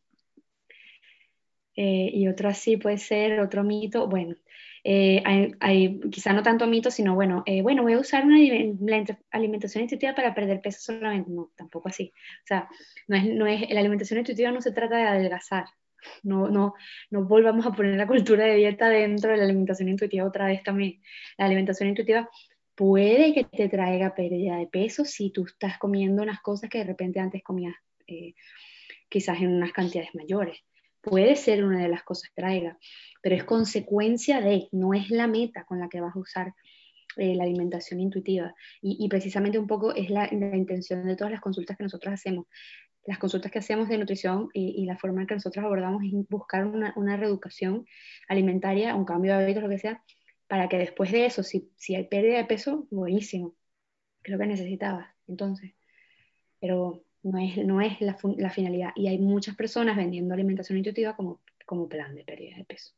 Eh, 1.76 2.12
y 2.14 2.28
otro 2.28 2.50
así 2.50 2.78
puede 2.78 2.98
ser, 2.98 3.40
otro 3.40 3.64
mito, 3.64 4.08
bueno, 4.08 4.36
eh, 4.84 5.24
hay, 5.60 6.00
quizá 6.12 6.34
no 6.34 6.44
tanto 6.44 6.68
mito, 6.68 6.92
sino 6.92 7.16
bueno, 7.16 7.44
eh, 7.46 7.62
bueno, 7.62 7.84
voy 7.84 7.94
a 7.94 8.00
usar 8.00 8.26
una 8.26 8.38
alimentación 9.32 9.84
intuitiva 9.84 10.14
para 10.14 10.36
perder 10.36 10.62
peso 10.62 10.80
solamente. 10.82 11.32
No, 11.32 11.52
tampoco 11.56 11.90
así. 11.90 12.12
O 12.44 12.48
sea, 12.48 12.68
no 13.08 13.16
es, 13.16 13.26
no 13.26 13.48
es, 13.48 13.70
la 13.70 13.80
alimentación 13.80 14.20
intuitiva 14.20 14.52
no 14.52 14.62
se 14.62 14.72
trata 14.74 14.98
de 14.98 15.04
adelgazar. 15.04 15.66
No, 16.22 16.50
no, 16.50 16.74
no 17.12 17.24
volvamos 17.26 17.66
a 17.66 17.72
poner 17.72 17.96
la 17.96 18.08
cultura 18.08 18.44
de 18.46 18.56
dieta 18.56 18.90
dentro 18.90 19.32
de 19.32 19.38
la 19.38 19.44
alimentación 19.46 19.88
intuitiva 19.90 20.26
otra 20.26 20.48
vez 20.48 20.62
también. 20.64 21.02
La 21.38 21.46
alimentación 21.46 21.90
intuitiva 21.90 22.30
puede 22.76 23.34
que 23.34 23.44
te 23.44 23.70
traiga 23.70 24.16
pérdida 24.16 24.58
de 24.58 24.68
peso 24.68 25.06
si 25.06 25.32
tú 25.32 25.46
estás 25.46 25.78
comiendo 25.78 26.24
unas 26.24 26.42
cosas 26.42 26.70
que 26.70 26.80
de 26.80 26.86
repente 26.86 27.20
antes 27.20 27.44
comías 27.44 27.76
eh, 28.08 28.34
quizás 29.10 29.40
en 29.42 29.50
unas 29.50 29.72
cantidades 29.72 30.14
mayores. 30.16 30.60
Puede 31.02 31.36
ser 31.36 31.66
una 31.66 31.82
de 31.82 31.90
las 31.90 32.04
cosas 32.04 32.30
que 32.30 32.42
traiga 32.42 32.78
pero 33.24 33.38
es 33.38 33.46
consecuencia 33.46 34.42
de, 34.42 34.68
no 34.74 34.94
es 34.94 35.10
la 35.10 35.28
meta 35.28 35.64
con 35.64 35.80
la 35.80 35.88
que 35.88 36.02
vas 36.02 36.14
a 36.14 36.20
usar 36.20 36.54
eh, 37.16 37.34
la 37.36 37.44
alimentación 37.44 38.02
intuitiva. 38.02 38.54
Y, 38.82 39.08
precisamente 39.08 39.58
un 39.58 39.66
poco 39.66 39.96
es 39.96 40.10
la, 40.10 40.28
intención 40.32 41.08
de 41.08 41.16
todas 41.16 41.32
las 41.32 41.40
consultas 41.40 41.78
que 41.78 41.84
nosotros 41.84 42.14
hacemos. 42.14 42.48
Las 43.06 43.18
consultas 43.20 43.50
que 43.50 43.60
hacemos 43.60 43.88
de 43.88 43.98
nutrición 43.98 44.50
y, 44.54 44.86
la 44.86 44.98
forma 44.98 45.22
en 45.22 45.28
que 45.28 45.36
nosotros 45.36 45.64
abordamos 45.64 46.04
es 46.04 46.12
buscar 46.30 46.66
una, 46.66 46.92
una, 46.98 47.16
reeducación 47.16 47.86
alimentaria, 48.28 48.94
un 48.94 49.06
cambio 49.06 49.38
de 49.38 49.46
hábitos, 49.46 49.64
lo 49.64 49.70
que 49.70 49.80
sea, 49.80 50.04
para 50.54 50.70
que 50.70 50.78
después 50.78 51.12
de 51.12 51.26
eso, 51.26 51.42
si, 51.42 51.72
si 51.78 51.96
hay 51.96 52.04
pérdida 52.04 52.38
de 52.38 52.46
peso, 52.46 52.88
buenísimo, 52.92 53.56
creo 54.22 54.38
que 54.38 54.46
necesitabas. 54.46 55.08
Entonces, 55.28 55.74
pero 56.60 57.04
no 57.24 57.40
es, 57.40 57.58
no 57.66 57.82
es 57.82 58.00
la, 58.00 58.14
finalidad. 58.52 58.92
Y 58.96 59.08
hay 59.08 59.18
muchas 59.18 59.56
personas 59.56 59.98
vendiendo 59.98 60.32
alimentación 60.32 60.78
intuitiva 60.78 61.16
como, 61.16 61.42
como 61.66 61.90
plan 61.90 62.14
de 62.14 62.24
pérdida 62.24 62.58
de 62.58 62.66
peso. 62.66 62.94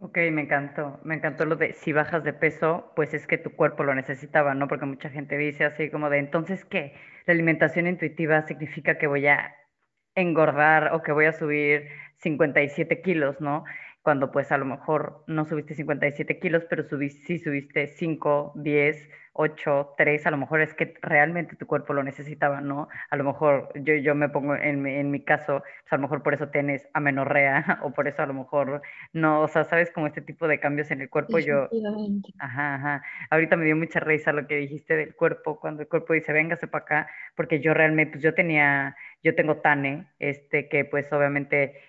Ok, 0.00 0.18
me 0.30 0.42
encantó, 0.42 1.00
me 1.02 1.14
encantó 1.14 1.46
lo 1.46 1.56
de 1.56 1.72
si 1.72 1.94
bajas 1.94 2.22
de 2.24 2.34
peso, 2.34 2.92
pues 2.94 3.14
es 3.14 3.26
que 3.26 3.38
tu 3.38 3.52
cuerpo 3.56 3.82
lo 3.82 3.94
necesitaba, 3.94 4.52
¿no? 4.54 4.68
Porque 4.68 4.84
mucha 4.84 5.08
gente 5.08 5.38
dice 5.38 5.64
así 5.64 5.88
como 5.88 6.10
de, 6.10 6.18
entonces, 6.18 6.66
¿qué? 6.66 6.92
La 7.24 7.32
alimentación 7.32 7.86
intuitiva 7.86 8.46
significa 8.46 8.98
que 8.98 9.06
voy 9.06 9.28
a 9.28 9.54
engordar 10.14 10.92
o 10.92 11.02
que 11.02 11.12
voy 11.12 11.24
a 11.24 11.32
subir 11.32 11.88
57 12.18 13.00
kilos, 13.00 13.40
¿no? 13.40 13.64
Cuando 14.02 14.30
pues 14.32 14.52
a 14.52 14.58
lo 14.58 14.64
mejor 14.64 15.24
no 15.26 15.44
subiste 15.44 15.74
57 15.74 16.38
kilos, 16.38 16.64
pero 16.68 16.82
subiste, 16.84 17.24
sí 17.26 17.38
subiste 17.38 17.86
5, 17.86 18.52
10 18.56 19.08
8, 19.34 19.94
3, 19.96 20.26
a 20.26 20.30
lo 20.30 20.36
mejor 20.36 20.60
es 20.60 20.74
que 20.74 20.94
realmente 21.00 21.56
tu 21.56 21.66
cuerpo 21.66 21.94
lo 21.94 22.02
necesitaba, 22.02 22.60
¿no? 22.60 22.88
A 23.10 23.16
lo 23.16 23.24
mejor 23.24 23.70
yo, 23.74 23.94
yo 23.94 24.14
me 24.14 24.28
pongo 24.28 24.54
en, 24.54 24.86
en 24.86 25.10
mi 25.10 25.24
caso, 25.24 25.60
pues, 25.60 25.92
a 25.92 25.96
lo 25.96 26.02
mejor 26.02 26.22
por 26.22 26.34
eso 26.34 26.48
tienes 26.48 26.86
amenorrea 26.92 27.78
o 27.82 27.92
por 27.92 28.08
eso 28.08 28.22
a 28.22 28.26
lo 28.26 28.34
mejor 28.34 28.82
no, 29.12 29.40
o 29.40 29.48
sea, 29.48 29.64
sabes 29.64 29.90
como 29.90 30.06
este 30.06 30.20
tipo 30.20 30.46
de 30.48 30.60
cambios 30.60 30.90
en 30.90 31.00
el 31.00 31.08
cuerpo, 31.08 31.38
yo... 31.38 31.68
Ajá, 32.38 32.74
ajá. 32.74 33.02
Ahorita 33.30 33.56
me 33.56 33.64
dio 33.64 33.76
mucha 33.76 34.00
risa 34.00 34.32
lo 34.32 34.46
que 34.46 34.56
dijiste 34.56 34.96
del 34.96 35.14
cuerpo, 35.14 35.58
cuando 35.58 35.82
el 35.82 35.88
cuerpo 35.88 36.12
dice, 36.12 36.32
véngase 36.32 36.66
para 36.66 36.84
acá, 36.84 37.10
porque 37.34 37.60
yo 37.60 37.72
realmente, 37.72 38.12
pues 38.12 38.22
yo 38.22 38.34
tenía, 38.34 38.96
yo 39.22 39.34
tengo 39.34 39.56
TANE, 39.56 40.08
este, 40.18 40.68
que 40.68 40.84
pues 40.84 41.10
obviamente, 41.12 41.80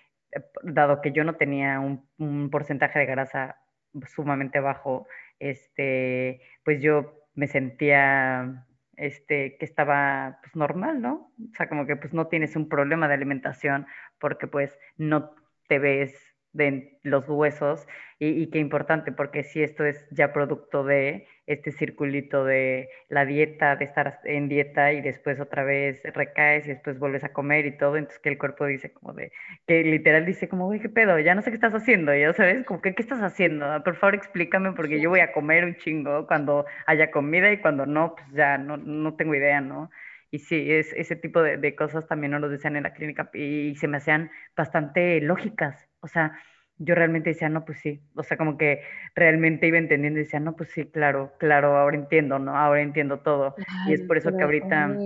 dado 0.62 1.00
que 1.00 1.12
yo 1.12 1.24
no 1.24 1.36
tenía 1.36 1.80
un, 1.80 2.50
porcentaje 2.50 2.98
de 2.98 3.06
grasa 3.06 3.60
sumamente 4.06 4.60
bajo, 4.60 5.06
este, 5.38 6.40
pues 6.64 6.80
yo 6.82 7.28
me 7.34 7.46
sentía 7.46 8.66
este, 8.96 9.56
que 9.58 9.64
estaba 9.64 10.38
pues, 10.42 10.56
normal, 10.56 11.00
¿no? 11.00 11.32
O 11.38 11.54
sea, 11.56 11.68
como 11.68 11.86
que 11.86 11.96
pues 11.96 12.12
no 12.12 12.28
tienes 12.28 12.56
un 12.56 12.68
problema 12.68 13.08
de 13.08 13.14
alimentación 13.14 13.86
porque 14.18 14.46
pues 14.46 14.78
no 14.96 15.34
te 15.68 15.78
ves 15.78 16.33
de 16.54 16.98
los 17.02 17.28
huesos 17.28 17.86
y, 18.18 18.46
qué 18.50 18.58
importante, 18.58 19.12
porque 19.12 19.42
si 19.42 19.62
esto 19.62 19.84
es 19.84 20.06
ya 20.10 20.32
producto 20.32 20.84
de 20.84 21.26
este 21.46 21.72
circulito 21.72 22.44
de 22.44 22.88
la 23.08 23.26
dieta, 23.26 23.76
de 23.76 23.84
estar 23.84 24.20
en 24.24 24.48
dieta 24.48 24.92
y 24.92 25.02
después 25.02 25.40
otra 25.40 25.64
vez 25.64 26.00
recaes 26.14 26.64
y 26.64 26.70
después 26.70 26.98
vuelves 26.98 27.24
a 27.24 27.32
comer 27.32 27.66
y 27.66 27.76
todo, 27.76 27.96
entonces 27.96 28.20
que 28.20 28.30
el 28.30 28.38
cuerpo 28.38 28.64
dice 28.66 28.92
como 28.92 29.12
de, 29.12 29.32
que 29.66 29.82
literal 29.84 30.24
dice 30.24 30.48
como, 30.48 30.68
uy, 30.68 30.80
qué 30.80 30.88
pedo, 30.88 31.18
ya 31.18 31.34
no 31.34 31.42
sé 31.42 31.50
qué 31.50 31.56
estás 31.56 31.74
haciendo, 31.74 32.14
ya 32.14 32.32
sabes, 32.32 32.64
como 32.64 32.80
que, 32.80 32.94
¿qué 32.94 33.02
estás 33.02 33.20
haciendo? 33.20 33.66
Ah, 33.66 33.82
por 33.84 33.96
favor 33.96 34.14
explícame 34.14 34.72
porque 34.72 35.00
yo 35.00 35.10
voy 35.10 35.20
a 35.20 35.32
comer 35.32 35.64
un 35.64 35.76
chingo 35.76 36.26
cuando 36.26 36.64
haya 36.86 37.10
comida 37.10 37.52
y 37.52 37.58
cuando 37.60 37.84
no, 37.84 38.14
pues 38.14 38.26
ya 38.32 38.56
no, 38.58 38.76
no 38.78 39.14
tengo 39.16 39.34
idea, 39.34 39.60
¿no? 39.60 39.90
Y 40.34 40.40
sí, 40.40 40.72
es, 40.72 40.92
ese 40.94 41.14
tipo 41.14 41.42
de, 41.42 41.76
cosas 41.76 42.08
también 42.08 42.32
nos 42.32 42.40
lo 42.40 42.48
decían 42.48 42.74
en 42.74 42.82
la 42.82 42.92
clínica 42.92 43.30
y 43.34 43.76
se 43.76 43.86
me 43.86 43.98
hacían 43.98 44.32
bastante 44.56 45.20
lógicas, 45.20 45.88
o 46.04 46.08
sea, 46.08 46.38
yo 46.78 46.94
realmente 46.94 47.30
decía, 47.30 47.48
no, 47.48 47.64
pues 47.64 47.78
sí, 47.80 48.02
o 48.14 48.22
sea, 48.22 48.36
como 48.36 48.58
que 48.58 48.82
realmente 49.14 49.66
iba 49.68 49.78
entendiendo 49.78 50.20
y 50.20 50.24
decía, 50.24 50.40
no, 50.40 50.56
pues 50.56 50.70
sí, 50.70 50.86
claro, 50.90 51.32
claro, 51.38 51.76
ahora 51.78 51.96
entiendo, 51.96 52.38
¿no? 52.38 52.56
Ahora 52.56 52.82
entiendo 52.82 53.20
todo. 53.20 53.56
y 53.84 53.92
es 53.94 54.02
por 54.02 54.16
eso 54.18 54.36
que 54.36 54.44
ahorita, 54.44 55.00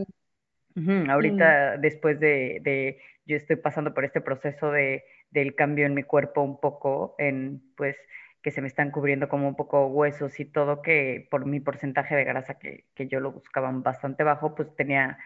ahorita 1.06 1.76
después 1.78 2.20
de, 2.20 2.60
de, 2.62 3.00
yo 3.26 3.36
estoy 3.36 3.56
pasando 3.56 3.94
por 3.94 4.04
este 4.04 4.20
proceso 4.20 4.70
de, 4.72 5.04
del 5.30 5.54
cambio 5.54 5.86
en 5.86 5.94
mi 5.94 6.02
cuerpo 6.02 6.42
un 6.42 6.60
poco, 6.60 7.14
en, 7.18 7.62
pues, 7.76 7.96
que 8.42 8.50
se 8.50 8.60
me 8.60 8.68
están 8.68 8.90
cubriendo 8.90 9.28
como 9.28 9.48
un 9.48 9.56
poco 9.56 9.86
huesos 9.88 10.38
y 10.40 10.44
todo, 10.44 10.82
que 10.82 11.26
por 11.30 11.46
mi 11.46 11.60
porcentaje 11.60 12.14
de 12.14 12.24
grasa 12.24 12.58
que, 12.58 12.86
que 12.94 13.08
yo 13.08 13.20
lo 13.20 13.32
buscaba 13.32 13.70
bastante 13.72 14.22
bajo, 14.24 14.54
pues 14.54 14.74
tenía, 14.76 15.18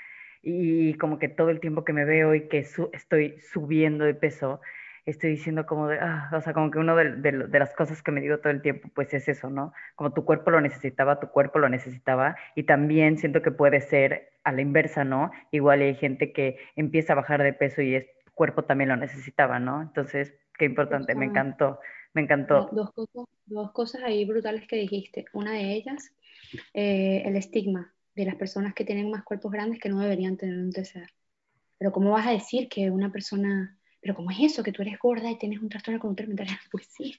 y 0.43 0.95
como 0.95 1.19
que 1.19 1.29
todo 1.29 1.51
el 1.51 1.61
tiempo 1.61 1.85
que 1.85 1.93
me 1.93 2.05
veo 2.05 2.35
y 2.35 2.49
que 2.49 2.59
estoy 2.93 3.39
subiendo 3.41 4.05
de 4.05 4.15
peso, 4.15 4.61
estoy 5.05 5.31
diciendo 5.31 5.67
como 5.67 5.89
de, 5.89 5.99
ah, 5.99 6.31
o 6.33 6.41
sea, 6.41 6.53
como 6.53 6.71
que 6.71 6.79
una 6.79 6.95
de, 6.95 7.33
de, 7.33 7.59
las 7.59 7.75
cosas 7.75 8.03
que 8.03 8.13
me 8.13 8.21
digo 8.21 8.39
todo 8.39 8.53
el 8.53 8.63
tiempo, 8.63 8.89
pues 8.95 9.13
es 9.15 9.29
eso, 9.29 9.51
¿no? 9.51 9.73
Como 9.97 10.13
tu 10.13 10.25
cuerpo 10.25 10.51
lo 10.51 10.61
necesitaba, 10.61 11.19
tu 11.21 11.29
cuerpo 11.29 11.59
lo 11.59 11.69
necesitaba, 11.69 12.37
y 12.55 12.65
también 12.65 13.19
siento 13.19 13.43
que 13.43 13.51
puede 13.51 13.81
ser 13.81 14.31
a 14.45 14.53
la 14.53 14.61
inversa, 14.61 15.05
¿no? 15.05 15.31
Igual 15.51 15.81
hay 15.81 15.95
gente 15.95 16.33
que 16.33 16.59
empieza 16.77 17.13
a 17.13 17.17
bajar 17.17 17.43
de 17.43 17.53
peso 17.53 17.83
y 17.83 17.97
es, 17.97 18.07
tu 18.25 18.33
cuerpo 18.33 18.65
también 18.65 18.91
lo 18.91 18.97
necesitaba, 18.97 19.59
¿no? 19.59 19.83
Entonces, 19.83 20.35
qué 20.57 20.67
importante, 20.67 21.15
me 21.15 21.27
encantó, 21.27 21.81
me 22.15 22.23
encantó. 22.23 22.69
Dos 22.73 22.93
cosas, 22.93 23.25
dos 23.47 23.73
cosas 23.73 24.03
ahí 24.05 24.25
brutales 24.25 24.67
que 24.67 24.77
dijiste. 24.77 25.25
Una 25.33 25.53
de 25.53 25.73
ellas, 25.73 26.13
eh, 26.75 27.23
el 27.25 27.37
estigma 27.37 27.93
de 28.15 28.27
las 28.27 28.37
personas 28.37 28.75
que 28.75 28.85
tienen 28.85 29.11
más 29.11 29.25
cuerpos 29.25 29.51
grandes 29.51 29.81
que 29.81 29.89
no 29.89 29.99
deberían 30.01 30.37
tener 30.37 30.59
un 30.59 30.71
TCA. 30.71 31.09
Pero 31.79 31.93
¿cómo 31.93 32.11
vas 32.11 32.27
a 32.27 32.33
decir 32.33 32.69
que 32.69 32.91
una 32.91 33.11
persona 33.11 33.77
pero 34.03 34.15
¿cómo 34.17 34.31
es 34.31 34.41
eso? 34.41 34.63
Que 34.63 34.73
tú 34.73 34.83
eres 34.83 34.99
gorda 34.99 35.31
y 35.31 35.39
tienes 35.39 35.63
un 35.63 35.69
trastorno 35.69 35.99
de 35.99 36.01
conducta 36.01 36.25
alimentaria. 36.25 36.61
Pues 36.71 36.87
sí, 36.91 37.15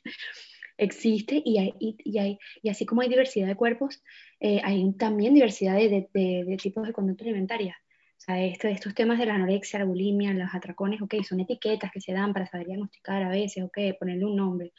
existe 0.77 1.41
y, 1.43 1.57
hay, 1.57 1.73
y, 1.79 2.17
hay, 2.19 2.37
y 2.61 2.69
así 2.69 2.85
como 2.85 3.01
hay 3.01 3.09
diversidad 3.09 3.47
de 3.47 3.55
cuerpos, 3.55 4.03
eh, 4.39 4.59
hay 4.63 4.91
también 4.93 5.33
diversidad 5.33 5.75
de, 5.75 6.09
de, 6.13 6.43
de, 6.45 6.57
tipos 6.57 6.85
de 6.85 6.93
conducta 6.93 7.23
alimentaria. 7.23 7.77
O 8.17 8.21
sea, 8.25 8.43
esto, 8.43 8.67
estos 8.67 8.93
temas 8.93 9.17
de 9.17 9.25
la 9.25 9.35
anorexia, 9.35 9.79
la 9.79 9.85
bulimia, 9.85 10.33
los 10.33 10.53
atracones, 10.53 11.01
ok, 11.01 11.15
son 11.27 11.39
etiquetas 11.39 11.91
que 11.91 12.01
se 12.01 12.13
dan 12.13 12.33
para 12.33 12.47
saber 12.47 12.67
diagnosticar 12.67 13.23
a 13.23 13.29
veces, 13.29 13.63
ok, 13.63 13.77
ponerle 13.99 14.25
un 14.25 14.35
nombre, 14.35 14.73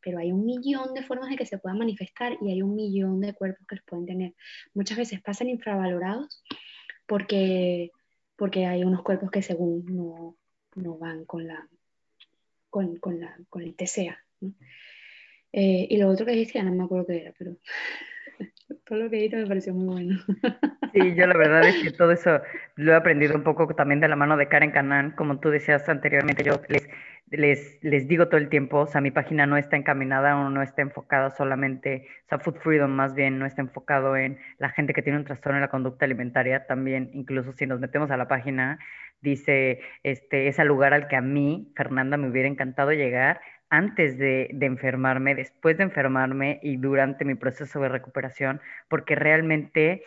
pero 0.00 0.18
hay 0.18 0.32
un 0.32 0.44
millón 0.44 0.94
de 0.94 1.02
formas 1.02 1.30
de 1.30 1.36
que 1.36 1.46
se 1.46 1.58
puedan 1.58 1.78
manifestar 1.78 2.36
y 2.40 2.50
hay 2.50 2.62
un 2.62 2.74
millón 2.74 3.20
de 3.20 3.34
cuerpos 3.34 3.66
que 3.66 3.76
los 3.76 3.84
pueden 3.84 4.06
tener. 4.06 4.34
Muchas 4.74 4.98
veces 4.98 5.20
pasan 5.22 5.48
infravalorados 5.48 6.42
porque, 7.06 7.90
porque 8.36 8.66
hay 8.66 8.84
unos 8.84 9.02
cuerpos 9.02 9.30
que 9.30 9.42
según 9.42 9.84
no, 9.86 10.36
no 10.76 10.96
van 10.98 11.24
con, 11.24 11.46
la, 11.46 11.68
con, 12.70 12.96
con, 12.96 13.20
la, 13.20 13.36
con 13.48 13.62
el 13.62 13.74
TCA. 13.74 14.18
Eh, 15.52 15.86
y 15.90 15.96
lo 15.96 16.08
otro 16.08 16.26
que 16.26 16.32
dijiste, 16.32 16.62
no 16.62 16.72
me 16.72 16.84
acuerdo 16.84 17.06
qué 17.06 17.22
era, 17.22 17.34
pero 17.38 17.56
todo 18.84 18.98
lo 18.98 19.10
que 19.10 19.16
dijiste 19.16 19.36
me 19.38 19.46
pareció 19.46 19.74
muy 19.74 19.86
bueno. 19.86 20.20
Sí, 20.92 21.14
yo 21.14 21.26
la 21.26 21.36
verdad 21.36 21.68
es 21.68 21.82
que 21.82 21.90
todo 21.90 22.12
eso 22.12 22.40
lo 22.76 22.92
he 22.92 22.94
aprendido 22.94 23.34
un 23.34 23.42
poco 23.42 23.66
también 23.74 24.00
de 24.00 24.08
la 24.08 24.16
mano 24.16 24.38
de 24.38 24.48
Karen 24.48 24.70
Canan, 24.70 25.10
como 25.10 25.40
tú 25.40 25.50
decías 25.50 25.86
anteriormente, 25.90 26.42
yo 26.42 26.58
les, 26.68 26.88
les, 27.30 27.78
les 27.82 28.08
digo 28.08 28.28
todo 28.28 28.38
el 28.38 28.48
tiempo, 28.48 28.78
o 28.78 28.86
sea, 28.86 29.02
mi 29.02 29.10
página 29.10 29.46
no 29.46 29.58
está 29.58 29.76
encaminada 29.76 30.36
o 30.38 30.48
no 30.48 30.62
está 30.62 30.80
enfocada 30.80 31.30
solamente, 31.30 32.06
o 32.24 32.28
sea, 32.28 32.38
Food 32.38 32.60
Freedom 32.60 32.90
más 32.90 33.14
bien 33.14 33.38
no 33.38 33.44
está 33.44 33.60
enfocado 33.60 34.16
en 34.16 34.38
la 34.58 34.70
gente 34.70 34.94
que 34.94 35.02
tiene 35.02 35.18
un 35.18 35.26
trastorno 35.26 35.58
en 35.58 35.62
la 35.62 35.70
conducta 35.70 36.06
alimentaria, 36.06 36.66
también 36.66 37.10
incluso 37.12 37.52
si 37.52 37.66
nos 37.66 37.78
metemos 37.80 38.10
a 38.10 38.16
la 38.16 38.28
página, 38.28 38.78
dice, 39.20 39.80
este, 40.02 40.48
es 40.48 40.58
el 40.58 40.68
lugar 40.68 40.94
al 40.94 41.08
que 41.08 41.16
a 41.16 41.20
mí, 41.20 41.72
Fernanda, 41.76 42.16
me 42.16 42.28
hubiera 42.28 42.48
encantado 42.48 42.92
llegar 42.92 43.40
antes 43.70 44.18
de, 44.18 44.48
de, 44.52 44.66
enfermarme, 44.66 45.34
después 45.34 45.76
de 45.76 45.84
enfermarme 45.84 46.60
y 46.62 46.76
durante 46.76 47.24
mi 47.24 47.34
proceso 47.34 47.80
de 47.80 47.88
recuperación, 47.88 48.60
porque 48.88 49.16
realmente, 49.16 50.04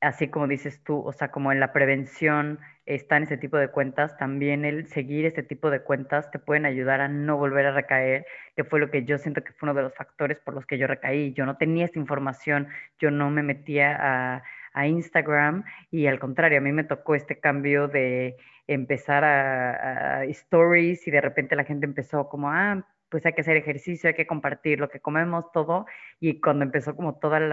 así 0.00 0.28
como 0.28 0.48
dices 0.48 0.82
tú, 0.82 1.00
o 1.00 1.12
sea, 1.12 1.30
como 1.30 1.52
en 1.52 1.60
la 1.60 1.72
prevención 1.72 2.58
está 2.86 3.16
en 3.16 3.24
ese 3.24 3.36
tipo 3.36 3.56
de 3.58 3.68
cuentas, 3.68 4.16
también 4.16 4.64
el 4.64 4.86
seguir 4.88 5.26
este 5.26 5.42
tipo 5.42 5.70
de 5.70 5.80
cuentas 5.80 6.30
te 6.30 6.38
pueden 6.38 6.66
ayudar 6.66 7.00
a 7.00 7.08
no 7.08 7.36
volver 7.36 7.66
a 7.66 7.72
recaer, 7.72 8.26
que 8.54 8.64
fue 8.64 8.78
lo 8.78 8.90
que 8.90 9.04
yo 9.04 9.18
siento 9.18 9.42
que 9.42 9.52
fue 9.52 9.68
uno 9.68 9.74
de 9.74 9.82
los 9.82 9.94
factores 9.94 10.38
por 10.38 10.54
los 10.54 10.64
que 10.66 10.78
yo 10.78 10.86
recaí. 10.86 11.32
Yo 11.32 11.44
no 11.46 11.56
tenía 11.56 11.84
esta 11.84 11.98
información, 11.98 12.68
yo 13.00 13.10
no 13.10 13.30
me 13.30 13.42
metía 13.42 13.96
a, 14.00 14.42
a 14.76 14.86
Instagram 14.86 15.64
y 15.90 16.06
al 16.06 16.20
contrario, 16.20 16.58
a 16.58 16.60
mí 16.60 16.70
me 16.70 16.84
tocó 16.84 17.14
este 17.14 17.40
cambio 17.40 17.88
de 17.88 18.36
empezar 18.66 19.24
a, 19.24 20.24
stories 20.26 21.08
y 21.08 21.10
de 21.10 21.20
repente 21.22 21.56
la 21.56 21.64
gente 21.64 21.86
empezó 21.86 22.28
como, 22.28 22.50
ah, 22.50 22.86
pues 23.08 23.24
hay 23.24 23.32
que 23.32 23.40
hacer 23.40 23.56
ejercicio, 23.56 24.08
hay 24.08 24.14
que 24.14 24.26
compartir 24.26 24.78
lo 24.78 24.90
que 24.90 25.00
comemos, 25.00 25.50
todo. 25.52 25.86
Y 26.20 26.40
cuando 26.40 26.64
empezó 26.64 26.94
como 26.94 27.18
todo 27.18 27.36
el, 27.36 27.52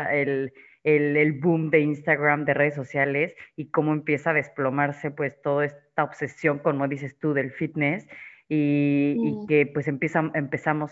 el, 0.84 1.18
el, 1.18 1.34
boom 1.40 1.70
de 1.70 1.80
Instagram, 1.80 2.44
de 2.44 2.56
redes 2.56 2.76
sociales, 2.76 3.34
y 3.56 3.72
cómo 3.72 3.94
empieza 3.94 4.32
a 4.32 4.34
desplomarse 4.34 5.10
pues 5.12 5.42
toda 5.42 5.66
esta 5.66 6.04
obsesión, 6.04 6.60
como 6.60 6.88
dices 6.90 7.18
tú, 7.20 7.34
del 7.34 7.52
fitness, 7.52 8.06
y, 8.50 9.16
y 9.18 9.48
que 9.48 9.66
pues 9.68 9.88
empieza, 9.88 10.30
empezamos 10.34 10.92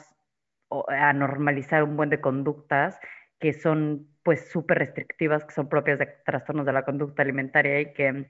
a 0.88 1.12
normalizar 1.12 1.84
un 1.84 1.98
buen 1.98 2.10
de 2.10 2.22
conductas 2.22 2.98
que 3.40 3.52
son 3.52 4.08
pues 4.24 4.50
súper 4.52 4.80
restrictivas, 4.80 5.46
que 5.46 5.54
son 5.54 5.70
propias 5.70 6.00
de 6.00 6.08
trastornos 6.26 6.66
de 6.66 6.74
la 6.74 6.86
conducta 6.86 7.24
alimentaria 7.24 7.80
y 7.82 7.94
que 7.94 8.30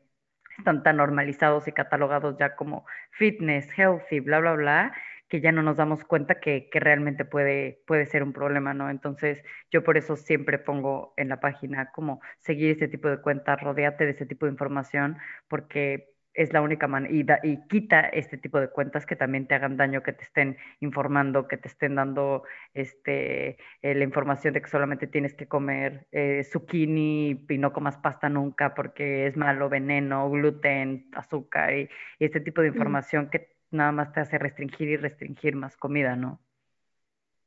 están 0.57 0.83
tan 0.83 0.97
normalizados 0.97 1.67
y 1.67 1.71
catalogados 1.71 2.37
ya 2.37 2.55
como 2.55 2.85
fitness, 3.11 3.67
healthy, 3.77 4.19
bla, 4.19 4.39
bla, 4.39 4.53
bla, 4.53 4.93
que 5.29 5.41
ya 5.41 5.51
no 5.51 5.63
nos 5.63 5.77
damos 5.77 6.03
cuenta 6.03 6.39
que, 6.39 6.69
que, 6.69 6.79
realmente 6.79 7.25
puede, 7.25 7.81
puede 7.87 8.05
ser 8.05 8.23
un 8.23 8.33
problema, 8.33 8.73
¿no? 8.73 8.89
Entonces, 8.89 9.43
yo 9.71 9.83
por 9.83 9.97
eso 9.97 10.17
siempre 10.17 10.59
pongo 10.59 11.13
en 11.17 11.29
la 11.29 11.39
página 11.39 11.91
como 11.91 12.21
seguir 12.39 12.71
este 12.71 12.87
tipo 12.89 13.07
de 13.09 13.21
cuentas, 13.21 13.61
rodeate 13.61 14.05
de 14.05 14.11
ese 14.11 14.25
tipo 14.25 14.45
de 14.45 14.51
información, 14.51 15.17
porque 15.47 16.13
es 16.33 16.53
la 16.53 16.61
única 16.61 16.87
manera, 16.87 17.39
y, 17.43 17.49
y, 17.49 17.57
quita 17.67 18.01
este 18.01 18.37
tipo 18.37 18.59
de 18.59 18.69
cuentas 18.69 19.05
que 19.05 19.15
también 19.15 19.47
te 19.47 19.55
hagan 19.55 19.77
daño, 19.77 20.01
que 20.03 20.13
te 20.13 20.23
estén 20.23 20.57
informando, 20.79 21.47
que 21.47 21.57
te 21.57 21.67
estén 21.67 21.95
dando 21.95 22.43
este, 22.73 23.57
eh, 23.81 23.95
la 23.95 24.03
información 24.03 24.53
de 24.53 24.61
que 24.61 24.69
solamente 24.69 25.07
tienes 25.07 25.33
que 25.33 25.47
comer 25.47 26.07
eh, 26.11 26.43
zucchini 26.43 27.45
y 27.49 27.57
no 27.57 27.73
comas 27.73 27.97
pasta 27.97 28.29
nunca 28.29 28.73
porque 28.73 29.27
es 29.27 29.35
malo, 29.35 29.69
veneno, 29.69 30.29
gluten, 30.29 31.09
azúcar 31.13 31.73
y, 31.75 31.89
este 32.19 32.39
tipo 32.39 32.61
de 32.61 32.67
información 32.69 33.29
que 33.29 33.55
nada 33.71 33.91
más 33.91 34.13
te 34.13 34.21
hace 34.21 34.37
restringir 34.37 34.89
y 34.89 34.97
restringir 34.97 35.55
más 35.55 35.75
comida, 35.75 36.15
¿no? 36.15 36.39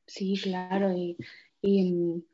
Sí, 0.06 0.38
claro, 0.42 0.92
y, 0.92 1.16
y, 1.62 2.24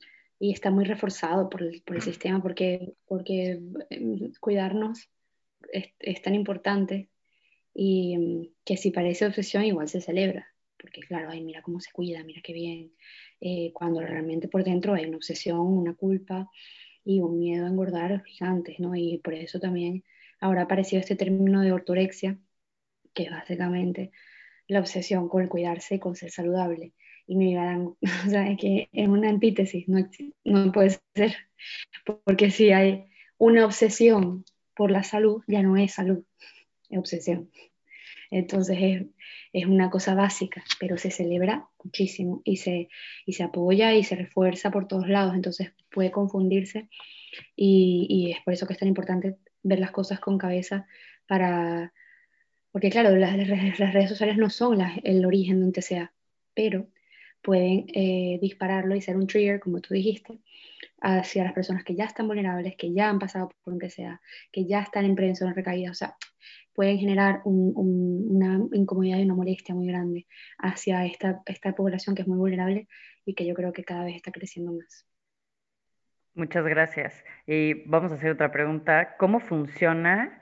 está 0.52 0.70
muy 0.70 0.84
reforzado 0.84 1.48
por 1.48 1.62
el, 1.62 1.82
por 1.82 1.96
el 1.96 2.02
sistema 2.10 2.42
porque, 2.42 2.94
porque 3.06 3.60
em, 3.90 4.32
cuidarnos 4.40 5.08
es, 5.72 6.22
tan 6.22 6.34
importante 6.34 7.08
y 7.74 8.14
em, 8.14 8.48
que 8.64 8.76
si 8.76 8.90
parece 8.90 9.26
obsesión 9.26 9.64
igual 9.64 9.88
se 9.88 10.00
celebra, 10.00 10.48
porque 10.78 11.00
claro, 11.02 11.30
ay, 11.30 11.42
mira 11.42 11.62
cómo 11.62 11.80
se 11.80 11.92
cuida, 11.92 12.24
mira 12.24 12.40
qué 12.42 12.52
bien, 12.52 12.92
eh, 13.40 13.72
cuando 13.74 14.00
realmente 14.00 14.48
por 14.48 14.64
dentro 14.64 14.94
hay 14.94 15.06
una 15.06 15.16
obsesión, 15.18 15.60
una 15.60 15.94
culpa 15.94 16.50
y 17.04 17.20
un 17.20 17.38
miedo 17.38 17.66
a 17.66 17.68
engordar 17.68 18.24
gigantes, 18.24 18.78
¿no? 18.80 18.94
Y 18.96 19.18
por 19.18 19.34
eso 19.34 19.60
también 19.60 20.04
ahora 20.40 20.62
ha 20.62 20.64
aparecido 20.64 21.00
este 21.00 21.16
término 21.16 21.62
de 21.62 21.72
ortorexia, 21.72 22.38
que 23.14 23.24
es 23.24 23.30
básicamente 23.30 24.12
la 24.68 24.80
obsesión 24.80 25.28
con 25.28 25.48
cuidarse 25.48 25.96
y 25.96 25.98
con 26.00 26.16
ser 26.16 26.30
saludable 26.30 26.94
y 27.30 27.36
me 27.36 27.44
dirán, 27.44 27.94
o 28.26 28.30
sea, 28.30 28.50
es 28.50 28.58
que 28.58 28.88
es 28.92 29.08
una 29.08 29.28
antítesis, 29.28 29.88
no, 29.88 30.04
no 30.44 30.72
puede 30.72 30.98
ser, 31.14 31.36
porque 32.24 32.50
si 32.50 32.72
hay 32.72 33.06
una 33.38 33.64
obsesión 33.64 34.44
por 34.80 34.90
la 34.90 35.02
salud, 35.02 35.42
ya 35.46 35.60
no 35.62 35.76
es 35.76 35.92
salud, 35.92 36.24
es 36.88 36.98
obsesión. 36.98 37.50
Entonces 38.30 38.78
es, 38.80 39.02
es, 39.52 39.66
una 39.66 39.90
cosa 39.90 40.14
básica, 40.14 40.64
pero 40.78 40.96
se 40.96 41.10
celebra 41.10 41.68
muchísimo 41.84 42.40
y 42.46 42.56
se, 42.56 42.88
y 43.26 43.34
se 43.34 43.42
apoya 43.42 43.92
y 43.92 44.04
se 44.04 44.16
refuerza 44.16 44.70
por 44.70 44.88
todos 44.88 45.06
lados, 45.06 45.34
entonces 45.34 45.74
puede 45.90 46.10
confundirse 46.10 46.88
y, 47.54 48.06
y, 48.08 48.32
es 48.32 48.38
por 48.42 48.54
eso 48.54 48.66
que 48.66 48.72
es 48.72 48.78
tan 48.78 48.88
importante 48.88 49.36
ver 49.62 49.80
las 49.80 49.90
cosas 49.90 50.18
con 50.18 50.38
cabeza 50.38 50.86
para, 51.26 51.92
porque 52.72 52.88
claro, 52.88 53.14
las, 53.16 53.36
las 53.78 53.92
redes 53.92 54.08
sociales 54.08 54.38
no 54.38 54.48
son 54.48 54.78
el 55.04 55.26
origen 55.26 55.60
donde 55.60 55.82
sea, 55.82 56.14
pero 56.54 56.88
pueden 57.42 57.86
eh, 57.94 58.38
dispararlo 58.40 58.94
y 58.94 59.00
ser 59.00 59.16
un 59.16 59.26
trigger, 59.26 59.60
como 59.60 59.80
tú 59.80 59.94
dijiste, 59.94 60.38
hacia 61.00 61.44
las 61.44 61.52
personas 61.52 61.84
que 61.84 61.94
ya 61.94 62.04
están 62.04 62.26
vulnerables, 62.26 62.76
que 62.76 62.92
ya 62.92 63.08
han 63.08 63.18
pasado 63.18 63.50
por 63.62 63.74
un 63.74 63.80
que 63.80 63.90
sea, 63.90 64.20
que 64.52 64.66
ya 64.66 64.80
están 64.80 65.04
en 65.04 65.14
prevención 65.14 65.54
recaída. 65.54 65.90
O 65.90 65.94
sea, 65.94 66.16
pueden 66.74 66.98
generar 66.98 67.40
una 67.44 68.60
incomodidad 68.72 69.18
y 69.18 69.24
una 69.24 69.34
molestia 69.34 69.74
muy 69.74 69.86
grande 69.86 70.26
hacia 70.58 71.04
esta, 71.06 71.42
esta 71.46 71.74
población 71.74 72.14
que 72.14 72.22
es 72.22 72.28
muy 72.28 72.38
vulnerable 72.38 72.88
y 73.24 73.34
que 73.34 73.46
yo 73.46 73.54
creo 73.54 73.72
que 73.72 73.84
cada 73.84 74.04
vez 74.04 74.16
está 74.16 74.30
creciendo 74.30 74.72
más. 74.72 75.06
Muchas 76.34 76.64
gracias. 76.64 77.24
Y 77.46 77.88
vamos 77.88 78.12
a 78.12 78.14
hacer 78.14 78.30
otra 78.30 78.52
pregunta. 78.52 79.16
¿Cómo 79.18 79.40
funciona 79.40 80.39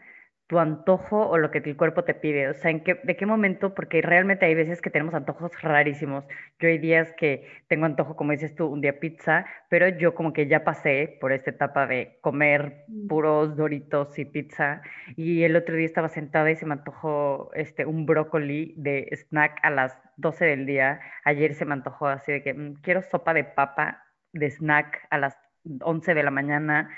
tu 0.48 0.58
antojo 0.58 1.28
o 1.28 1.36
lo 1.36 1.50
que 1.50 1.58
el 1.58 1.76
cuerpo 1.76 2.04
te 2.04 2.14
pide. 2.14 2.48
O 2.48 2.54
sea, 2.54 2.70
¿en 2.70 2.80
qué, 2.80 2.98
¿de 3.04 3.16
qué 3.16 3.26
momento? 3.26 3.74
Porque 3.74 4.00
realmente 4.00 4.46
hay 4.46 4.54
veces 4.54 4.80
que 4.80 4.88
tenemos 4.88 5.12
antojos 5.14 5.52
rarísimos. 5.60 6.26
Yo 6.58 6.68
hay 6.68 6.78
días 6.78 7.12
que 7.18 7.46
tengo 7.68 7.84
antojo, 7.84 8.16
como 8.16 8.32
dices 8.32 8.54
tú, 8.54 8.66
un 8.66 8.80
día 8.80 8.98
pizza, 8.98 9.44
pero 9.68 9.88
yo 9.88 10.14
como 10.14 10.32
que 10.32 10.46
ya 10.46 10.64
pasé 10.64 11.18
por 11.20 11.32
esta 11.32 11.50
etapa 11.50 11.86
de 11.86 12.16
comer 12.22 12.84
mm. 12.88 13.08
puros 13.08 13.56
doritos 13.56 14.18
y 14.18 14.24
pizza. 14.24 14.80
Y 15.16 15.42
el 15.42 15.54
otro 15.54 15.76
día 15.76 15.84
estaba 15.84 16.08
sentada 16.08 16.50
y 16.50 16.56
se 16.56 16.64
me 16.64 16.72
antojó 16.72 17.50
este, 17.52 17.84
un 17.84 18.06
brócoli 18.06 18.72
de 18.78 19.06
snack 19.12 19.58
a 19.62 19.68
las 19.68 19.98
12 20.16 20.46
del 20.46 20.64
día. 20.64 20.98
Ayer 21.24 21.54
se 21.54 21.66
me 21.66 21.74
antojó 21.74 22.06
así 22.06 22.32
de 22.32 22.42
que 22.42 22.54
mm, 22.54 22.76
quiero 22.80 23.02
sopa 23.02 23.34
de 23.34 23.44
papa 23.44 24.02
de 24.32 24.50
snack 24.50 25.06
a 25.10 25.18
las 25.18 25.36
11 25.82 26.14
de 26.14 26.22
la 26.22 26.30
mañana 26.30 26.88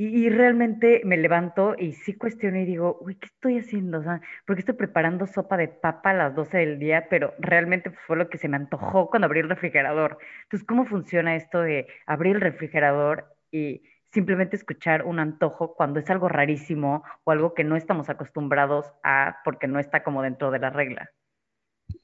y, 0.00 0.30
realmente 0.30 1.02
me 1.04 1.16
levanto 1.16 1.74
y 1.76 1.92
sí 1.92 2.14
cuestiono 2.14 2.56
y 2.58 2.64
digo, 2.64 2.98
uy, 3.00 3.16
¿qué 3.16 3.26
estoy 3.26 3.58
haciendo? 3.58 3.98
O 3.98 4.02
sea, 4.04 4.20
porque 4.46 4.60
estoy 4.60 4.76
preparando 4.76 5.26
sopa 5.26 5.56
de 5.56 5.66
papa 5.66 6.10
a 6.10 6.14
las 6.14 6.36
12 6.36 6.56
del 6.56 6.78
día, 6.78 7.08
pero 7.10 7.34
realmente 7.40 7.90
fue 7.90 8.16
lo 8.16 8.28
que 8.30 8.38
se 8.38 8.46
me 8.46 8.56
antojó 8.56 9.10
cuando 9.10 9.26
abrí 9.26 9.40
el 9.40 9.48
refrigerador. 9.48 10.18
Entonces, 10.44 10.64
¿cómo 10.68 10.86
funciona 10.86 11.34
esto 11.34 11.60
de 11.62 11.88
abrir 12.06 12.36
el 12.36 12.42
refrigerador 12.42 13.26
y 13.50 13.82
simplemente 14.12 14.54
escuchar 14.54 15.02
un 15.02 15.18
antojo 15.18 15.74
cuando 15.74 15.98
es 15.98 16.08
algo 16.10 16.28
rarísimo 16.28 17.02
o 17.24 17.32
algo 17.32 17.54
que 17.54 17.64
no 17.64 17.74
estamos 17.74 18.08
acostumbrados 18.08 18.86
a 19.02 19.38
porque 19.44 19.66
no 19.66 19.80
está 19.80 20.04
como 20.04 20.22
dentro 20.22 20.52
de 20.52 20.60
la 20.60 20.70
regla? 20.70 21.10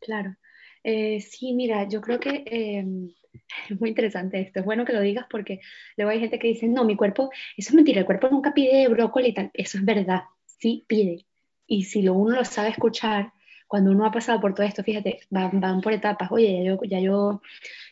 Claro. 0.00 0.34
Eh, 0.84 1.20
sí, 1.20 1.54
mira, 1.54 1.88
yo 1.88 2.00
creo 2.00 2.20
que 2.20 2.44
em, 2.46 3.10
es 3.70 3.80
muy 3.80 3.90
interesante 3.90 4.40
esto. 4.40 4.60
Es 4.60 4.66
bueno 4.66 4.84
que 4.84 4.92
lo 4.92 5.00
digas 5.00 5.26
porque 5.30 5.60
luego 5.96 6.10
hay 6.12 6.20
gente 6.20 6.38
que 6.38 6.48
dice, 6.48 6.68
no, 6.68 6.84
mi 6.84 6.96
cuerpo, 6.96 7.30
eso 7.56 7.70
es 7.70 7.74
mentira, 7.74 8.00
el 8.00 8.06
cuerpo 8.06 8.28
nunca 8.28 8.54
pide 8.54 8.88
brócoli 8.88 9.28
y 9.28 9.34
tal. 9.34 9.50
Eso 9.54 9.78
es 9.78 9.84
verdad, 9.84 10.22
sí 10.46 10.84
pide. 10.86 11.26
Y 11.66 11.84
si 11.84 12.02
lo 12.02 12.14
uno 12.14 12.36
lo 12.36 12.44
sabe 12.44 12.68
escuchar, 12.70 13.32
cuando 13.74 13.90
uno 13.90 14.06
ha 14.06 14.12
pasado 14.12 14.40
por 14.40 14.54
todo 14.54 14.64
esto, 14.64 14.84
fíjate, 14.84 15.18
van, 15.30 15.58
van 15.60 15.80
por 15.80 15.92
etapas. 15.92 16.30
Oye, 16.30 16.62
ya 16.62 16.62
yo, 16.62 16.78
ya 16.84 17.00
yo 17.00 17.42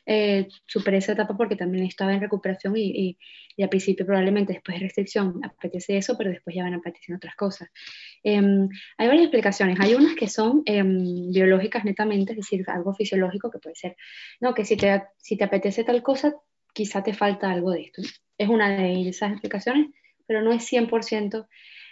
eh, 0.07 0.47
superé 0.65 0.99
esa 0.99 1.11
etapa 1.11 1.37
porque 1.37 1.57
también 1.57 1.87
estaba 1.87 2.15
en 2.15 2.21
recuperación 2.21 2.77
y, 2.77 3.19
y, 3.57 3.63
al 3.65 3.69
principio 3.69 4.07
probablemente 4.07 4.53
después 4.53 4.77
de 4.79 4.85
restricción 4.85 5.41
apetece 5.43 5.97
eso, 5.97 6.17
pero 6.17 6.31
después 6.31 6.55
ya 6.55 6.63
van 6.63 6.75
apeteciendo 6.75 7.17
otras 7.17 7.35
cosas. 7.35 7.69
Em, 8.23 8.69
hay 8.97 9.09
varias 9.09 9.25
explicaciones. 9.25 9.81
Hay 9.81 9.95
unas 9.95 10.15
que 10.15 10.29
son 10.29 10.63
em, 10.67 11.33
biológicas 11.33 11.85
netamente, 11.85 12.31
es 12.31 12.37
decir, 12.37 12.65
algo 12.69 12.95
fisiológico 12.95 13.51
que 13.51 13.59
puede 13.59 13.75
ser, 13.75 13.97
no, 14.41 14.55
que 14.55 14.65
si 14.65 14.77
te, 14.77 15.03
si 15.17 15.37
te 15.37 15.43
apetece 15.43 15.83
tal 15.83 16.01
cosa, 16.01 16.33
quizá 16.73 17.03
te 17.03 17.13
falta 17.13 17.51
algo 17.51 17.73
de 17.73 17.81
esto. 17.81 18.03
Es 18.39 18.49
una 18.49 18.77
de 18.77 19.09
esas 19.09 19.33
explicaciones, 19.33 19.89
pero 20.29 20.43
no 20.43 20.53
es 20.53 20.63
100%. 20.63 21.49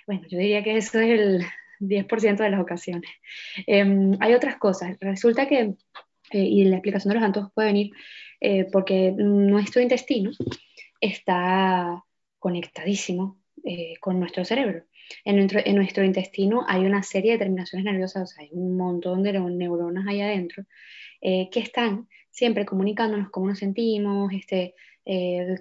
Bueno, 0.06 0.22
yo 0.28 0.38
diría 0.38 0.62
que 0.62 0.76
eso 0.76 1.00
es 1.00 1.10
el 1.10 1.44
10% 1.80 2.44
de 2.44 2.50
las 2.50 2.60
ocasiones. 2.60 3.10
Em, 3.66 4.12
hay 4.20 4.34
otras 4.34 4.56
cosas. 4.56 4.96
Resulta 5.00 5.48
que 5.48 5.74
eh, 6.30 6.44
y 6.44 6.64
la 6.64 6.76
explicación 6.76 7.10
de 7.10 7.14
los 7.16 7.24
antojos 7.24 7.52
puede 7.52 7.68
venir 7.68 7.90
eh, 8.40 8.66
porque 8.70 9.12
nuestro 9.12 9.82
intestino 9.82 10.30
está 11.00 12.04
conectadísimo 12.38 13.38
eh, 13.64 13.94
con 14.00 14.18
nuestro 14.20 14.44
cerebro. 14.44 14.84
En 15.24 15.36
nuestro, 15.36 15.60
en 15.64 15.74
nuestro, 15.74 16.04
intestino 16.04 16.64
hay 16.68 16.86
una 16.86 17.02
serie 17.02 17.32
de 17.32 17.38
terminaciones 17.38 17.84
nerviosas, 17.84 18.38
hay 18.38 18.48
un 18.52 18.76
montón 18.76 19.24
de 19.24 19.32
neuronas 19.32 20.06
ahí 20.06 20.20
adentro 20.20 20.64
que 21.20 21.60
están 21.60 22.08
siempre 22.30 22.64
comunicándonos 22.64 23.28
cómo 23.30 23.48
nos 23.48 23.58
sentimos, 23.58 24.32
este, 24.32 24.74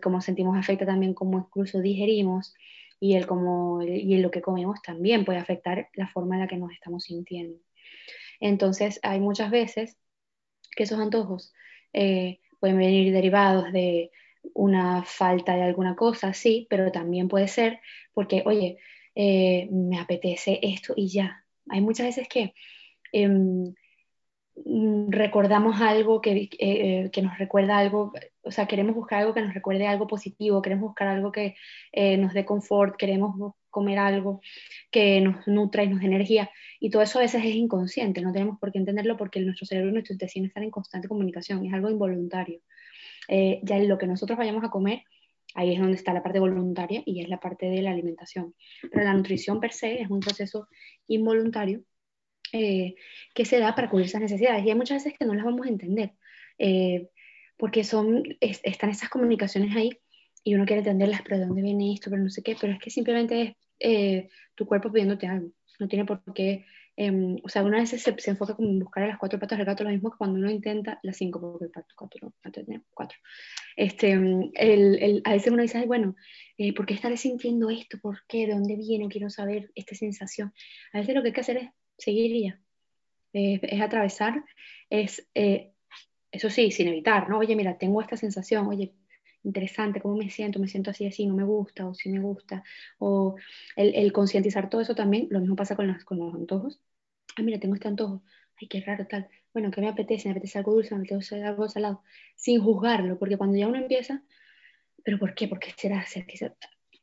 cómo 0.02 0.22
sentimos 0.22 0.56
afecta 0.56 0.86
también 0.86 1.14
cómo 1.14 1.40
incluso 1.40 1.82
digerimos 1.82 2.54
y, 3.00 3.16
el 3.16 3.28
cómo, 3.28 3.82
y 3.82 4.18
lo 4.18 4.32
que 4.32 4.42
comemos 4.42 4.82
también 4.82 5.26
puede 5.26 5.40
afectar 5.40 5.90
la 5.94 6.08
forma 6.08 6.36
en 6.36 6.42
la 6.42 6.48
que 6.48 6.58
nos 6.58 6.72
estamos 6.72 7.04
sintiendo. 7.04 7.58
Entonces, 8.40 9.00
hay 9.04 9.20
muchas 9.20 9.52
veces 9.52 9.98
que 10.76 10.84
esos 10.84 11.00
antojos 11.00 11.54
eh, 11.94 12.40
pueden 12.60 12.78
venir 12.78 13.14
derivados 13.14 13.72
de 13.72 14.12
una 14.54 15.04
falta 15.04 15.56
de 15.56 15.64
alguna 15.64 15.96
cosa, 15.96 16.34
sí, 16.34 16.68
pero 16.70 16.92
también 16.92 17.28
puede 17.28 17.48
ser 17.48 17.80
porque, 18.14 18.44
oye, 18.46 18.78
eh, 19.16 19.68
me 19.72 20.00
apetece 20.00 20.60
esto 20.62 20.94
y 20.96 21.10
ya. 21.10 21.44
Hay 21.70 21.82
muchas 21.82 22.08
veces 22.08 22.28
que 22.28 22.54
em, 23.12 23.74
recordamos 25.10 25.82
algo 25.82 26.22
que, 26.22 26.50
eh, 26.60 27.10
que, 27.12 27.22
nos 27.22 27.38
recuerda 27.38 27.78
algo, 27.78 28.14
o 28.42 28.52
sea, 28.52 28.68
queremos 28.68 28.96
buscar 28.96 29.20
algo 29.20 29.34
que 29.34 29.42
nos 29.42 29.54
recuerde 29.54 29.88
algo 29.88 30.08
positivo, 30.08 30.62
queremos 30.62 30.90
buscar 30.90 31.08
algo 31.08 31.32
que 31.32 31.56
nos 32.18 32.34
dé 32.34 32.46
confort, 32.46 32.96
queremos 32.96 33.54
comer 33.70 34.00
algo 34.00 34.42
que 34.92 35.22
nos 35.22 35.48
nutra 35.48 35.84
y 35.84 35.90
nos 35.90 36.00
dé 36.00 36.08
energía. 36.08 36.50
Y 36.80 36.90
todo 36.90 37.02
eso 37.02 37.20
a 37.20 37.22
veces 37.22 37.44
es 37.44 37.56
inconsciente, 37.56 38.22
no 38.22 38.32
tenemos 38.32 38.60
por 38.60 38.72
qué 38.72 38.80
entenderlo 38.80 39.18
porque 39.18 39.40
nuestro 39.42 39.66
cerebro 39.66 39.90
y 39.90 39.94
nuestro 39.94 40.14
intestino 40.14 40.48
están 40.48 40.64
en 40.64 40.72
constante 40.72 41.08
comunicación, 41.08 41.66
es 41.66 41.74
algo 41.74 41.90
involuntario. 41.90 42.62
Eh, 43.28 43.60
ya 43.64 43.78
en 43.78 43.88
lo 43.88 43.98
que 43.98 44.08
nosotros 44.08 44.38
vayamos 44.38 44.64
a 44.64 44.70
comer, 44.70 45.04
ahí 45.56 45.74
es 45.74 45.80
donde 45.80 45.96
está 45.96 46.14
la 46.14 46.24
parte 46.24 46.40
voluntaria 46.40 47.04
y 47.06 47.22
es 47.22 47.30
la 47.30 47.40
parte 47.40 47.68
de 47.68 47.82
la 47.82 47.92
alimentación. 47.92 48.56
Pero 48.92 49.04
la 49.04 49.14
nutrición 49.14 49.60
per 49.60 49.74
se 49.74 50.02
es 50.02 50.10
un 50.10 50.20
proceso 50.20 50.68
involuntario 51.08 51.84
eh, 52.54 52.96
que 53.34 53.46
se 53.46 53.60
da 53.60 53.76
para 53.76 53.90
cubrir 53.90 54.08
esas 54.08 54.22
necesidades 54.22 54.66
y 54.66 54.70
hay 54.70 54.76
muchas 54.76 55.04
veces 55.04 55.18
que 55.18 55.26
no 55.26 55.34
las 55.34 55.46
vamos 55.46 55.66
a 55.66 55.70
entender. 55.70 56.14
Eh, 56.58 57.10
porque 57.58 57.84
son, 57.84 58.24
están 58.40 58.90
esas 58.90 59.10
comunicaciones 59.10 59.76
ahí 59.76 60.00
y 60.44 60.56
uno 60.56 60.66
quiere 60.66 60.80
entenderlas, 60.80 61.22
pero 61.24 61.38
¿de 61.38 61.46
dónde 61.46 61.62
viene 61.62 61.94
esto? 61.94 62.10
Pero 62.10 62.24
no 62.24 62.30
sé 62.30 62.42
qué, 62.42 62.56
pero 62.60 62.72
es 62.72 62.80
que 62.80 62.90
simplemente 62.90 63.42
es 63.42 63.56
eh, 63.80 64.30
tu 64.56 64.66
cuerpo 64.66 64.92
pidiéndote 64.92 65.28
algo. 65.28 65.52
No 65.78 65.88
tiene 65.88 66.06
por 66.06 66.22
qué, 66.34 66.66
eh, 67.02 67.38
o 67.44 67.48
sea, 67.48 67.64
una 67.64 67.80
vez 67.80 67.90
se, 67.90 67.98
se, 67.98 68.30
enfoca 68.30 68.56
como 68.56 68.68
en 68.70 68.80
buscar 68.80 69.04
a 69.04 69.08
las 69.08 69.18
cuatro 69.18 69.40
patas 69.40 69.58
del 69.58 69.66
gato, 69.66 69.86
lo 69.86 69.90
mismo 69.90 70.12
que 70.12 70.18
cuando 70.18 70.38
uno 70.38 70.52
intenta 70.52 71.00
las 71.02 71.16
cinco, 71.16 71.40
porque 71.40 71.66
el 71.66 71.72
pato, 71.72 71.94
cuatro, 71.96 72.34
no, 72.68 72.84
cuatro. 72.94 73.18
Este, 73.78 74.12
el, 74.12 74.52
el, 75.02 75.22
a 75.24 75.32
veces 75.32 75.54
uno 75.54 75.62
dice, 75.62 75.86
bueno, 75.86 76.16
eh, 76.58 76.74
¿por 76.74 76.86
qué 76.86 76.94
estaré 76.94 77.16
sintiendo 77.16 77.70
esto? 77.70 77.98
¿Por 78.02 78.26
qué? 78.28 78.48
¿De 78.48 78.54
dónde 78.54 78.76
viene? 78.76 79.08
Quiero 79.08 79.30
saber 79.30 79.72
esta 79.76 79.96
sensación. 79.96 80.54
A 80.92 81.00
veces 81.00 81.16
lo 81.16 81.22
que 81.22 81.28
hay 81.28 81.34
que 81.34 81.42
hacer 81.42 81.58
es 81.58 81.70
seguir 82.00 82.36
y 82.36 82.44
ya. 82.46 82.62
es 83.34 83.82
atravesar, 83.82 84.44
es, 84.90 85.28
eh, 85.36 85.74
eso 86.32 86.50
sí, 86.50 86.72
sin 86.72 86.88
evitar, 86.88 87.30
¿no? 87.30 87.40
Oye, 87.40 87.56
mira, 87.56 87.78
tengo 87.78 88.02
esta 88.02 88.18
sensación, 88.18 88.68
oye, 88.68 88.94
interesante, 89.44 90.02
cómo 90.02 90.16
me 90.18 90.30
siento, 90.30 90.60
me 90.60 90.68
siento 90.68 90.92
así, 90.92 91.06
así, 91.08 91.26
no 91.26 91.36
me 91.36 91.44
gusta 91.44 91.88
o 91.88 91.94
sí 91.94 92.10
me 92.10 92.20
gusta, 92.20 92.64
o 93.00 93.36
el, 93.76 93.96
el 93.96 94.12
concientizar 94.14 94.70
todo 94.70 94.82
eso 94.82 94.96
también, 94.96 95.28
lo 95.32 95.40
mismo 95.40 95.56
pasa 95.56 95.76
con 95.76 95.88
los, 95.88 96.04
con 96.06 96.20
los 96.20 96.34
antojos. 96.36 96.82
Ah, 97.38 97.42
mira, 97.44 97.60
tengo 97.60 97.76
este 97.76 97.88
antojo, 97.88 98.24
ay, 98.62 98.68
qué 98.68 98.82
raro 98.82 99.08
tal. 99.08 99.30
bueno, 99.54 99.72
¿qué 99.72 99.82
me 99.82 99.90
apetece? 99.90 100.28
Me 100.30 100.34
apetece 100.34 100.58
algo 100.60 100.74
dulce, 100.74 100.96
me 100.96 101.02
apetece 101.02 101.44
algo 101.44 101.70
salado, 101.70 102.04
sin 102.36 102.62
juzgarlo, 102.62 103.18
porque 103.20 103.38
cuando 103.38 103.58
ya 103.58 103.68
uno 103.68 103.78
empieza, 103.78 104.24
¿pero 105.04 105.20
por 105.20 105.34
qué? 105.36 105.48
¿Por 105.48 105.60
qué 105.60 105.72
será? 105.78 106.06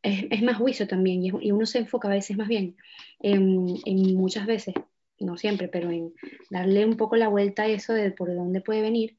Es, 0.06 0.42
más 0.42 0.56
juicio 0.56 0.86
también, 0.86 1.24
y, 1.24 1.50
uno 1.50 1.66
se 1.66 1.78
enfoca 1.78 2.08
a 2.08 2.12
veces 2.12 2.36
más 2.36 2.48
bien 2.48 2.76
en, 3.20 4.14
muchas 4.14 4.46
veces, 4.46 4.74
no 5.18 5.36
siempre, 5.36 5.68
pero 5.68 5.90
en 5.90 6.14
darle 6.50 6.84
un 6.86 6.96
poco 6.96 7.16
la 7.16 7.28
vuelta 7.28 7.62
a 7.62 7.66
eso 7.66 7.92
de 7.92 8.10
por 8.12 8.34
dónde 8.34 8.60
puede 8.60 8.82
venir. 8.82 9.16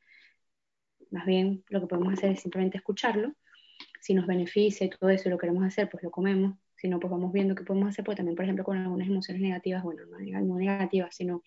Más 1.11 1.25
bien 1.25 1.63
lo 1.69 1.81
que 1.81 1.87
podemos 1.87 2.13
hacer 2.13 2.31
es 2.31 2.41
simplemente 2.41 2.77
escucharlo. 2.77 3.33
Si 4.01 4.13
nos 4.13 4.27
beneficia 4.27 4.85
y 4.85 4.89
todo 4.89 5.09
eso 5.09 5.27
y 5.27 5.31
lo 5.31 5.37
queremos 5.37 5.63
hacer, 5.65 5.89
pues 5.89 6.03
lo 6.03 6.11
comemos. 6.11 6.57
Si 6.75 6.87
no, 6.87 6.99
pues 6.99 7.11
vamos 7.11 7.33
viendo 7.33 7.55
qué 7.55 7.63
podemos 7.63 7.89
hacer, 7.89 8.05
pues 8.05 8.17
también, 8.17 8.35
por 8.35 8.45
ejemplo, 8.45 8.63
con 8.63 8.77
algunas 8.77 9.07
emociones 9.07 9.41
negativas, 9.41 9.83
bueno, 9.83 10.03
no, 10.05 10.19
no 10.19 10.55
negativas, 10.55 11.15
sino 11.15 11.43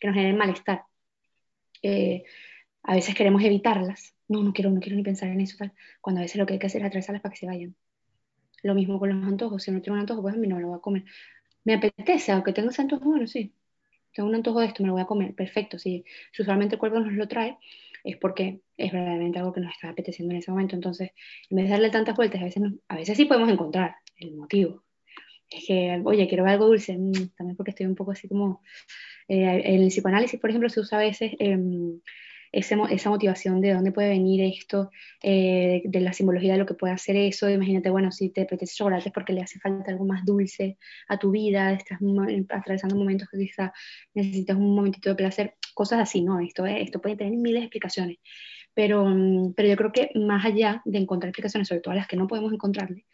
que 0.00 0.08
nos 0.08 0.14
generen 0.16 0.36
malestar 0.36 0.84
eh, 1.84 2.24
a 2.82 2.94
veces 2.94 3.14
queremos 3.14 3.42
evitarlas. 3.44 4.14
No, 4.28 4.42
no 4.42 4.52
quiero, 4.52 4.70
no 4.70 4.80
quiero 4.80 4.96
ni 4.96 5.02
pensar 5.02 5.28
en 5.28 5.40
eso, 5.40 5.56
tal. 5.58 5.72
Cuando 6.00 6.20
a 6.20 6.22
veces 6.22 6.36
lo 6.36 6.46
que 6.46 6.54
hay 6.54 6.58
que 6.58 6.66
hacer 6.66 6.80
es 6.80 6.86
atravesarlas 6.86 7.22
para 7.22 7.32
que 7.32 7.40
se 7.40 7.46
vayan. 7.46 7.76
Lo 8.64 8.74
mismo 8.74 8.98
con 8.98 9.10
los 9.10 9.28
antojos. 9.28 9.62
Si 9.62 9.70
no 9.70 9.82
tengo 9.82 9.94
un 9.94 10.00
antojo, 10.00 10.22
pues 10.22 10.34
a 10.34 10.38
mí 10.38 10.48
no 10.48 10.56
me 10.56 10.62
lo 10.62 10.68
voy 10.68 10.78
a 10.78 10.80
comer. 10.80 11.04
Me 11.64 11.74
apetece, 11.74 12.32
aunque 12.32 12.54
tenga 12.54 12.70
ese 12.70 12.80
antojo, 12.80 13.04
bueno, 13.04 13.26
sí. 13.26 13.52
Tengo 14.14 14.30
un 14.30 14.34
antojo 14.34 14.60
de 14.60 14.66
esto, 14.66 14.82
me 14.82 14.86
lo 14.86 14.94
voy 14.94 15.02
a 15.02 15.06
comer. 15.06 15.34
Perfecto. 15.34 15.78
Si, 15.78 16.02
usualmente 16.38 16.76
el 16.76 16.78
cuerpo 16.78 16.98
nos 16.98 17.12
lo 17.12 17.28
trae, 17.28 17.58
es 18.02 18.16
porque 18.16 18.62
es 18.78 18.90
verdaderamente 18.90 19.38
algo 19.38 19.52
que 19.52 19.60
nos 19.60 19.74
está 19.74 19.90
apeteciendo 19.90 20.32
en 20.32 20.38
ese 20.38 20.50
momento. 20.50 20.76
Entonces, 20.76 21.10
en 21.50 21.56
vez 21.58 21.66
de 21.66 21.72
darle 21.72 21.90
tantas 21.90 22.16
vueltas, 22.16 22.40
a 22.40 22.44
veces, 22.44 22.62
a 22.88 22.96
veces 22.96 23.16
sí 23.18 23.26
podemos 23.26 23.50
encontrar 23.50 23.96
el 24.16 24.34
motivo. 24.34 24.82
Es 25.50 25.66
que, 25.66 26.00
oye, 26.02 26.26
quiero 26.26 26.46
algo 26.46 26.66
dulce, 26.66 26.96
mm, 26.96 27.36
también 27.36 27.56
porque 27.56 27.72
estoy 27.72 27.84
un 27.84 27.94
poco 27.94 28.12
así 28.12 28.28
como 28.28 28.62
eh, 29.28 29.62
en 29.64 29.82
el 29.82 29.88
psicoanálisis, 29.88 30.40
por 30.40 30.48
ejemplo, 30.48 30.70
se 30.70 30.80
usa 30.80 30.98
a 30.98 31.02
veces 31.02 31.32
em, 32.54 32.86
esa 32.90 33.10
motivación 33.10 33.60
de 33.60 33.74
dónde 33.74 33.90
puede 33.90 34.10
venir 34.10 34.42
esto, 34.42 34.90
eh, 35.22 35.82
de 35.84 36.00
la 36.00 36.12
simbología 36.12 36.52
de 36.52 36.58
lo 36.58 36.66
que 36.66 36.74
puede 36.74 36.94
hacer 36.94 37.16
eso. 37.16 37.50
Imagínate, 37.50 37.90
bueno, 37.90 38.12
si 38.12 38.30
te 38.30 38.42
apetece 38.42 38.76
chocolate 38.76 39.10
porque 39.10 39.32
le 39.32 39.42
hace 39.42 39.58
falta 39.58 39.90
algo 39.90 40.04
más 40.04 40.24
dulce 40.24 40.78
a 41.08 41.18
tu 41.18 41.32
vida, 41.32 41.72
estás 41.72 41.98
atravesando 42.50 42.96
momentos 42.96 43.28
que 43.28 43.38
quizá 43.38 43.72
necesitas 44.14 44.56
un 44.56 44.74
momentito 44.74 45.08
de 45.08 45.16
placer, 45.16 45.54
cosas 45.74 46.00
así, 46.00 46.22
¿no? 46.22 46.38
Esto, 46.40 46.64
esto 46.66 47.00
puede 47.00 47.16
tener 47.16 47.32
miles 47.34 47.62
de 47.62 47.66
explicaciones. 47.66 48.18
Pero, 48.74 49.04
mm, 49.04 49.54
pero 49.54 49.68
yo 49.68 49.76
creo 49.76 49.92
que 49.92 50.10
más 50.14 50.44
allá 50.44 50.82
de 50.84 50.98
encontrar 50.98 51.30
explicaciones, 51.30 51.68
sobre 51.68 51.80
todo 51.80 51.94
las 51.94 52.06
que 52.06 52.16
no 52.16 52.28
podemos 52.28 52.52
encontrarle, 52.52 53.06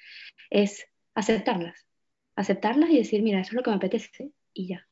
es 0.51 0.87
aceptarlas. 1.15 1.87
Aceptarlas 2.37 2.91
y 2.91 2.99
decir, 2.99 3.23
mira, 3.23 3.41
eso 3.41 3.51
es 3.51 3.55
lo 3.55 3.63
que 3.63 3.71
me 3.71 3.77
apetece 3.77 4.33
y 4.53 4.69
ya. 4.69 4.87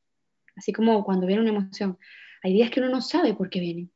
Así 0.57 0.73
como 0.73 1.05
cuando 1.05 1.27
viene 1.27 1.43
una 1.43 1.51
emoción. 1.51 1.99
Hay 2.43 2.53
días 2.53 2.71
que 2.71 2.81
uno 2.81 2.89
no 2.89 3.01
sabe 3.01 3.35
por 3.35 3.51
qué 3.51 3.61
vienen, 3.61 3.91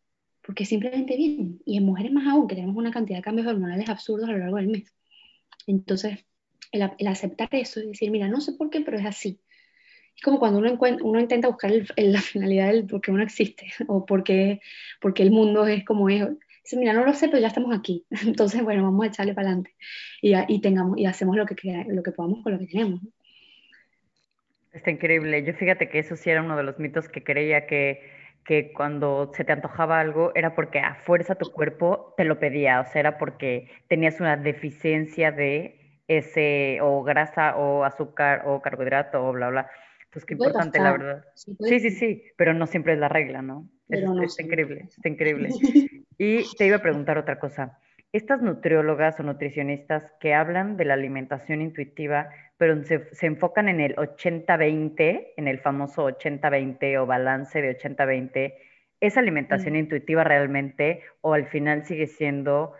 porque 0.44 0.64
simplemente 0.64 1.16
vienen. 1.16 1.60
Y 1.64 1.78
en 1.78 1.84
mujeres 1.84 2.12
más 2.12 2.26
aún, 2.26 2.48
que 2.48 2.54
tenemos 2.54 2.76
una 2.76 2.90
cantidad 2.90 3.18
de 3.18 3.22
cambios 3.22 3.46
hormonales 3.46 3.88
absurdos 3.88 4.28
a 4.28 4.32
lo 4.32 4.38
largo 4.38 4.56
del 4.56 4.68
mes. 4.68 4.94
Entonces, 5.66 6.24
el, 6.72 6.82
aceptar 7.06 7.48
eso 7.52 7.80
y 7.80 7.88
decir, 7.88 8.10
mira, 8.10 8.28
no 8.28 8.40
sé 8.40 8.52
por 8.52 8.70
qué, 8.70 8.80
pero 8.80 8.98
es 8.98 9.06
así. 9.06 9.40
Es 10.16 10.22
como 10.22 10.38
cuando 10.38 10.58
uno, 10.58 10.78
uno 11.02 11.20
intenta 11.20 11.48
buscar 11.48 11.72
la 11.96 12.20
finalidad 12.20 12.68
del 12.68 12.86
por 12.86 13.00
qué 13.00 13.10
uno 13.10 13.22
existe 13.22 13.72
o 13.88 14.04
por 14.04 14.24
qué, 14.24 14.60
el 15.16 15.30
mundo 15.30 15.66
es 15.66 15.84
como 15.84 16.08
es. 16.08 16.26
Dice, 16.64 16.76
mira, 16.76 16.92
no 16.92 17.04
lo 17.04 17.12
sé, 17.12 17.28
pero 17.28 17.40
ya 17.40 17.48
estamos 17.48 17.76
aquí. 17.76 18.04
Entonces, 18.26 18.62
bueno, 18.62 18.82
vamos 18.84 19.04
a 19.04 19.08
echarle 19.08 19.34
para 19.34 19.48
adelante 19.48 19.74
y, 20.20 20.34
y, 20.48 20.60
tengamos, 20.60 20.98
y 20.98 21.06
hacemos 21.06 21.36
lo 21.36 21.46
que, 21.46 21.56
lo 21.88 22.02
que 22.02 22.12
podamos 22.12 22.42
con 22.42 22.52
lo 22.52 22.58
que 22.58 22.66
tenemos. 22.66 23.00
Está 24.72 24.90
increíble. 24.90 25.44
Yo 25.44 25.52
fíjate 25.52 25.88
que 25.90 25.98
eso 25.98 26.16
sí 26.16 26.30
era 26.30 26.42
uno 26.42 26.56
de 26.56 26.62
los 26.62 26.78
mitos 26.78 27.08
que 27.08 27.22
creía 27.22 27.66
que, 27.66 28.00
que 28.44 28.72
cuando 28.72 29.30
se 29.34 29.44
te 29.44 29.52
antojaba 29.52 30.00
algo 30.00 30.32
era 30.34 30.54
porque 30.54 30.80
a 30.80 30.96
fuerza 30.96 31.34
tu 31.34 31.50
cuerpo 31.52 32.14
te 32.16 32.24
lo 32.24 32.38
pedía, 32.38 32.80
o 32.80 32.84
sea, 32.84 33.00
era 33.00 33.18
porque 33.18 33.70
tenías 33.88 34.20
una 34.20 34.36
deficiencia 34.36 35.30
de 35.30 36.00
ese 36.08 36.78
o 36.82 37.02
grasa 37.02 37.56
o 37.56 37.84
azúcar 37.84 38.42
o 38.46 38.60
carbohidrato 38.60 39.24
o 39.24 39.32
bla, 39.32 39.50
bla. 39.50 39.70
Pues 40.10 40.26
qué 40.26 40.34
importante, 40.34 40.78
la 40.78 40.92
verdad. 40.92 41.24
Sí, 41.34 41.80
sí, 41.80 41.90
sí, 41.90 42.24
pero 42.36 42.52
no 42.52 42.66
siempre 42.66 42.92
es 42.92 42.98
la 42.98 43.08
regla, 43.08 43.40
¿no? 43.40 43.66
Es, 43.88 44.02
está 44.22 44.42
increíble, 44.42 44.86
está 44.88 45.08
increíble. 45.08 45.48
Y 46.18 46.44
te 46.56 46.66
iba 46.66 46.76
a 46.76 46.82
preguntar 46.82 47.18
otra 47.18 47.40
cosa. 47.40 47.80
Estas 48.12 48.42
nutriólogas 48.42 49.18
o 49.20 49.22
nutricionistas 49.22 50.04
que 50.20 50.34
hablan 50.34 50.76
de 50.76 50.84
la 50.84 50.92
alimentación 50.92 51.62
intuitiva, 51.62 52.28
pero 52.58 52.84
se, 52.84 53.08
enfocan 53.22 53.70
en 53.70 53.80
el 53.80 53.96
80-20, 53.96 55.32
en 55.38 55.48
el 55.48 55.60
famoso 55.60 56.06
80-20 56.06 56.98
o 56.98 57.06
balance 57.06 57.62
de 57.62 57.78
80-20, 57.78 58.54
¿es 59.00 59.16
alimentación 59.16 59.76
intuitiva 59.76 60.24
realmente 60.24 61.02
o 61.22 61.32
al 61.32 61.46
final 61.46 61.86
sigue 61.86 62.06
siendo 62.06 62.74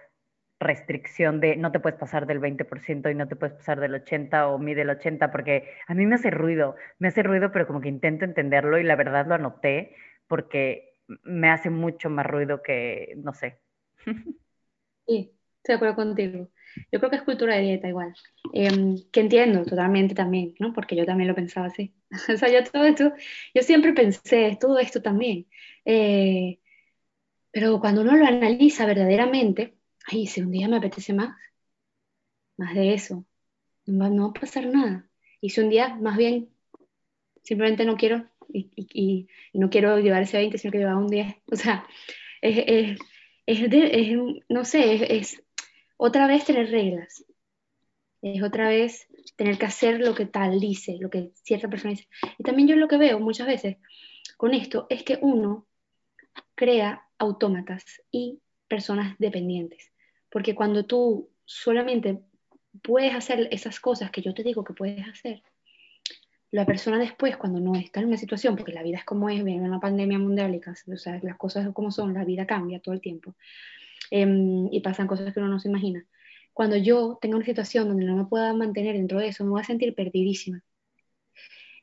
restricción 0.61 1.41
de 1.41 1.57
no 1.57 1.73
te 1.73 1.81
puedes 1.81 1.99
pasar 1.99 2.27
del 2.27 2.39
20% 2.39 3.11
y 3.11 3.15
no 3.15 3.27
te 3.27 3.35
puedes 3.35 3.57
pasar 3.57 3.81
del 3.81 3.95
80 3.95 4.49
o 4.49 4.59
mide 4.59 4.83
el 4.83 4.91
80? 4.91 5.33
Porque 5.33 5.71
a 5.87 5.95
mí 5.95 6.05
me 6.05 6.17
hace 6.17 6.31
ruido, 6.31 6.77
me 6.99 7.09
hace 7.09 7.23
ruido, 7.23 7.51
pero 7.53 7.67
como 7.67 7.81
que 7.81 7.89
intento 7.89 8.27
entenderlo 8.27 8.79
y 8.79 8.83
la 8.83 8.97
verdad 8.97 9.27
lo 9.27 9.37
anoté 9.37 9.97
porque 10.27 11.01
me 11.23 11.49
hace 11.49 11.71
mucho 11.71 12.11
más 12.11 12.27
ruido 12.27 12.63
que, 12.63 13.15
no 13.17 13.33
sé. 13.33 13.59
Sí, 15.07 15.33
estoy 15.59 15.73
de 15.73 15.75
acuerdo 15.75 15.97
contigo. 15.97 16.51
Yo 16.91 16.99
creo 16.99 17.11
que 17.11 17.17
es 17.17 17.23
cultura 17.23 17.57
de 17.57 17.63
dieta 17.63 17.89
igual, 17.89 18.15
em, 18.53 18.97
que 19.11 19.21
entiendo 19.21 19.65
totalmente 19.65 20.15
también, 20.15 20.55
¿no? 20.59 20.73
Porque 20.73 20.97
yo 20.97 21.05
también 21.05 21.29
lo 21.29 21.35
pensaba 21.35 21.67
así. 21.67 21.95
o 22.35 22.37
sea, 22.37 22.49
yo 22.51 22.65
todo 22.71 22.85
esto, 22.85 23.13
yo 23.55 23.63
siempre 23.63 23.93
pensé 23.93 24.57
todo 24.61 24.79
esto 24.79 25.03
también. 25.03 25.47
Eh, 25.85 26.61
pero 27.53 27.81
cuando 27.81 28.03
uno 28.03 28.17
lo 28.17 28.27
analiza 28.27 28.87
verdaderamente, 28.87 29.77
ay, 30.07 30.27
si 30.27 30.43
un 30.43 30.51
día 30.53 30.69
me 30.69 30.79
apetece 30.79 31.13
más, 31.15 31.37
más 32.57 32.75
de 32.75 32.95
eso, 32.95 33.25
no 33.87 34.05
va, 34.05 34.11
no 34.11 34.27
a 34.27 34.33
pasar 34.35 34.67
nada. 34.67 35.09
Y 35.41 35.51
si 35.51 35.61
un 35.61 35.71
día, 35.71 35.95
más 35.97 36.17
bien, 36.17 36.51
simplemente 37.43 37.85
no 37.85 37.97
quiero 37.97 38.29
y, 38.49 38.71
y, 38.77 39.29
no 39.59 39.71
quiero 39.71 39.99
llevar 40.01 40.23
ese 40.23 40.39
20, 40.39 40.59
sino 40.59 40.73
que 40.73 40.79
llevar 40.79 40.97
un 40.97 41.09
10. 41.09 41.37
O 41.53 41.57
sea, 41.57 41.87
es, 42.43 42.65
es, 42.67 42.99
es 43.47 43.61
no 44.49 44.65
sé, 44.65 45.17
es 45.17 45.43
otra 45.97 46.27
vez 46.27 46.45
tener 46.45 46.71
reglas. 46.71 47.25
Es 48.23 48.43
otra 48.43 48.69
vez 48.69 49.09
tener 49.37 49.59
que 49.59 49.67
hacer 49.67 49.99
lo 50.01 50.15
que 50.15 50.27
tal 50.27 50.61
dice, 50.61 50.97
lo 51.01 51.11
que 51.11 51.33
cierta 51.43 51.69
persona 51.69 51.91
dice. 51.91 52.09
Y 52.39 52.45
también 52.45 52.69
yo 52.69 52.77
lo 52.77 52.87
que 52.87 52.97
veo 52.97 53.19
muchas 53.19 53.49
veces 53.49 53.79
con 54.37 54.55
esto 54.55 54.87
es 54.91 55.03
que 55.03 55.19
uno 55.21 55.67
crea 56.55 57.09
autómatas 57.19 57.85
y 58.11 58.41
personas 58.69 59.17
dependientes. 59.19 59.93
Porque 60.31 60.55
cuando 60.55 60.85
tú 60.85 61.31
solamente 61.45 62.21
puedes 62.83 63.15
hacer 63.15 63.49
esas 63.51 63.81
cosas 63.81 64.11
que 64.11 64.23
yo 64.23 64.35
te 64.35 64.43
digo 64.43 64.65
que 64.65 64.73
puedes 64.73 65.07
hacer, 65.07 65.43
la 66.53 66.67
persona 66.67 66.99
después, 66.99 67.37
cuando 67.39 67.61
no 67.61 67.75
está 67.75 68.01
en 68.01 68.07
una 68.09 68.19
situación, 68.19 68.57
porque 68.57 68.73
la 68.73 68.83
vida 68.83 68.99
es 68.99 69.05
como 69.05 69.31
es, 69.31 69.43
viene 69.43 69.67
una 69.67 69.81
pandemia 69.81 70.19
mundial 70.19 70.55
y 70.55 70.91
o 70.93 70.97
sea, 70.99 71.19
las 71.23 71.37
cosas 71.39 71.69
como 71.73 71.91
son, 71.91 72.13
la 72.13 72.25
vida 72.25 72.47
cambia 72.47 72.79
todo 72.79 72.95
el 72.95 73.01
tiempo. 73.01 73.35
Em, 74.11 74.69
y 74.71 74.81
pasan 74.81 75.07
cosas 75.07 75.33
que 75.33 75.41
uno 75.41 75.49
no 75.49 75.59
se 75.59 75.69
imagina. 75.69 76.05
Cuando 76.53 76.77
yo 76.77 77.19
tenga 77.23 77.37
una 77.37 77.47
situación 77.47 77.89
donde 77.89 78.05
no 78.05 78.17
me 78.17 78.27
pueda 78.27 78.53
mantener 78.53 78.95
dentro 78.97 79.19
de 79.19 79.29
eso, 79.29 79.45
me 79.45 79.51
voy 79.51 79.63
a 79.63 79.65
sentir 79.65 79.95
perdidísima. 79.95 80.63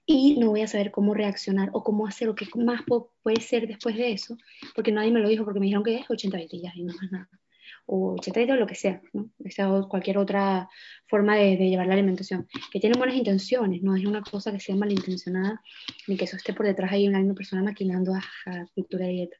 Y 0.05 0.37
no 0.39 0.49
voy 0.49 0.61
a 0.61 0.67
saber 0.67 0.91
cómo 0.91 1.15
reaccionar 1.15 1.69
o 1.73 1.83
cómo 1.83 2.05
hacer 2.07 2.29
o 2.29 2.35
qué 2.35 2.45
más 2.55 2.81
puede 3.23 3.41
ser 3.41 3.67
después 3.67 3.95
de 3.95 4.11
eso, 4.11 4.37
porque 4.75 4.91
nadie 4.91 5.11
me 5.11 5.19
lo 5.19 5.29
dijo, 5.29 5.45
porque 5.45 5.59
me 5.59 5.65
dijeron 5.65 5.83
que 5.83 5.95
es 5.97 6.09
80 6.09 6.37
veces 6.37 6.61
y 6.75 6.83
no 6.83 6.93
más 6.93 7.11
nada. 7.11 7.29
O 7.91 8.13
80 8.19 8.53
o 8.53 8.55
lo 8.55 8.67
que 8.67 8.75
sea, 8.75 9.01
¿no? 9.13 9.31
o 9.69 9.89
cualquier 9.89 10.17
otra 10.19 10.69
forma 11.07 11.35
de, 11.35 11.57
de, 11.57 11.69
llevar 11.69 11.87
la 11.87 11.95
alimentación. 11.95 12.47
Que 12.71 12.79
tiene 12.79 12.97
buenas 12.97 13.15
intenciones, 13.15 13.81
no 13.81 13.95
es 13.95 14.05
una 14.05 14.21
cosa 14.21 14.51
que 14.51 14.59
sea 14.59 14.75
malintencionada, 14.75 15.61
ni 16.07 16.15
que 16.17 16.25
eso 16.25 16.37
esté 16.37 16.53
por 16.53 16.67
detrás 16.67 16.91
ahí 16.91 17.07
una 17.07 17.33
persona 17.33 17.63
maquinando 17.63 18.13
a, 18.13 18.19
a 18.45 18.65
cultura 18.75 19.05
de 19.07 19.13
dieta 19.13 19.37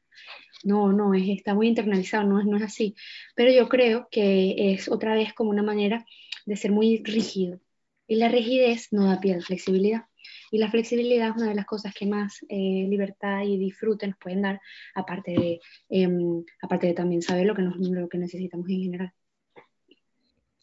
no, 0.64 0.92
no, 0.92 1.14
es, 1.14 1.28
está 1.28 1.54
muy 1.54 1.68
internalizado, 1.68 2.24
no, 2.24 2.42
no 2.42 2.56
es 2.56 2.62
así. 2.62 2.94
Pero 3.34 3.52
yo 3.52 3.68
creo 3.68 4.08
que 4.10 4.72
es 4.72 4.88
otra 4.88 5.14
vez 5.14 5.32
como 5.34 5.50
una 5.50 5.62
manera 5.62 6.04
de 6.46 6.56
ser 6.56 6.72
muy 6.72 7.02
rígido. 7.04 7.60
Y 8.06 8.16
la 8.16 8.28
rigidez 8.28 8.88
no 8.92 9.06
da 9.06 9.20
pie 9.20 9.34
a 9.34 9.36
la 9.38 9.42
flexibilidad. 9.42 10.04
Y 10.50 10.58
la 10.58 10.70
flexibilidad 10.70 11.30
es 11.30 11.36
una 11.36 11.48
de 11.48 11.54
las 11.54 11.66
cosas 11.66 11.94
que 11.94 12.06
más 12.06 12.44
eh, 12.48 12.86
libertad 12.88 13.42
y 13.42 13.58
disfrute 13.58 14.06
nos 14.06 14.18
pueden 14.18 14.42
dar, 14.42 14.60
aparte 14.94 15.32
de, 15.32 15.60
em, 15.88 16.44
aparte 16.62 16.88
de 16.88 16.94
también 16.94 17.22
saber 17.22 17.46
lo 17.46 17.54
que, 17.54 17.62
lo 17.62 18.08
que 18.08 18.18
necesitamos 18.18 18.68
en 18.68 18.82
general. 18.82 19.12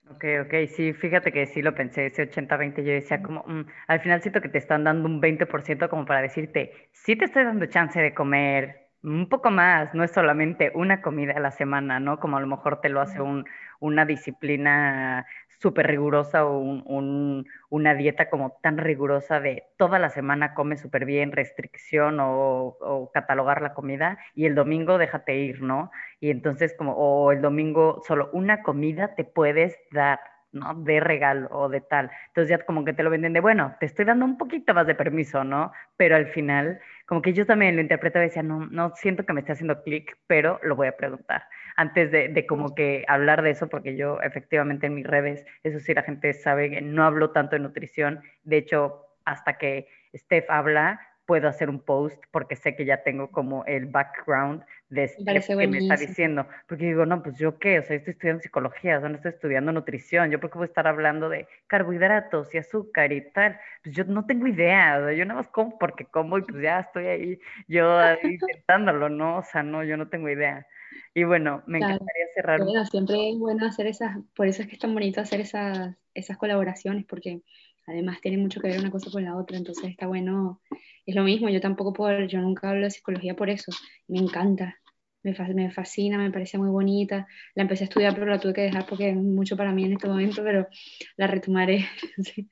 Ok, 0.10 0.24
ok, 0.46 0.54
sí, 0.74 0.94
fíjate 0.94 1.34
que 1.34 1.48
sí 1.48 1.62
lo 1.62 1.76
pensé, 1.76 2.06
ese 2.06 2.24
80-20, 2.24 2.84
yo 2.84 2.94
decía 2.94 3.22
como, 3.22 3.44
mm, 3.46 3.66
al 3.88 4.00
final 4.00 4.22
siento 4.22 4.40
que 4.40 4.48
te 4.48 4.58
están 4.58 4.86
dando 4.86 5.08
un 5.08 5.20
20% 5.20 5.90
como 5.90 6.06
para 6.06 6.22
decirte, 6.22 6.90
sí 6.94 7.18
te 7.18 7.26
estoy 7.26 7.44
dando 7.44 7.66
chance 7.66 8.00
de 8.00 8.14
comer 8.14 8.87
Un 9.04 9.30
poco 9.30 9.52
más, 9.52 9.94
no 9.94 10.04
es 10.04 10.12
solamente 10.12 10.72
una 10.76 11.02
comida 11.02 11.34
a 11.34 11.40
la 11.40 11.52
semana, 11.52 12.00
¿no? 12.00 12.20
Como 12.20 12.38
a 12.38 12.42
lo 12.42 12.48
mejor 12.48 12.82
te 12.82 12.90
lo 12.90 13.00
hace 13.00 13.22
un, 13.22 13.46
una 13.80 14.06
disciplina 14.06 15.26
súper 15.60 15.88
rigurosa 15.88 16.46
o 16.46 16.60
un, 16.60 17.46
una 17.70 17.96
dieta 17.96 18.30
como 18.30 18.58
tan 18.62 18.78
rigurosa 18.78 19.40
de 19.40 19.64
toda 19.78 20.00
la 20.00 20.10
semana 20.10 20.54
come 20.54 20.78
súper 20.78 21.06
bien, 21.06 21.32
restricción 21.32 22.18
o, 22.20 23.10
catalogar 23.14 23.62
la 23.62 23.74
comida 23.74 24.20
y 24.36 24.46
el 24.46 24.56
domingo 24.56 24.98
déjate 24.98 25.38
ir, 25.38 25.62
¿no? 25.62 25.92
Y 26.20 26.30
entonces 26.30 26.76
como, 26.78 26.94
o 26.94 27.32
el 27.32 27.42
domingo 27.42 28.02
solo 28.08 28.30
una 28.34 28.62
comida 28.64 29.16
te 29.16 29.24
puedes 29.24 29.78
dar, 29.92 30.20
¿no? 30.52 30.74
De 30.76 31.00
regalo 31.00 31.48
o 31.52 31.70
de 31.70 31.82
tal. 31.82 32.12
Entonces 32.28 32.50
ya 32.50 32.66
como 32.66 32.86
que 32.86 32.94
te 32.94 33.04
lo 33.04 33.10
venden 33.10 33.34
de, 33.34 33.40
bueno, 33.40 33.76
te 33.80 33.86
estoy 33.86 34.06
dando 34.06 34.26
un 34.26 34.38
poquito 34.38 34.74
más 34.74 34.88
de 34.88 34.96
permiso, 34.96 35.44
¿no? 35.44 35.72
Pero 35.98 36.16
al 36.16 36.28
final, 36.28 36.80
como 37.06 37.22
que 37.22 37.34
yo 37.34 37.46
también 37.46 37.76
lo 37.76 37.82
interpreto 37.82 38.20
y 38.20 38.24
decía, 38.24 38.44
no, 38.44 38.68
no 38.68 38.94
siento 38.96 39.26
que 39.26 39.34
me 39.34 39.42
esté 39.42 39.54
haciendo 39.54 39.84
clic, 39.84 40.18
pero 40.28 40.60
lo 40.64 40.76
voy 40.76 40.88
a 40.88 40.98
preguntar 40.98 41.44
antes 41.78 42.12
de, 42.12 42.30
de, 42.30 42.46
como 42.48 42.74
que 42.74 43.06
hablar 43.08 43.44
de 43.44 43.52
eso, 43.52 43.70
porque 43.70 43.96
yo 43.96 44.20
efectivamente 44.22 44.88
en 44.88 44.96
mis 44.96 45.06
redes, 45.06 45.46
eso 45.64 45.80
sí, 45.80 45.94
la 45.94 46.02
gente 46.02 46.34
sabe 46.34 46.72
que 46.72 46.82
no 46.82 47.04
hablo 47.06 47.30
tanto 47.30 47.56
de 47.56 47.62
nutrición. 47.62 48.24
De 48.44 48.58
hecho, 48.58 49.06
hasta 49.26 49.60
que 49.60 49.88
Steph 50.16 50.50
habla, 50.50 51.00
puedo 51.28 51.48
hacer 51.48 51.70
un 51.70 51.80
post 51.80 52.24
porque 52.32 52.56
sé 52.56 52.76
que 52.76 52.86
ya 52.86 53.04
tengo 53.04 53.30
como 53.30 53.64
el 53.66 53.86
background 53.86 54.64
de 54.90 55.08
Steph 55.08 55.48
que 55.48 55.68
me 55.68 55.80
está 55.80 55.96
diciendo. 55.96 56.48
Porque 56.68 56.86
digo, 56.86 57.06
no, 57.06 57.22
pues 57.22 57.38
yo 57.38 57.58
qué, 57.58 57.80
o 57.80 57.84
sea, 57.84 57.96
estoy 57.96 58.14
estudiando 58.14 58.42
psicología, 58.42 58.98
o 58.98 59.00
sea, 59.02 59.10
no 59.10 59.16
estoy 59.16 59.32
estudiando 59.32 59.72
nutrición, 59.72 60.32
yo 60.32 60.40
por 60.40 60.50
qué 60.50 60.58
voy 60.58 60.66
a 60.66 60.68
estar 60.68 60.88
hablando 60.88 61.30
de 61.30 61.48
carbohidratos 61.68 62.54
y 62.54 62.58
azúcar 62.58 63.12
y 63.12 63.30
tal. 63.32 63.60
Pues 63.84 63.96
yo 63.96 64.04
no 64.06 64.26
tengo 64.26 64.48
idea, 64.48 65.12
yo 65.14 65.26
nada 65.26 65.42
más 65.42 65.50
como 65.50 65.78
porque 65.78 66.06
como 66.06 66.38
y 66.38 66.42
pues 66.44 66.62
ya 66.62 66.80
estoy 66.80 67.06
ahí, 67.08 67.40
yo 67.68 68.00
intentándolo, 68.24 69.10
¿no? 69.10 69.38
O 69.40 69.44
sea, 69.44 69.64
no, 69.64 69.84
yo 69.84 69.98
no 69.98 70.08
tengo 70.10 70.30
idea. 70.30 70.66
Y 71.14 71.24
bueno, 71.24 71.64
me 71.68 71.80
encantaría 71.80 72.26
cerrar. 72.34 72.64
Bueno, 72.64 72.86
siempre 72.86 73.32
es 73.32 73.38
bueno 73.38 73.66
hacer 73.66 73.88
esas, 73.88 74.18
por 74.36 74.48
eso 74.48 74.62
es 74.62 74.68
que 74.68 74.76
es 74.76 74.80
tan 74.80 74.94
bonito 74.94 75.20
hacer 75.20 75.42
esas, 75.42 75.96
esas 76.14 76.38
colaboraciones, 76.38 77.06
porque 77.06 77.42
además 77.88 78.20
tiene 78.22 78.38
mucho 78.38 78.60
que 78.60 78.68
ver 78.68 78.80
una 78.80 78.92
cosa 78.92 79.10
con 79.10 79.24
la 79.24 79.36
otra, 79.36 79.58
entonces 79.58 79.86
está 79.86 80.08
bueno, 80.08 80.62
es 81.06 81.16
lo 81.16 81.24
mismo, 81.24 81.50
yo 81.50 81.62
tampoco 81.62 81.94
puedo, 81.94 82.26
yo 82.26 82.40
nunca 82.42 82.70
hablo 82.70 82.84
de 82.84 82.92
psicología 82.92 83.36
por 83.36 83.50
eso, 83.50 83.72
me 84.08 84.20
encanta, 84.20 84.78
me, 85.24 85.34
me 85.54 85.72
fascina, 85.72 86.18
me 86.18 86.32
parece 86.32 86.58
muy 86.58 86.70
bonita, 86.70 87.28
la 87.56 87.64
empecé 87.64 87.86
a 87.86 87.88
estudiar 87.88 88.14
pero 88.14 88.28
la 88.28 88.40
tuve 88.40 88.54
que 88.54 88.62
dejar 88.62 88.86
porque 88.86 89.10
es 89.10 89.16
mucho 89.16 89.58
para 89.58 89.72
mí 89.72 89.86
en 89.86 89.94
este 89.94 90.08
momento, 90.08 90.44
pero 90.44 90.68
la 91.16 91.28
retomaré. 91.28 91.86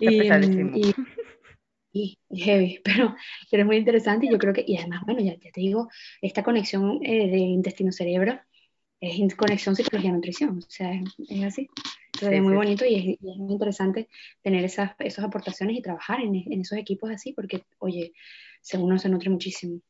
Está 0.00 0.40
y, 0.44 0.94
y, 1.92 2.18
heavy, 2.30 2.80
pero, 2.84 3.16
pero 3.50 3.62
es 3.62 3.66
muy 3.66 3.76
interesante 3.76 4.26
y 4.26 4.30
yo 4.30 4.38
creo 4.38 4.52
que, 4.52 4.64
y 4.66 4.76
además, 4.76 5.02
bueno, 5.06 5.20
ya, 5.20 5.36
te 5.38 5.50
digo, 5.60 5.88
esta 6.20 6.42
conexión 6.42 7.00
eh, 7.02 7.30
de 7.30 7.38
intestino-cerebro 7.38 8.38
es 9.00 9.34
conexión 9.34 9.76
psicología-nutrición, 9.76 10.58
o 10.58 10.70
sea, 10.70 10.92
es, 10.92 11.44
así. 11.44 11.68
es 12.20 12.42
muy 12.42 12.54
bonito 12.54 12.84
y 12.84 13.18
es, 13.20 13.36
muy 13.36 13.52
interesante 13.52 14.08
tener 14.42 14.64
esas, 14.64 14.92
esas 14.98 15.24
aportaciones 15.24 15.76
y 15.76 15.82
trabajar 15.82 16.20
en, 16.20 16.34
en, 16.34 16.60
esos 16.60 16.78
equipos 16.78 17.10
así, 17.10 17.32
porque, 17.32 17.64
oye, 17.78 18.12
uno 18.74 18.98
se 18.98 19.08
nutre 19.08 19.30
muchísimo. 19.30 19.80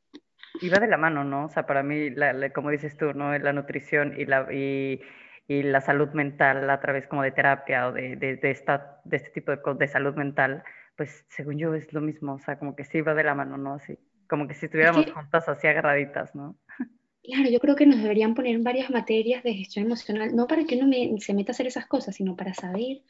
Y 0.60 0.68
va 0.68 0.78
de 0.78 0.88
la 0.88 0.96
mano, 0.96 1.24
¿no? 1.24 1.46
O 1.46 1.48
sea, 1.48 1.66
para 1.66 1.82
mí, 1.82 2.10
la, 2.10 2.52
como 2.52 2.70
dices 2.70 2.96
tú, 2.96 3.12
¿no? 3.12 3.36
La 3.38 3.52
nutrición 3.52 4.14
y 4.18 4.26
la, 4.26 4.52
y, 4.52 5.00
y, 5.46 5.62
la 5.62 5.80
salud 5.80 6.08
mental 6.10 6.68
a 6.68 6.80
través 6.80 7.06
como 7.06 7.22
de 7.22 7.30
terapia 7.30 7.88
o 7.88 7.92
de, 7.92 8.16
de, 8.16 8.36
de, 8.36 8.50
esta, 8.50 9.00
de 9.04 9.18
este 9.18 9.30
tipo 9.30 9.52
de, 9.52 9.60
de 9.78 9.88
salud 9.88 10.14
mental, 10.14 10.64
pues 10.96 11.24
según 11.28 11.58
yo 11.58 11.74
es 11.74 11.92
lo 11.92 12.00
mismo, 12.00 12.34
o 12.34 12.38
sea, 12.38 12.58
como 12.58 12.74
que 12.74 12.84
sí 12.84 13.00
va 13.00 13.14
de 13.14 13.24
la 13.24 13.34
mano, 13.34 13.56
¿no? 13.56 13.74
Así, 13.74 13.98
como 14.28 14.46
que 14.46 14.54
si 14.54 14.66
estuviéramos 14.66 15.10
juntas 15.10 15.48
así 15.48 15.66
agarraditas, 15.66 16.34
¿no? 16.34 16.56
Claro, 17.22 17.50
yo 17.50 17.58
creo 17.60 17.76
que 17.76 17.86
nos 17.86 18.00
deberían 18.00 18.34
poner 18.34 18.58
varias 18.60 18.90
materias 18.90 19.42
de 19.42 19.54
gestión 19.54 19.84
emocional, 19.86 20.34
no 20.34 20.46
para 20.46 20.64
que 20.64 20.76
uno 20.76 21.18
se 21.18 21.34
meta 21.34 21.52
a 21.52 21.54
hacer 21.54 21.66
esas 21.66 21.86
cosas, 21.86 22.16
sino 22.16 22.36
para 22.36 22.54
saber, 22.54 23.02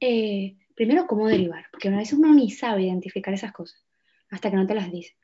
eh, 0.00 0.56
primero, 0.74 1.06
cómo 1.06 1.26
derivar, 1.26 1.66
porque 1.72 1.88
a 1.88 1.96
veces 1.96 2.18
uno 2.18 2.32
ni 2.34 2.50
sabe 2.50 2.84
identificar 2.84 3.34
esas 3.34 3.52
cosas, 3.52 3.84
hasta 4.30 4.50
que 4.50 4.56
no 4.56 4.66
te 4.66 4.74
las 4.74 4.92
dice. 4.92 5.16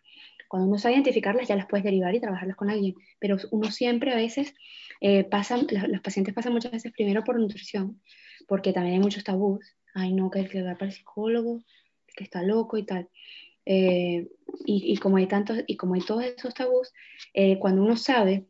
Cuando 0.49 0.68
uno 0.68 0.78
sabe 0.78 0.95
identificarlas, 0.95 1.49
ya 1.49 1.57
las 1.57 1.66
puedes 1.66 1.85
derivar 1.85 2.14
y 2.14 2.20
trabajarlas 2.20 2.57
con 2.57 2.68
alguien, 2.68 2.95
pero 3.18 3.37
uno 3.53 3.70
siempre 3.70 4.12
a 4.12 4.16
veces 4.16 4.55
eh, 5.01 5.24
pasa, 5.24 5.57
los, 5.57 6.01
pacientes 6.01 6.35
pasan 6.35 6.53
muchas 6.53 6.72
veces 6.72 6.93
primero 6.93 7.24
por 7.24 7.39
nutrición, 7.39 8.03
porque 8.49 8.72
también 8.72 8.97
hay 8.97 9.01
muchos 9.01 9.24
tabús, 9.24 9.64
ay 9.95 10.12
no, 10.12 10.30
que 10.30 10.41
el 10.41 10.51
que 10.51 10.62
va 10.62 10.74
para 10.74 10.87
el 10.87 10.93
psicólogo, 10.93 11.62
que 12.14 12.24
está 12.24 12.43
loco 12.43 12.76
y 12.76 12.85
tal. 12.85 13.09
Eh, 13.64 14.28
y, 14.64 14.96
como 14.98 15.16
hay 15.16 15.26
tantos, 15.26 15.58
y 15.66 15.76
como 15.76 15.94
hay 15.94 16.00
todos 16.02 16.24
esos 16.24 16.54
tabús, 16.54 16.92
eh, 17.32 17.58
cuando 17.58 17.82
uno 17.82 17.96
sabe 17.96 18.46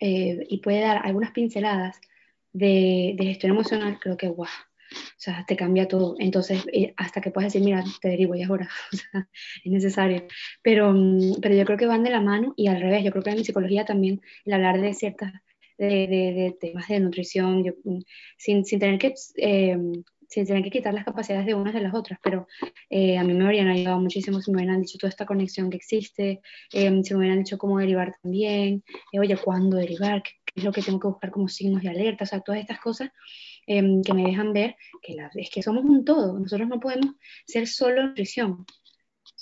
eh, 0.00 0.46
y 0.48 0.58
puede 0.58 0.80
dar 0.80 1.04
algunas 1.04 1.32
pinceladas 1.32 2.00
de, 2.52 3.14
de, 3.18 3.24
gestión 3.24 3.52
emocional, 3.52 3.98
creo 4.00 4.16
que 4.16 4.28
guau, 4.28 4.48
o 4.48 5.14
sea, 5.16 5.44
te 5.46 5.56
cambia 5.56 5.88
todo. 5.88 6.16
Entonces, 6.18 6.64
hasta 6.96 7.20
que 7.20 7.30
puedas 7.30 7.52
decir, 7.52 7.64
mira, 7.64 7.82
te 8.00 8.08
derivo 8.08 8.34
y 8.34 8.42
ahora, 8.42 8.68
o 8.92 8.96
sea, 8.96 9.28
es 9.64 9.72
necesario. 9.72 10.26
Pero, 10.62 10.92
mm, 10.92 11.40
pero 11.40 11.54
yo 11.54 11.64
creo 11.64 11.78
que 11.78 11.86
van 11.86 12.04
de 12.04 12.10
la 12.10 12.20
mano 12.20 12.54
y 12.56 12.68
al 12.68 12.80
revés, 12.80 13.04
yo 13.04 13.10
creo 13.10 13.24
que 13.24 13.30
en 13.30 13.44
psicología 13.44 13.84
también 13.84 14.20
el 14.44 14.52
hablar 14.52 14.80
de 14.80 14.94
ciertas, 14.94 15.32
de, 15.78 16.06
de, 16.06 16.56
temas 16.60 16.88
de 16.88 17.00
nutrición, 17.00 17.64
mm, 17.84 17.98
sin, 18.36 18.64
sin, 18.64 18.78
tener 18.78 18.98
que 18.98 19.14
sin 20.32 20.46
tener 20.46 20.62
que 20.62 20.70
quitar 20.70 20.94
las 20.94 21.04
capacidades 21.04 21.44
de 21.44 21.54
unas 21.54 21.74
de 21.74 21.82
las 21.82 21.94
otras, 21.94 22.18
pero 22.22 22.46
eh, 22.88 23.18
a 23.18 23.22
mí 23.24 23.34
me 23.34 23.44
habrían 23.44 23.68
ayudado 23.68 24.00
muchísimo 24.00 24.40
si 24.40 24.50
me 24.50 24.58
hubieran 24.58 24.80
dicho 24.80 24.96
toda 24.98 25.10
esta 25.10 25.26
conexión 25.26 25.68
que 25.68 25.76
existe, 25.76 26.40
eh, 26.72 27.02
si 27.04 27.12
me 27.12 27.18
hubieran 27.18 27.40
dicho 27.40 27.58
cómo 27.58 27.78
derivar 27.78 28.14
también, 28.22 28.82
eh, 29.12 29.20
oye, 29.20 29.36
cuándo 29.36 29.76
derivar, 29.76 30.22
¿Qué, 30.22 30.32
es 30.54 30.64
lo 30.64 30.72
que 30.72 30.80
tengo 30.80 30.98
que 30.98 31.08
buscar 31.08 31.30
como 31.30 31.48
signos 31.48 31.82
de 31.82 31.90
alerta, 31.90 32.24
o 32.24 32.26
sea, 32.26 32.40
todas 32.40 32.60
estas 32.60 32.80
cosas 32.80 33.10
que 33.66 34.12
me 34.14 34.24
dejan 34.24 34.52
ver 34.52 34.76
que 35.00 35.16
es 35.36 35.50
que 35.50 35.62
somos 35.62 35.84
un 35.84 36.04
todo, 36.04 36.38
nosotros 36.38 36.68
no 36.68 36.80
podemos 36.80 37.14
ser 37.46 37.68
solo 37.68 38.02
nutrición, 38.02 38.66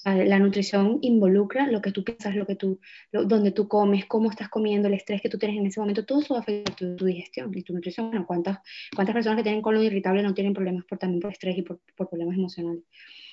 la 0.04 0.38
nutrición 0.38 0.98
involucra 1.02 1.66
lo 1.66 1.82
que 1.82 1.92
tú 1.92 2.04
piensas, 2.04 2.34
lo 2.34 2.46
que 2.46 2.56
tú, 2.56 2.80
donde 3.12 3.50
tú 3.52 3.68
comes, 3.68 4.06
cómo 4.06 4.30
estás 4.30 4.48
comiendo, 4.48 4.88
el 4.88 4.94
estrés 4.94 5.20
que 5.20 5.28
tú 5.28 5.38
tienes 5.38 5.58
en 5.58 5.66
ese 5.66 5.80
momento, 5.80 6.06
todo 6.06 6.20
eso 6.20 6.36
afecta 6.36 6.74
tu, 6.74 6.96
tu 6.96 7.04
digestión 7.04 7.50
y 7.56 7.62
tu 7.62 7.74
nutrición. 7.74 8.10
Bueno, 8.10 8.26
¿cuántas, 8.26 8.58
¿cuántas 8.94 9.14
personas 9.14 9.36
que 9.36 9.42
tienen 9.42 9.62
colon 9.62 9.82
irritable 9.82 10.22
no 10.22 10.34
tienen 10.34 10.54
problemas 10.54 10.84
por, 10.84 10.98
también 10.98 11.20
por 11.20 11.32
estrés 11.32 11.58
y 11.58 11.62
por, 11.62 11.80
por 11.96 12.08
problemas 12.08 12.36
emocionales? 12.36 12.84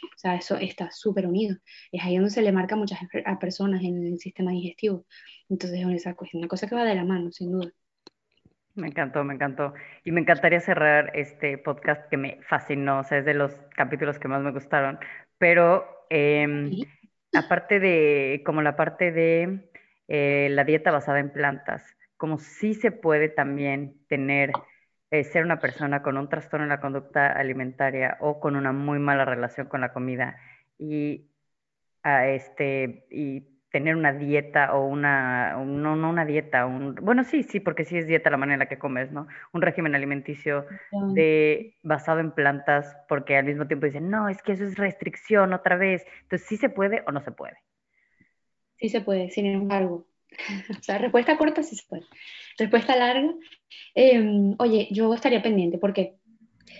O 0.04 0.18
sea, 0.18 0.36
eso 0.36 0.58
está 0.58 0.92
súper 0.92 1.26
unido. 1.26 1.58
Es 1.92 2.04
ahí 2.04 2.16
donde 2.16 2.32
se 2.32 2.42
le 2.42 2.52
marca 2.52 2.76
a 2.76 2.78
muchas 2.78 3.00
a 3.26 3.40
personas 3.40 3.82
en 3.84 4.06
el 4.06 4.20
sistema 4.20 4.52
digestivo. 4.52 5.06
Entonces, 5.50 5.80
es 5.80 6.34
una 6.34 6.48
cosa 6.48 6.68
que 6.68 6.76
va 6.76 6.84
de 6.84 6.96
la 6.96 7.06
mano, 7.06 7.32
sin 7.32 7.52
duda. 7.52 7.72
Me 8.76 8.88
encantó, 8.88 9.24
me 9.24 9.34
encantó. 9.34 9.74
Y 10.04 10.12
me 10.12 10.22
encantaría 10.22 10.60
cerrar 10.60 11.12
este 11.16 11.58
podcast 11.58 12.08
que 12.10 12.18
me 12.18 12.40
fascinó, 12.44 13.00
o 13.00 13.04
sea, 13.04 13.18
es 13.18 13.26
de 13.26 13.34
los 13.34 13.52
capítulos 13.76 14.20
que 14.20 14.28
más 14.28 14.44
me 14.44 14.52
gustaron, 14.52 15.00
pero 15.40 15.97
Em, 16.10 16.72
aparte 17.34 17.80
de, 17.80 18.42
como 18.46 18.62
la 18.62 18.76
parte 18.76 19.12
de 19.12 19.70
eh, 20.08 20.48
la 20.52 20.64
dieta 20.64 20.92
basada 20.92 21.20
en 21.20 21.32
plantas, 21.32 21.84
como 22.18 22.40
sí 22.40 22.74
se 22.74 22.92
puede 22.92 23.30
también 23.30 23.96
tener, 24.08 24.52
eh, 25.12 25.24
ser 25.24 25.44
una 25.44 25.60
persona 25.60 26.02
con 26.02 26.18
un 26.18 26.30
trastorno 26.30 26.66
en 26.66 26.70
la 26.70 26.82
conducta 26.82 27.28
alimentaria 27.28 28.18
o 28.20 28.40
con 28.40 28.56
una 28.56 28.72
muy 28.72 29.00
mala 29.00 29.26
relación 29.26 29.68
con 29.68 29.82
la 29.82 29.94
comida 29.94 30.38
y, 30.78 31.30
a 32.04 32.18
ah, 32.18 32.28
este, 32.30 33.06
y 33.12 33.57
tener 33.72 33.96
una 33.96 34.14
dieta 34.14 34.74
o 34.74 34.88
una, 34.88 35.54
no, 35.66 35.96
no 35.96 36.10
una 36.10 36.26
dieta, 36.26 36.66
un, 36.66 36.96
bueno, 36.96 37.24
sí, 37.24 37.44
sí, 37.44 37.60
porque 37.60 37.84
sí 37.84 37.98
es 37.98 38.08
dieta 38.08 38.30
la 38.30 38.38
manera 38.38 38.56
en 38.56 38.60
la 38.60 38.70
que 38.70 38.80
comes, 38.80 39.12
¿no? 39.12 39.28
Un 39.52 39.62
régimen 39.62 39.94
alimenticio 39.96 40.66
de, 41.14 41.76
basado 41.84 42.20
en 42.20 42.32
plantas, 42.32 42.96
porque 43.10 43.36
al 43.36 43.46
mismo 43.46 43.68
tiempo 43.68 43.86
dicen, 43.86 44.10
no, 44.10 44.30
es 44.30 44.42
que 44.42 44.54
eso 44.54 44.64
es 44.64 44.78
restricción 44.78 45.54
otra 45.54 45.76
vez. 45.76 46.06
Entonces, 46.24 46.48
¿sí 46.48 46.58
se 46.58 46.70
puede 46.70 47.04
o 47.08 47.12
no 47.12 47.22
se 47.22 47.32
puede? 47.32 47.58
Sí 48.78 48.90
se 48.90 49.02
puede, 49.02 49.30
sin 49.32 49.46
embargo. 49.46 50.08
o 50.80 50.84
sea, 50.84 50.98
respuesta 50.98 51.38
corta 51.38 51.64
sí 51.64 51.76
se 51.76 51.86
puede. 51.88 52.04
Respuesta 52.58 52.96
larga, 52.96 53.34
em, 53.96 54.56
oye, 54.60 54.88
yo 54.92 55.14
estaría 55.14 55.42
pendiente, 55.42 55.78
porque 55.78 56.16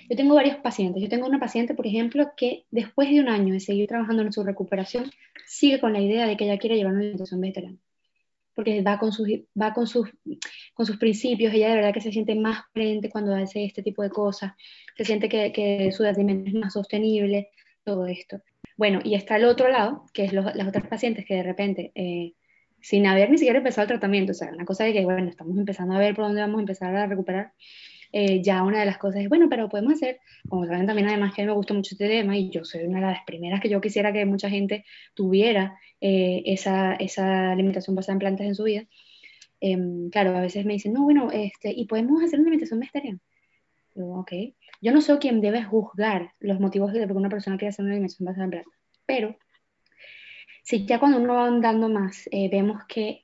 yo 0.10 0.16
tengo 0.16 0.36
varios 0.36 0.58
pacientes. 0.58 1.02
Yo 1.02 1.10
tengo 1.10 1.28
una 1.28 1.40
paciente, 1.40 1.74
por 1.74 1.86
ejemplo, 1.86 2.32
que 2.36 2.66
después 2.72 3.10
de 3.10 3.20
un 3.20 3.30
año 3.30 3.54
de 3.54 3.60
seguir 3.60 3.88
trabajando 3.88 4.24
en 4.24 4.32
su 4.32 4.44
recuperación, 4.44 5.12
sigue 5.46 5.80
con 5.80 5.94
la 5.94 6.02
idea 6.02 6.26
de 6.28 6.38
que 6.38 6.46
ella 6.46 6.58
quiere 6.58 6.78
llevar 6.78 6.94
una 6.94 7.02
alimentación 7.02 7.42
vegetariana. 7.42 7.78
Porque 8.54 8.82
va 8.82 8.98
con 8.98 9.12
sus, 9.12 9.28
va 9.60 9.74
con 9.74 9.86
sus, 9.86 10.10
con 10.74 10.86
sus 10.86 10.98
principios, 10.98 11.54
ella 11.54 11.70
de 11.70 11.76
verdad 11.76 11.94
que 11.94 12.02
se 12.02 12.12
siente 12.12 12.36
más 12.36 12.64
frente 12.74 13.10
cuando 13.10 13.36
hace 13.36 13.66
este 13.66 13.84
tipo 13.84 14.02
de 14.02 14.10
cosas, 14.10 14.54
se 14.96 15.06
siente 15.06 15.30
que, 15.30 15.52
que 15.52 15.92
su 15.92 16.04
alimentación 16.04 16.56
es 16.58 16.62
más 16.64 16.74
sostenible, 16.74 17.50
todo 17.84 18.08
esto. 18.08 18.42
Bueno, 18.78 19.00
y 19.04 19.16
está 19.16 19.38
el 19.38 19.46
otro 19.46 19.70
lado, 19.70 20.06
que 20.14 20.26
es 20.26 20.34
las 20.34 20.68
otras 20.68 20.88
pacientes 20.88 21.26
que 21.26 21.36
de 21.36 21.44
repente, 21.44 21.92
eh, 21.96 22.34
sin 22.82 23.08
haber 23.08 23.30
ni 23.30 23.38
siquiera 23.38 23.58
empezado 23.60 23.84
el 23.84 23.90
tratamiento, 23.90 24.32
o 24.32 24.36
sea, 24.36 24.50
una 24.50 24.66
cosa 24.66 24.86
de 24.86 24.94
que, 24.94 25.04
bueno, 25.04 25.30
estamos 25.30 25.58
empezando 25.58 25.96
a 25.96 26.00
ver 26.00 26.16
por 26.16 26.26
dónde 26.26 26.42
vamos 26.42 26.58
a 26.58 26.62
empezar 26.62 26.96
a 26.96 27.08
recuperar, 27.08 27.54
eh, 28.12 28.42
ya 28.42 28.64
una 28.64 28.80
de 28.80 28.86
las 28.86 28.98
cosas 28.98 29.22
es, 29.22 29.30
bueno, 29.30 29.48
pero 29.50 29.70
podemos 29.70 29.94
hacer, 29.94 30.20
como 30.48 30.66
saben 30.66 30.88
también 30.88 31.08
además 31.08 31.34
que 31.34 31.42
a 31.42 31.46
mí 31.46 31.50
me 31.50 31.56
gusta 31.56 31.74
mucho 31.74 31.96
este 31.96 32.08
tema 32.08 32.38
y 32.38 32.50
yo 32.50 32.64
soy 32.64 32.84
una 32.84 33.00
de 33.00 33.14
las 33.14 33.24
primeras 33.26 33.60
que 33.62 33.70
yo 33.70 33.82
quisiera 33.82 34.14
que 34.14 34.26
mucha 34.26 34.50
gente 34.50 34.86
tuviera 35.14 35.80
eh, 36.02 36.44
esa, 36.46 36.96
esa 36.96 37.52
alimentación 37.52 37.96
basada 37.96 38.14
en 38.14 38.20
plantas 38.20 38.48
en 38.48 38.56
su 38.56 38.64
vida. 38.64 38.86
Em, 39.60 40.10
claro, 40.10 40.36
a 40.38 40.42
veces 40.42 40.66
me 40.66 40.74
dicen, 40.74 40.94
no, 40.94 41.04
bueno, 41.04 41.32
este, 41.32 41.72
y 41.72 41.86
podemos 41.86 42.24
hacer 42.24 42.40
una 42.40 42.50
alimentación 42.50 42.80
vegetariana. 42.80 43.20
Yo, 43.96 44.06
ok. 44.08 44.32
Yo 44.82 44.92
no 44.92 45.02
soy 45.02 45.18
quien 45.18 45.42
debe 45.42 45.64
juzgar 45.64 46.34
los 46.40 46.60
motivos 46.60 46.94
de 46.94 47.02
por 47.02 47.16
qué 47.16 47.20
una 47.20 47.30
persona 47.30 47.58
quiere 47.58 47.70
hacer 47.70 47.84
una 47.84 47.94
alimentación 47.94 48.26
basada 48.26 48.46
en 48.46 48.52
plantas, 48.52 48.74
pero 49.06 49.36
si 50.64 50.86
ya 50.86 51.00
cuando 51.00 51.18
uno 51.20 51.36
va 51.36 51.48
andando 51.48 51.90
más, 51.90 52.28
eh, 52.32 52.50
vemos 52.50 52.84
que 52.88 53.22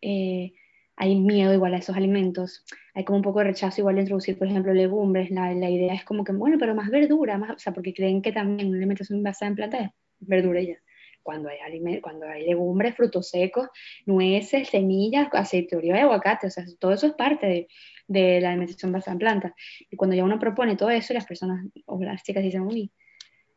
hay 0.96 1.16
miedo 1.16 1.54
igual 1.54 1.74
a 1.74 1.78
esos 1.78 1.96
alimentos, 1.96 2.64
hay 2.94 3.04
como 3.04 3.18
un 3.18 3.24
poco 3.24 3.40
de 3.40 3.46
rechazo 3.46 3.82
igual 3.82 3.96
de 3.96 4.02
introducir, 4.02 4.38
por 4.38 4.48
ejemplo, 4.48 4.74
legumbres, 4.74 5.32
la, 5.32 5.54
la 5.54 5.70
idea 5.70 5.94
es 5.94 6.04
como 6.04 6.24
que, 6.24 6.32
bueno, 6.32 6.58
pero 6.60 6.76
más 6.76 6.90
verdura, 6.90 7.38
más, 7.38 7.52
o 7.52 7.60
sea, 7.60 7.74
porque 7.74 7.94
creen 7.94 8.22
que 8.22 8.32
también 8.32 8.70
una 8.70 8.78
alimentación 8.78 9.24
basada 9.24 9.50
en 9.50 9.56
plantas 9.56 9.82
es 9.86 9.92
verdura 10.20 10.62
ya. 10.62 10.78
Cuando 11.24 11.50
hay, 11.50 12.02
cuando 12.02 12.28
hay 12.28 12.46
legumbres, 12.46 12.96
frutos 12.96 13.30
secos, 13.30 13.70
nueces, 14.06 14.68
semillas, 14.68 15.30
aceite 15.32 15.78
de 15.78 15.88
y 15.88 15.92
aguacate, 15.92 16.48
o 16.48 16.50
sea, 16.50 16.66
todo 16.80 16.92
eso 16.94 17.08
es 17.08 17.14
parte 17.14 17.48
de, 17.48 17.68
de 18.08 18.42
la 18.42 18.50
alimentación 18.50 18.92
basada 18.92 19.14
en 19.14 19.20
plantas. 19.20 19.54
Y 19.90 19.96
cuando 19.96 20.18
ya 20.18 20.26
uno 20.26 20.38
propone 20.38 20.76
todo 20.76 20.90
eso, 20.90 21.14
las 21.14 21.26
personas 21.26 21.66
o 21.86 22.02
las 22.04 22.24
chicas 22.24 22.44
dicen, 22.44 22.64
uy, 22.64 22.92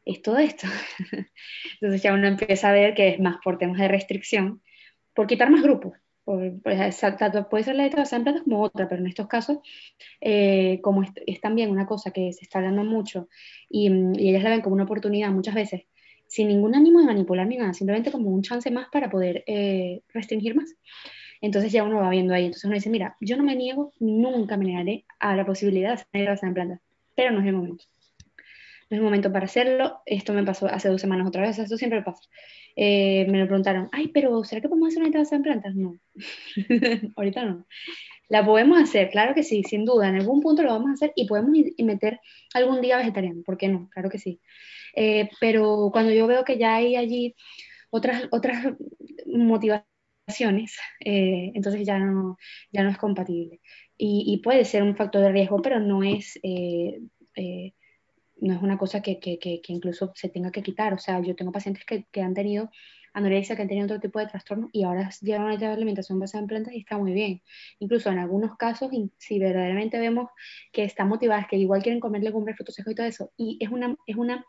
es 0.05 0.23
todo 0.23 0.39
esto. 0.39 0.69
Entonces 1.81 2.03
ya 2.03 2.15
uno 2.15 2.29
empieza 2.29 2.71
a 2.71 2.73
ver 2.73 2.95
que 2.95 3.09
es 3.09 3.19
más 3.19 3.39
por 3.43 3.59
temas 3.59 3.79
de 3.79 3.89
restricción, 3.89 4.63
por 5.13 5.27
quitar 5.27 5.51
más 5.51 5.63
grupos 5.63 5.95
pues, 6.27 6.55
puede 7.49 7.63
ser 7.63 7.77
la 7.77 7.85
dieta 7.85 7.99
basada 7.99 8.17
en 8.17 8.25
plantas 8.25 8.43
como 8.43 8.61
otra, 8.61 8.89
pero 8.89 9.01
en 9.01 9.07
estos 9.07 9.29
casos, 9.29 9.59
eh, 10.21 10.81
como 10.83 11.05
es, 11.05 11.41
también 11.41 11.71
una 11.71 11.87
cosa 11.87 12.11
que 12.11 12.33
se 12.33 12.43
está 12.43 12.59
hablando 12.59 12.83
mucho 12.83 13.29
y, 13.71 13.89
y, 14.19 14.31
ellas 14.31 14.43
la 14.43 14.51
ven 14.51 14.61
como 14.61 14.75
una 14.75 14.83
oportunidad 14.83 15.31
muchas 15.31 15.55
veces, 15.55 15.83
sin 16.27 16.49
ningún 16.49 16.75
ánimo 16.75 16.99
de 16.99 17.07
manipular 17.07 17.47
ni 17.47 17.59
nada, 17.59 17.75
simplemente 17.75 18.11
como 18.11 18.31
un 18.31 18.43
chance 18.43 18.69
más 18.73 18.89
para 18.91 19.09
poder 19.09 19.45
eh, 19.47 20.03
restringir 20.13 20.57
más. 20.57 20.75
Entonces 21.41 21.71
ya 21.71 21.85
uno 21.85 22.01
va 22.01 22.11
viendo 22.11 22.35
ahí, 22.35 22.47
entonces 22.47 22.65
uno 22.65 22.75
dice, 22.75 22.91
mira, 22.91 23.17
yo 23.21 23.37
no 23.37 23.45
me 23.45 23.55
niego, 23.55 23.93
nunca 24.01 24.57
me 24.57 24.65
negaré 24.65 25.05
a 25.21 25.37
la 25.37 25.47
posibilidad 25.47 25.91
de 25.91 25.95
hacer 25.95 26.29
basada 26.29 26.49
en 26.49 26.55
plantas, 26.55 26.81
pero 27.15 27.31
no 27.31 27.41
es 27.41 27.47
el 27.47 27.53
momento. 27.53 27.85
No 28.89 28.97
es 28.97 29.03
momento 29.03 29.33
para 29.33 29.47
hacerlo, 29.47 30.01
esto 30.07 30.33
me 30.33 30.45
pasó 30.45 30.67
hace 30.69 30.89
dos 30.89 31.01
semanas 31.01 31.27
otra 31.27 31.43
vez, 31.43 31.59
esto 31.59 31.77
siempre 31.77 32.03
pasa. 32.03 32.23
Eh, 32.77 33.27
me 33.29 33.39
lo 33.39 33.47
preguntaron, 33.47 33.89
ay, 33.91 34.09
pero 34.09 34.45
¿será 34.45 34.61
que 34.61 34.69
podemos 34.69 34.89
hacer 34.89 35.03
una 35.03 35.11
dieta 35.11 35.35
en 35.35 35.43
plantas? 35.43 35.75
No, 35.75 35.99
ahorita 37.17 37.45
no. 37.45 37.67
La 38.29 38.45
podemos 38.45 38.81
hacer, 38.81 39.11
claro 39.11 39.35
que 39.35 39.43
sí, 39.43 39.63
sin 39.65 39.85
duda, 39.85 40.09
en 40.09 40.17
algún 40.17 40.41
punto 40.41 40.63
lo 40.63 40.71
vamos 40.71 40.91
a 40.91 40.93
hacer 40.95 41.13
y 41.17 41.27
podemos 41.27 41.51
meter 41.79 42.21
algún 42.55 42.81
día 42.81 42.97
vegetariano, 42.97 43.43
¿por 43.45 43.57
qué 43.57 43.69
no? 43.69 43.89
Claro 43.91 44.09
que 44.09 44.19
sí. 44.19 44.41
Eh, 44.95 45.31
pero 45.41 45.91
cuando 45.93 46.13
yo 46.13 46.27
veo 46.27 46.45
que 46.45 46.59
ya 46.59 46.77
hay 46.77 46.97
allí 46.97 47.35
otras, 47.91 48.29
otras 48.31 48.67
motivaciones, 49.27 50.77
eh, 51.05 51.53
entonces 51.55 51.85
ya 51.87 51.99
no, 51.99 52.37
ya 52.73 52.83
no 52.85 52.91
es 52.91 52.99
compatible. 52.99 53.61
Y, 53.97 54.25
y, 54.27 54.43
puede 54.43 54.65
ser 54.65 54.83
un 54.83 54.97
factor 54.97 55.23
de 55.23 55.33
riesgo, 55.33 55.63
pero 55.63 55.81
no 55.81 56.03
es 56.03 56.39
no 58.41 58.55
es 58.55 58.63
una 58.63 58.79
cosa 58.79 59.03
que, 59.03 59.19
que, 59.19 59.39
que, 59.39 59.63
incluso 59.69 60.13
se 60.15 60.29
tenga 60.29 60.51
que 60.51 60.63
quitar. 60.63 60.93
O 60.95 60.99
sea, 60.99 61.21
yo 61.21 61.35
tengo 61.35 61.53
pacientes 61.53 61.85
que, 61.85 62.23
han 62.23 62.35
tenido 62.35 62.71
anorexia, 63.15 63.57
que 63.57 63.63
han 63.63 63.69
tenido 63.69 63.87
otro 63.87 64.01
tipo 64.01 64.19
de 64.19 64.27
trastorno 64.27 64.69
y 64.73 64.85
ahora 64.85 65.11
llevan 65.23 65.45
una 65.47 65.73
alimentación 65.73 66.19
basada 66.19 66.43
en 66.43 66.49
plantas 66.49 66.75
y 66.75 66.81
está 66.81 66.99
muy 66.99 67.13
bien. 67.13 67.43
Incluso 67.79 68.11
en 68.11 68.19
algunos 68.19 68.57
casos, 68.57 68.91
si 69.19 69.39
verdaderamente 69.39 69.99
vemos 69.99 70.31
que 70.73 70.85
están 70.85 71.09
motivadas, 71.09 71.47
que 71.49 71.57
igual 71.57 71.83
quieren 71.83 72.01
comer 72.01 72.23
legumbres, 72.23 72.57
frutos 72.57 72.75
secos 72.75 72.93
y 72.93 72.97
todo 72.97 73.07
eso, 73.07 73.33
y 73.37 73.59
es 73.61 73.71
una, 73.71 73.97
es 74.07 74.17
una, 74.17 74.45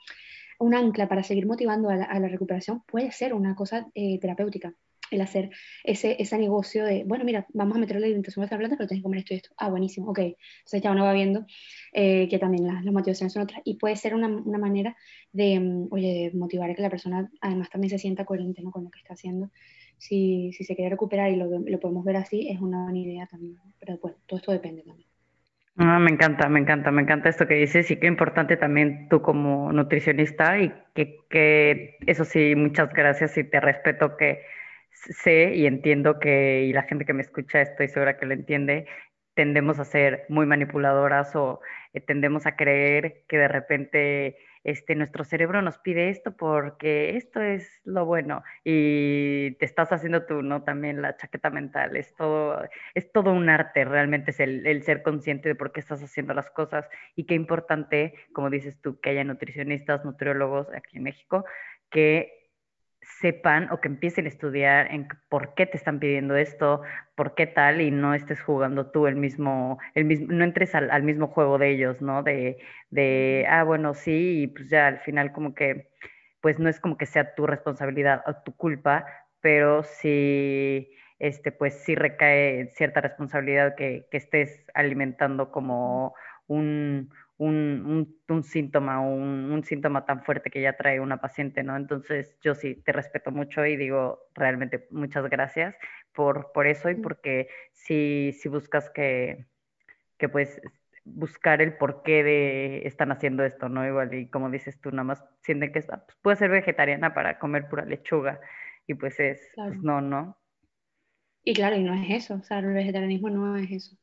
un 0.59 0.75
ancla 0.75 1.07
para 1.07 1.23
seguir 1.23 1.45
motivando 1.45 1.89
a 1.89 1.95
la, 1.95 2.27
recuperación, 2.27 2.83
puede 2.87 3.11
ser 3.11 3.33
una 3.33 3.55
cosa 3.55 3.87
eh, 3.95 4.19
terapéutica 4.19 4.73
el 5.11 5.21
hacer 5.21 5.49
ese, 5.83 6.15
ese 6.19 6.37
negocio 6.37 6.85
de, 6.85 7.03
bueno, 7.05 7.23
mira, 7.25 7.45
vamos 7.53 7.77
a 7.77 7.79
meterle 7.79 8.01
la 8.01 8.05
alimentación 8.07 8.43
a 8.43 8.45
esta 8.45 8.57
planta, 8.57 8.75
pero 8.77 8.87
tienes 8.87 9.01
que 9.01 9.03
comer 9.03 9.19
esto 9.19 9.33
y 9.33 9.37
esto. 9.37 9.49
Ah, 9.57 9.69
buenísimo, 9.69 10.09
ok. 10.09 10.19
Entonces 10.19 10.81
ya 10.81 10.91
uno 10.91 11.05
va 11.05 11.13
viendo 11.13 11.45
eh, 11.93 12.27
que 12.29 12.39
también 12.39 12.67
las, 12.67 12.83
las, 12.83 12.93
motivaciones 12.93 13.33
son 13.33 13.43
otras 13.43 13.61
y 13.63 13.75
puede 13.77 13.95
ser 13.95 14.15
una, 14.15 14.27
una 14.27 14.57
manera 14.57 14.95
de, 15.31 15.59
mm, 15.59 15.87
oye, 15.91 16.31
de 16.31 16.37
motivar 16.37 16.69
a 16.69 16.75
que 16.75 16.81
la 16.81 16.89
persona 16.89 17.29
además 17.41 17.69
también 17.69 17.89
se 17.89 17.99
sienta 17.99 18.25
coherente 18.25 18.61
¿no? 18.61 18.71
con 18.71 18.83
lo 18.83 18.89
que 18.89 18.99
está 18.99 19.13
haciendo. 19.13 19.51
Si, 19.97 20.51
si 20.53 20.63
se 20.63 20.75
quiere 20.75 20.91
recuperar 20.91 21.31
y 21.31 21.35
lo, 21.35 21.47
lo, 21.47 21.79
podemos 21.79 22.05
ver 22.05 22.17
así, 22.17 22.49
es 22.49 22.59
una 22.61 22.83
buena 22.83 22.99
idea 22.99 23.25
también. 23.25 23.57
Pero 23.79 23.97
bueno, 23.97 24.17
todo 24.27 24.39
esto 24.39 24.51
depende 24.51 24.83
también. 24.83 25.07
Ah, 25.79 25.99
me 25.99 26.09
encanta, 26.09 26.49
me 26.49 26.59
encanta, 26.59 26.89
me 26.91 27.03
encanta 27.03 27.29
esto 27.29 27.47
que 27.47 27.53
dices 27.53 27.91
y 27.91 27.97
qué 27.97 28.07
importante 28.07 28.57
también 28.57 29.07
tú 29.09 29.21
como 29.21 29.71
nutricionista 29.71 30.59
y 30.59 30.73
que, 30.95 31.19
que 31.29 31.97
eso 32.07 32.25
sí, 32.25 32.55
muchas 32.55 32.91
gracias 32.93 33.37
y 33.37 33.43
te 33.43 33.59
respeto 33.59 34.17
que 34.17 34.41
sé 35.21 35.55
y 35.55 35.65
entiendo 35.65 36.19
que, 36.19 36.63
y 36.63 36.73
la 36.73 36.83
gente 36.83 37.05
que 37.05 37.13
me 37.13 37.21
escucha 37.21 37.61
estoy 37.61 37.87
segura 37.87 38.17
que 38.17 38.25
lo 38.25 38.33
entiende, 38.33 38.87
tendemos 39.33 39.79
a 39.79 39.85
ser 39.85 40.25
muy 40.29 40.45
manipuladoras 40.45 41.35
o 41.35 41.61
eh, 41.93 42.01
tendemos 42.01 42.47
a 42.47 42.55
creer 42.55 43.23
que 43.27 43.37
de 43.37 43.47
repente 43.47 44.37
este, 44.63 44.95
nuestro 44.95 45.23
cerebro 45.23 45.61
nos 45.61 45.77
pide 45.77 46.09
esto 46.09 46.35
porque 46.35 47.15
esto 47.15 47.41
es 47.41 47.69
lo 47.85 48.05
bueno 48.05 48.43
y 48.63 49.51
te 49.59 49.65
estás 49.65 49.91
haciendo 49.91 50.25
tú, 50.25 50.41
¿no? 50.41 50.63
También 50.63 51.01
la 51.01 51.15
chaqueta 51.15 51.49
mental, 51.51 51.95
es 51.95 52.13
todo, 52.15 52.61
es 52.95 53.11
todo 53.11 53.31
un 53.31 53.49
arte, 53.49 53.85
realmente 53.85 54.31
es 54.31 54.39
el, 54.39 54.65
el 54.65 54.83
ser 54.83 55.03
consciente 55.03 55.49
de 55.49 55.55
por 55.55 55.71
qué 55.71 55.79
estás 55.79 56.01
haciendo 56.03 56.33
las 56.33 56.49
cosas 56.49 56.89
y 57.15 57.25
qué 57.25 57.35
importante, 57.35 58.15
como 58.33 58.49
dices 58.49 58.81
tú, 58.81 58.99
que 58.99 59.11
haya 59.11 59.23
nutricionistas, 59.23 60.03
nutriólogos 60.03 60.67
aquí 60.73 60.97
en 60.97 61.03
México 61.03 61.45
que 61.89 62.36
sepan 63.19 63.69
o 63.71 63.81
que 63.81 63.87
empiecen 63.87 64.25
a 64.25 64.29
estudiar 64.29 64.91
en 64.91 65.07
por 65.29 65.53
qué 65.55 65.65
te 65.65 65.77
están 65.77 65.99
pidiendo 65.99 66.35
esto, 66.35 66.81
por 67.15 67.35
qué 67.35 67.47
tal, 67.47 67.81
y 67.81 67.91
no 67.91 68.13
estés 68.13 68.41
jugando 68.41 68.91
tú 68.91 69.07
el 69.07 69.15
mismo, 69.15 69.79
el 69.95 70.05
mismo 70.05 70.27
no 70.31 70.43
entres 70.43 70.75
al, 70.75 70.91
al 70.91 71.03
mismo 71.03 71.27
juego 71.27 71.57
de 71.57 71.71
ellos, 71.71 72.01
¿no? 72.01 72.23
De, 72.23 72.57
de, 72.89 73.45
ah, 73.49 73.63
bueno, 73.63 73.93
sí, 73.93 74.43
y 74.43 74.47
pues 74.47 74.69
ya 74.69 74.87
al 74.87 74.99
final 74.99 75.31
como 75.33 75.53
que, 75.55 75.89
pues 76.41 76.59
no 76.59 76.69
es 76.69 76.79
como 76.79 76.97
que 76.97 77.05
sea 77.05 77.35
tu 77.35 77.47
responsabilidad 77.47 78.23
o 78.27 78.35
tu 78.43 78.55
culpa, 78.55 79.05
pero 79.41 79.83
sí, 79.83 80.89
este, 81.19 81.51
pues 81.51 81.73
sí 81.83 81.95
recae 81.95 82.67
cierta 82.75 83.01
responsabilidad 83.01 83.75
que, 83.75 84.07
que 84.11 84.17
estés 84.17 84.65
alimentando 84.73 85.51
como 85.51 86.13
un, 86.47 87.09
un, 87.37 88.17
un, 88.27 88.43
síntoma, 88.43 88.99
un, 88.99 89.51
un, 89.51 89.63
síntoma 89.63 90.05
tan 90.05 90.23
fuerte 90.23 90.49
que 90.49 90.61
ya 90.61 90.75
trae 90.75 90.99
una 90.99 91.21
paciente, 91.21 91.63
¿no? 91.63 91.75
Entonces 91.77 92.35
yo 92.41 92.55
sí 92.55 92.75
te 92.75 92.91
respeto 92.91 93.31
mucho 93.31 93.65
y 93.65 93.77
digo 93.77 94.23
realmente 94.33 94.87
muchas 94.91 95.29
gracias 95.29 95.75
por, 96.13 96.51
por 96.51 96.65
eso 96.65 96.89
y 96.89 96.95
porque 96.95 97.47
si, 97.73 98.33
si 98.33 98.49
buscas 98.49 98.89
que, 98.89 99.45
que 100.17 100.29
pues 100.29 100.59
buscar 101.05 101.61
el 101.61 101.77
porqué 101.77 102.23
de 102.23 102.87
están 102.87 103.11
haciendo 103.11 103.43
esto, 103.43 103.69
¿no? 103.69 103.87
Igual 103.87 104.13
y 104.13 104.27
como 104.29 104.49
dices 104.49 104.79
tú, 104.81 104.89
nada 104.91 105.03
más 105.03 105.23
sienten 105.41 105.71
que 105.71 105.81
pues, 105.81 106.17
puede 106.21 106.37
ser 106.37 106.49
vegetariana 106.49 107.13
para 107.13 107.37
comer 107.37 107.69
pura 107.69 107.85
lechuga 107.85 108.41
y 108.87 108.95
pues 108.95 109.19
es, 109.19 109.39
pues 109.55 109.81
no, 109.83 110.01
¿no? 110.01 110.37
Y 111.43 111.53
claro, 111.53 111.77
y 111.77 111.83
no 111.83 111.93
es 111.93 112.09
eso, 112.09 112.35
o 112.35 112.43
sea, 112.43 112.59
el 112.59 112.73
vegetarianismo 112.73 113.29
no 113.29 113.55
es 113.55 113.71
eso. 113.71 113.97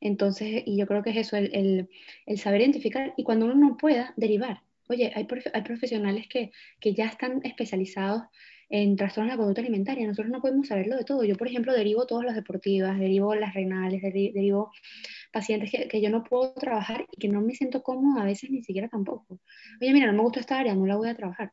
Entonces, 0.00 0.62
y 0.66 0.76
yo 0.76 0.86
creo 0.86 1.02
que 1.02 1.10
es 1.10 1.16
eso, 1.16 1.36
el, 1.36 1.88
el, 2.26 2.38
saber 2.38 2.62
identificar 2.62 3.12
y 3.16 3.24
cuando 3.24 3.46
uno 3.46 3.54
no 3.54 3.76
pueda, 3.76 4.14
derivar. 4.16 4.62
Oye, 4.88 5.12
hay, 5.14 5.26
hay 5.52 5.62
profesionales 5.62 6.26
que, 6.28 6.50
que, 6.80 6.94
ya 6.94 7.06
están 7.06 7.40
especializados 7.44 8.22
en 8.70 8.96
trastornos 8.96 9.30
de 9.30 9.36
la 9.36 9.36
conducta 9.36 9.60
alimentaria. 9.60 10.06
Nosotros 10.06 10.32
no 10.32 10.40
podemos 10.40 10.68
saberlo 10.68 10.96
de 10.96 11.04
todo. 11.04 11.24
Yo, 11.24 11.36
por 11.36 11.48
ejemplo, 11.48 11.72
derivo 11.74 12.06
todas 12.06 12.24
las 12.24 12.34
deportivas, 12.34 12.98
derivo 12.98 13.34
las 13.34 13.54
renales, 13.54 14.02
derivo 14.02 14.72
pacientes 15.32 15.70
que, 15.70 15.86
que, 15.86 16.00
yo 16.00 16.10
no 16.10 16.24
puedo 16.24 16.54
trabajar 16.54 17.06
y 17.12 17.20
que 17.20 17.28
no 17.28 17.40
me 17.40 17.54
siento 17.54 17.82
cómoda 17.82 18.22
a 18.22 18.26
veces 18.26 18.50
ni 18.50 18.62
siquiera 18.62 18.88
tampoco. 18.88 19.38
Oye, 19.80 19.92
mira, 19.92 20.06
no 20.06 20.14
me 20.14 20.22
gusta 20.22 20.40
esta 20.40 20.58
área, 20.58 20.74
no 20.74 20.86
la 20.86 20.96
voy 20.96 21.08
a 21.08 21.14
trabajar. 21.14 21.52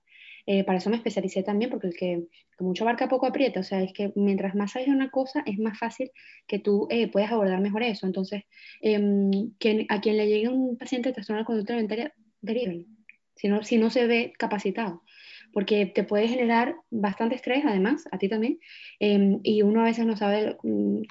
Eh, 0.50 0.64
para 0.64 0.78
eso 0.78 0.90
me 0.90 0.96
especialicé 0.96 1.44
también, 1.44 1.70
porque 1.70 1.88
el 1.88 1.96
que, 1.96 2.24
mucho 2.60 2.86
abarca 2.86 3.10
poco 3.10 3.28
aprieta, 3.28 3.60
o 3.60 3.64
sea, 3.64 3.84
es 3.84 3.92
que 3.92 4.14
mientras 4.16 4.56
más 4.56 4.72
sabes 4.72 4.88
de 4.88 4.94
una 4.94 5.12
cosa, 5.12 5.44
es 5.46 5.60
más 5.60 5.78
fácil 5.78 6.10
que 6.48 6.58
tú 6.58 6.88
eh, 6.90 7.10
puedas 7.12 7.32
abordar 7.34 7.60
mejor 7.60 7.84
eso. 7.84 8.08
Entonces, 8.08 8.44
em, 8.82 9.30
a 9.90 10.02
quien 10.02 10.18
le 10.18 10.28
llegue 10.28 10.48
un 10.48 10.78
paciente 10.78 11.10
de 11.10 11.14
trastorno 11.14 11.42
de 11.42 11.46
conducta 11.46 11.74
alimentaria, 11.74 12.14
deriven, 12.42 12.86
si 13.36 13.50
no, 13.50 13.62
si 13.64 13.78
no 13.78 13.90
se 13.90 14.08
ve 14.08 14.34
capacitado. 14.40 15.04
Porque 15.52 15.86
te 15.86 16.04
puede 16.06 16.30
generar 16.30 16.76
bastante 16.90 17.36
estrés, 17.36 17.66
además, 17.66 18.06
a 18.12 18.18
ti 18.18 18.30
también, 18.30 18.60
em, 19.00 19.42
y 19.44 19.64
uno 19.64 19.82
a 19.82 19.86
veces 19.86 20.06
no 20.06 20.16
sabe 20.16 20.56
mm, 20.64 21.02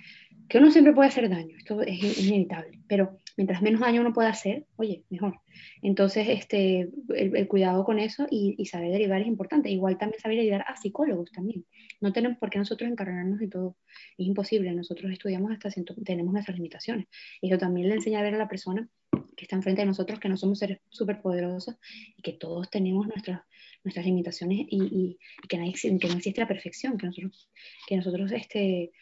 que 0.48 0.58
uno 0.58 0.70
siempre 0.70 0.94
puede 0.94 1.10
hacer 1.10 1.28
daño, 1.28 1.56
esto 1.58 1.82
es 1.82 2.26
inevitable, 2.26 2.80
pero 2.88 3.18
mientras 3.36 3.62
menos 3.62 3.80
daño 3.80 4.00
uno 4.00 4.12
pueda 4.12 4.30
hacer, 4.30 4.66
oye, 4.76 5.04
mejor. 5.10 5.40
Entonces, 5.82 6.28
este, 6.28 6.90
el, 7.14 7.48
cuidado 7.48 7.84
con 7.84 7.98
eso 7.98 8.26
y, 8.30 8.64
saber 8.66 8.90
derivar 8.90 9.20
es 9.20 9.26
importante. 9.26 9.70
Igual 9.70 9.98
también 9.98 10.20
saber 10.20 10.38
derivar 10.38 10.64
a 10.66 10.76
psicólogos 10.76 11.30
también. 11.32 11.64
No 12.00 12.12
tenemos 12.12 12.38
por 12.38 12.50
qué 12.50 12.58
nosotros 12.58 12.90
encargarnos 12.90 13.38
de 13.38 13.48
todo. 13.48 13.76
Es 14.18 14.26
imposible. 14.26 14.72
Nosotros 14.72 15.12
estudiamos 15.12 15.52
hasta 15.52 15.70
tenemos 16.04 16.32
nuestras 16.32 16.56
limitaciones. 16.56 17.06
Y 17.40 17.48
eso 17.48 17.58
también 17.58 17.88
le 17.88 17.94
enseña 17.94 18.20
a 18.20 18.22
ver 18.22 18.34
a 18.34 18.38
la 18.38 18.48
persona 18.48 18.88
que 19.36 19.44
está 19.44 19.56
enfrente 19.56 19.82
de 19.82 19.86
nosotros 19.86 20.18
que 20.18 20.28
no 20.28 20.36
somos 20.36 20.58
seres 20.58 20.80
súper 20.88 21.20
poderosos 21.20 21.76
y 22.16 22.22
que 22.22 22.32
todos 22.32 22.70
tenemos 22.70 23.06
nuestras, 23.06 23.42
nuestras 23.84 24.06
limitaciones 24.06 24.66
y, 24.70 25.18
que, 25.48 25.58
no 25.58 25.64
existe 25.64 26.40
la 26.40 26.48
perfección, 26.48 26.96
que 26.96 27.06
nosotros, 27.06 27.50
que 27.86 27.96
nosotros 27.96 28.32
este, 28.32 28.92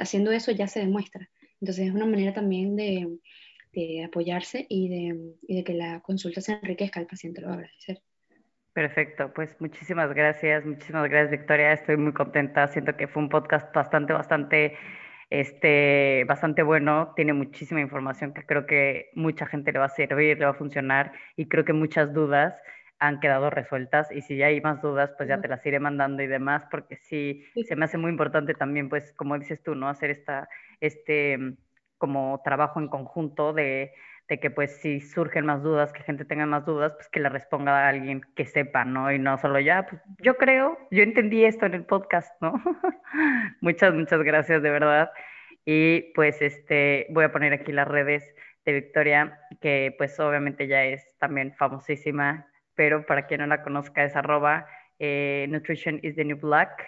haciendo 0.00 0.32
eso 0.32 0.50
ya 0.52 0.66
se 0.66 0.80
demuestra. 0.80 1.28
Entonces 1.60 1.88
es 1.88 1.94
una 1.94 2.06
manera 2.06 2.32
también 2.32 2.76
de, 2.76 3.18
apoyarse 4.04 4.66
y 4.68 4.88
de, 4.88 5.64
que 5.64 5.74
la 5.74 6.00
consulta 6.00 6.40
se 6.40 6.52
enriquezca, 6.52 7.00
el 7.00 7.06
paciente 7.06 7.40
lo 7.40 7.48
va 7.48 7.54
a 7.54 7.56
agradecer. 7.56 8.00
Perfecto, 8.72 9.32
pues 9.34 9.56
muchísimas 9.58 10.12
gracias, 10.12 10.64
muchísimas 10.66 11.08
gracias 11.08 11.30
Victoria, 11.30 11.72
estoy 11.72 11.96
muy 11.96 12.12
contenta, 12.12 12.68
siento 12.68 12.96
que 12.96 13.08
fue 13.08 13.22
un 13.22 13.30
podcast 13.30 13.74
bastante, 13.74 14.12
bastante, 14.12 14.76
este, 15.30 16.24
bastante 16.26 16.62
bueno, 16.62 17.12
tiene 17.16 17.32
muchísima 17.32 17.80
información 17.80 18.34
que 18.34 18.44
creo 18.44 18.66
que 18.66 19.10
mucha 19.14 19.46
gente 19.46 19.72
le 19.72 19.78
va 19.78 19.86
a 19.86 19.90
servir, 19.90 20.38
le 20.38 20.44
va 20.44 20.50
a 20.50 20.54
funcionar 20.54 21.12
y 21.36 21.48
creo 21.48 21.64
que 21.64 21.72
muchas 21.72 22.12
dudas 22.12 22.54
han 22.98 23.20
quedado 23.20 23.50
resueltas 23.50 24.10
y 24.10 24.22
si 24.22 24.36
ya 24.36 24.46
hay 24.46 24.60
más 24.60 24.80
dudas, 24.80 25.12
pues 25.16 25.28
ya 25.28 25.40
te 25.40 25.48
las 25.48 25.64
iré 25.66 25.80
mandando 25.80 26.22
y 26.22 26.26
demás, 26.26 26.64
porque 26.70 26.96
sí, 26.96 27.44
se 27.66 27.76
me 27.76 27.84
hace 27.84 27.98
muy 27.98 28.10
importante 28.10 28.54
también, 28.54 28.88
pues 28.88 29.12
como 29.12 29.38
dices 29.38 29.62
tú, 29.62 29.74
¿no? 29.74 29.88
Hacer 29.88 30.10
esta, 30.10 30.48
este 30.80 31.56
como 31.98 32.40
trabajo 32.44 32.80
en 32.80 32.88
conjunto 32.88 33.52
de, 33.52 33.92
de 34.28 34.40
que 34.40 34.50
pues 34.50 34.80
si 34.80 35.00
surgen 35.00 35.46
más 35.46 35.62
dudas, 35.62 35.92
que 35.92 36.02
gente 36.02 36.24
tenga 36.24 36.46
más 36.46 36.64
dudas, 36.64 36.92
pues 36.94 37.08
que 37.08 37.20
le 37.20 37.28
responda 37.28 37.86
a 37.86 37.88
alguien 37.88 38.22
que 38.34 38.46
sepa, 38.46 38.84
¿no? 38.84 39.12
Y 39.12 39.18
no 39.18 39.38
solo 39.38 39.60
ya, 39.60 39.86
pues 39.86 40.02
yo 40.20 40.36
creo, 40.36 40.78
yo 40.90 41.02
entendí 41.02 41.44
esto 41.44 41.66
en 41.66 41.74
el 41.74 41.84
podcast, 41.84 42.30
¿no? 42.40 42.54
muchas, 43.60 43.94
muchas 43.94 44.22
gracias 44.22 44.62
de 44.62 44.70
verdad. 44.70 45.10
Y 45.64 46.12
pues 46.14 46.40
este, 46.42 47.06
voy 47.10 47.24
a 47.24 47.32
poner 47.32 47.52
aquí 47.52 47.72
las 47.72 47.88
redes 47.88 48.24
de 48.64 48.72
Victoria, 48.72 49.38
que 49.60 49.94
pues 49.96 50.18
obviamente 50.20 50.66
ya 50.66 50.84
es 50.84 51.06
también 51.18 51.54
famosísima 51.54 52.46
pero 52.76 53.04
para 53.06 53.26
quien 53.26 53.40
no 53.40 53.48
la 53.48 53.62
conozca 53.62 54.04
es 54.04 54.14
arroba 54.14 54.66
eh, 54.98 55.46
Nutrition 55.48 55.98
is 56.02 56.14
the 56.14 56.24
New 56.24 56.38
Black. 56.38 56.86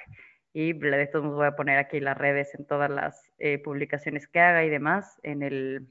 Y 0.53 0.73
de 0.73 1.07
todos 1.07 1.25
modos 1.25 1.39
voy 1.39 1.47
a 1.47 1.57
poner 1.57 1.79
aquí 1.79 2.01
las 2.01 2.17
redes 2.17 2.55
en 2.55 2.67
todas 2.67 2.91
las 2.91 3.33
eh, 3.39 3.59
publicaciones 3.59 4.29
que 4.29 4.41
haga 4.41 4.65
y 4.65 4.71
demás. 4.71 5.21
En, 5.23 5.43
el, 5.43 5.89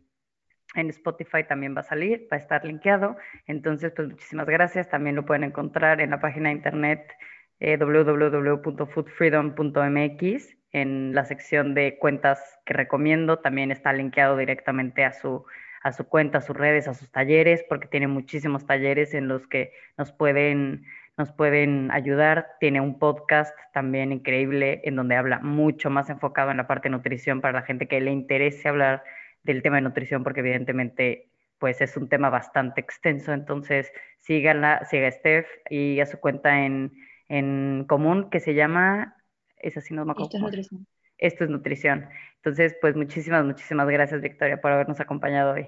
en 0.75 0.89
Spotify 0.89 1.43
también 1.47 1.75
va 1.75 1.81
a 1.81 1.83
salir, 1.83 2.27
va 2.31 2.37
a 2.37 2.39
estar 2.39 2.65
linkeado. 2.65 3.17
Entonces, 3.45 3.93
pues 3.95 4.09
muchísimas 4.09 4.47
gracias. 4.47 4.89
También 4.89 5.15
lo 5.15 5.25
pueden 5.25 5.43
encontrar 5.43 6.01
en 6.01 6.09
la 6.09 6.19
página 6.19 6.49
de 6.49 6.55
internet 6.55 7.13
eh, 7.59 7.77
www.foodfreedom.mx. 7.77 10.57
En 10.73 11.15
la 11.15 11.23
sección 11.23 11.73
de 11.73 11.97
cuentas 11.97 12.59
que 12.65 12.73
recomiendo 12.73 13.39
también 13.39 13.71
está 13.71 13.93
linkeado 13.93 14.35
directamente 14.35 15.05
a 15.05 15.13
su 15.13 15.45
a 15.87 15.93
su 15.93 16.03
cuenta, 16.05 16.39
a 16.39 16.41
sus 16.41 16.55
redes, 16.55 16.87
a 16.87 16.93
sus 16.93 17.09
talleres, 17.09 17.63
porque 17.69 17.87
tiene 17.87 18.07
muchísimos 18.07 18.65
talleres 18.65 19.13
en 19.13 19.29
los 19.29 19.47
que 19.47 19.71
nos 19.97 20.11
pueden, 20.11 20.83
nos 21.17 21.31
pueden 21.31 21.89
ayudar. 21.91 22.47
Tiene 22.59 22.81
un 22.81 22.99
podcast 22.99 23.57
también 23.73 24.11
increíble 24.11 24.81
en 24.83 24.97
donde 24.97 25.15
habla 25.15 25.39
mucho 25.39 25.89
más 25.89 26.09
enfocado 26.09 26.51
en 26.51 26.57
la 26.57 26.67
parte 26.67 26.89
de 26.89 26.95
nutrición 26.97 27.39
para 27.39 27.59
la 27.59 27.65
gente 27.65 27.87
que 27.87 28.01
le 28.01 28.11
interese 28.11 28.67
hablar 28.67 29.03
del 29.43 29.63
tema 29.63 29.77
de 29.77 29.83
nutrición, 29.83 30.23
porque 30.23 30.41
evidentemente 30.41 31.29
pues 31.57 31.79
es 31.81 31.95
un 31.95 32.09
tema 32.09 32.29
bastante 32.29 32.81
extenso. 32.81 33.31
Entonces, 33.31 33.91
síganla, 34.19 34.85
siga 34.89 35.07
a 35.07 35.11
Steph 35.11 35.47
y 35.69 36.01
a 36.01 36.05
su 36.05 36.19
cuenta 36.19 36.65
en, 36.65 36.91
en 37.29 37.85
común 37.87 38.29
que 38.29 38.41
se 38.41 38.53
llama, 38.53 39.15
es 39.55 39.77
así 39.77 39.93
no 39.93 40.03
me 40.03 40.11
acuerdo. 40.11 40.25
Esto 40.27 40.37
es 40.37 40.43
nutrición. 40.43 40.87
Esto 41.17 41.43
es 41.43 41.49
nutrición. 41.49 42.07
Entonces, 42.37 42.75
pues 42.79 42.95
muchísimas, 42.95 43.43
muchísimas 43.45 43.87
gracias, 43.87 44.21
Victoria, 44.21 44.61
por 44.61 44.71
habernos 44.71 44.99
acompañado 44.99 45.53
hoy. 45.53 45.67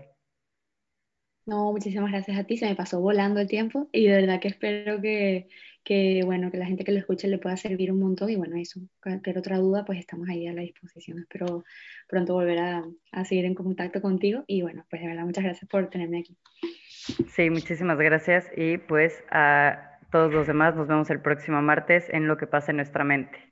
No, 1.45 1.72
muchísimas 1.72 2.12
gracias 2.12 2.38
a 2.38 2.43
ti, 2.43 2.58
se 2.58 2.68
me 2.68 2.76
pasó 2.76 3.02
volando 3.02 3.39
el 3.39 3.47
tiempo 3.47 3.89
y 3.91 4.06
de 4.06 4.18
verdad 4.18 4.39
que 4.39 4.50
espero 4.50 5.02
que, 5.02 5.47
bueno, 6.24 6.52
que 6.52 6.58
la 6.58 6.68
gente 6.68 6.84
que 6.84 6.91
lo 6.91 7.00
escuche 7.00 7.28
le 7.28 7.39
pueda 7.39 7.58
servir 7.58 7.91
un 7.91 8.00
montón 8.00 8.30
y 8.30 8.36
bueno, 8.36 8.56
eso, 8.56 8.80
cualquier 9.02 9.39
otra 9.39 9.58
duda, 9.58 9.84
pues 9.84 9.97
estamos 9.97 10.30
ahí 10.30 10.45
a 10.45 10.54
la 10.54 10.62
disposición. 10.62 11.18
Espero 11.18 11.64
pronto 12.08 12.36
volver 12.36 12.60
a, 12.60 12.84
a 13.12 13.26
seguir 13.26 13.45
en 13.45 13.56
contacto 13.56 14.00
contigo 14.00 14.43
y 14.45 14.62
bueno, 14.62 14.86
pues 14.91 15.02
de 15.02 15.08
verdad 15.08 15.24
muchas 15.24 15.43
gracias 15.43 15.68
por 15.68 15.89
tenerme 15.89 16.20
aquí. 16.20 16.38
Sí, 17.30 17.50
muchísimas 17.50 17.97
gracias 17.97 18.47
y 18.56 18.78
pues 18.78 19.24
a 19.32 19.97
todos 20.12 20.32
los 20.32 20.45
demás 20.45 20.76
nos 20.76 20.88
vemos 20.88 21.10
el 21.10 21.20
próximo 21.20 21.62
martes 21.64 22.08
en 22.10 22.28
Lo 22.28 22.38
que 22.38 22.45
pasa 22.45 22.72
en 22.72 22.78
nuestra 22.78 23.04
mente. 23.04 23.49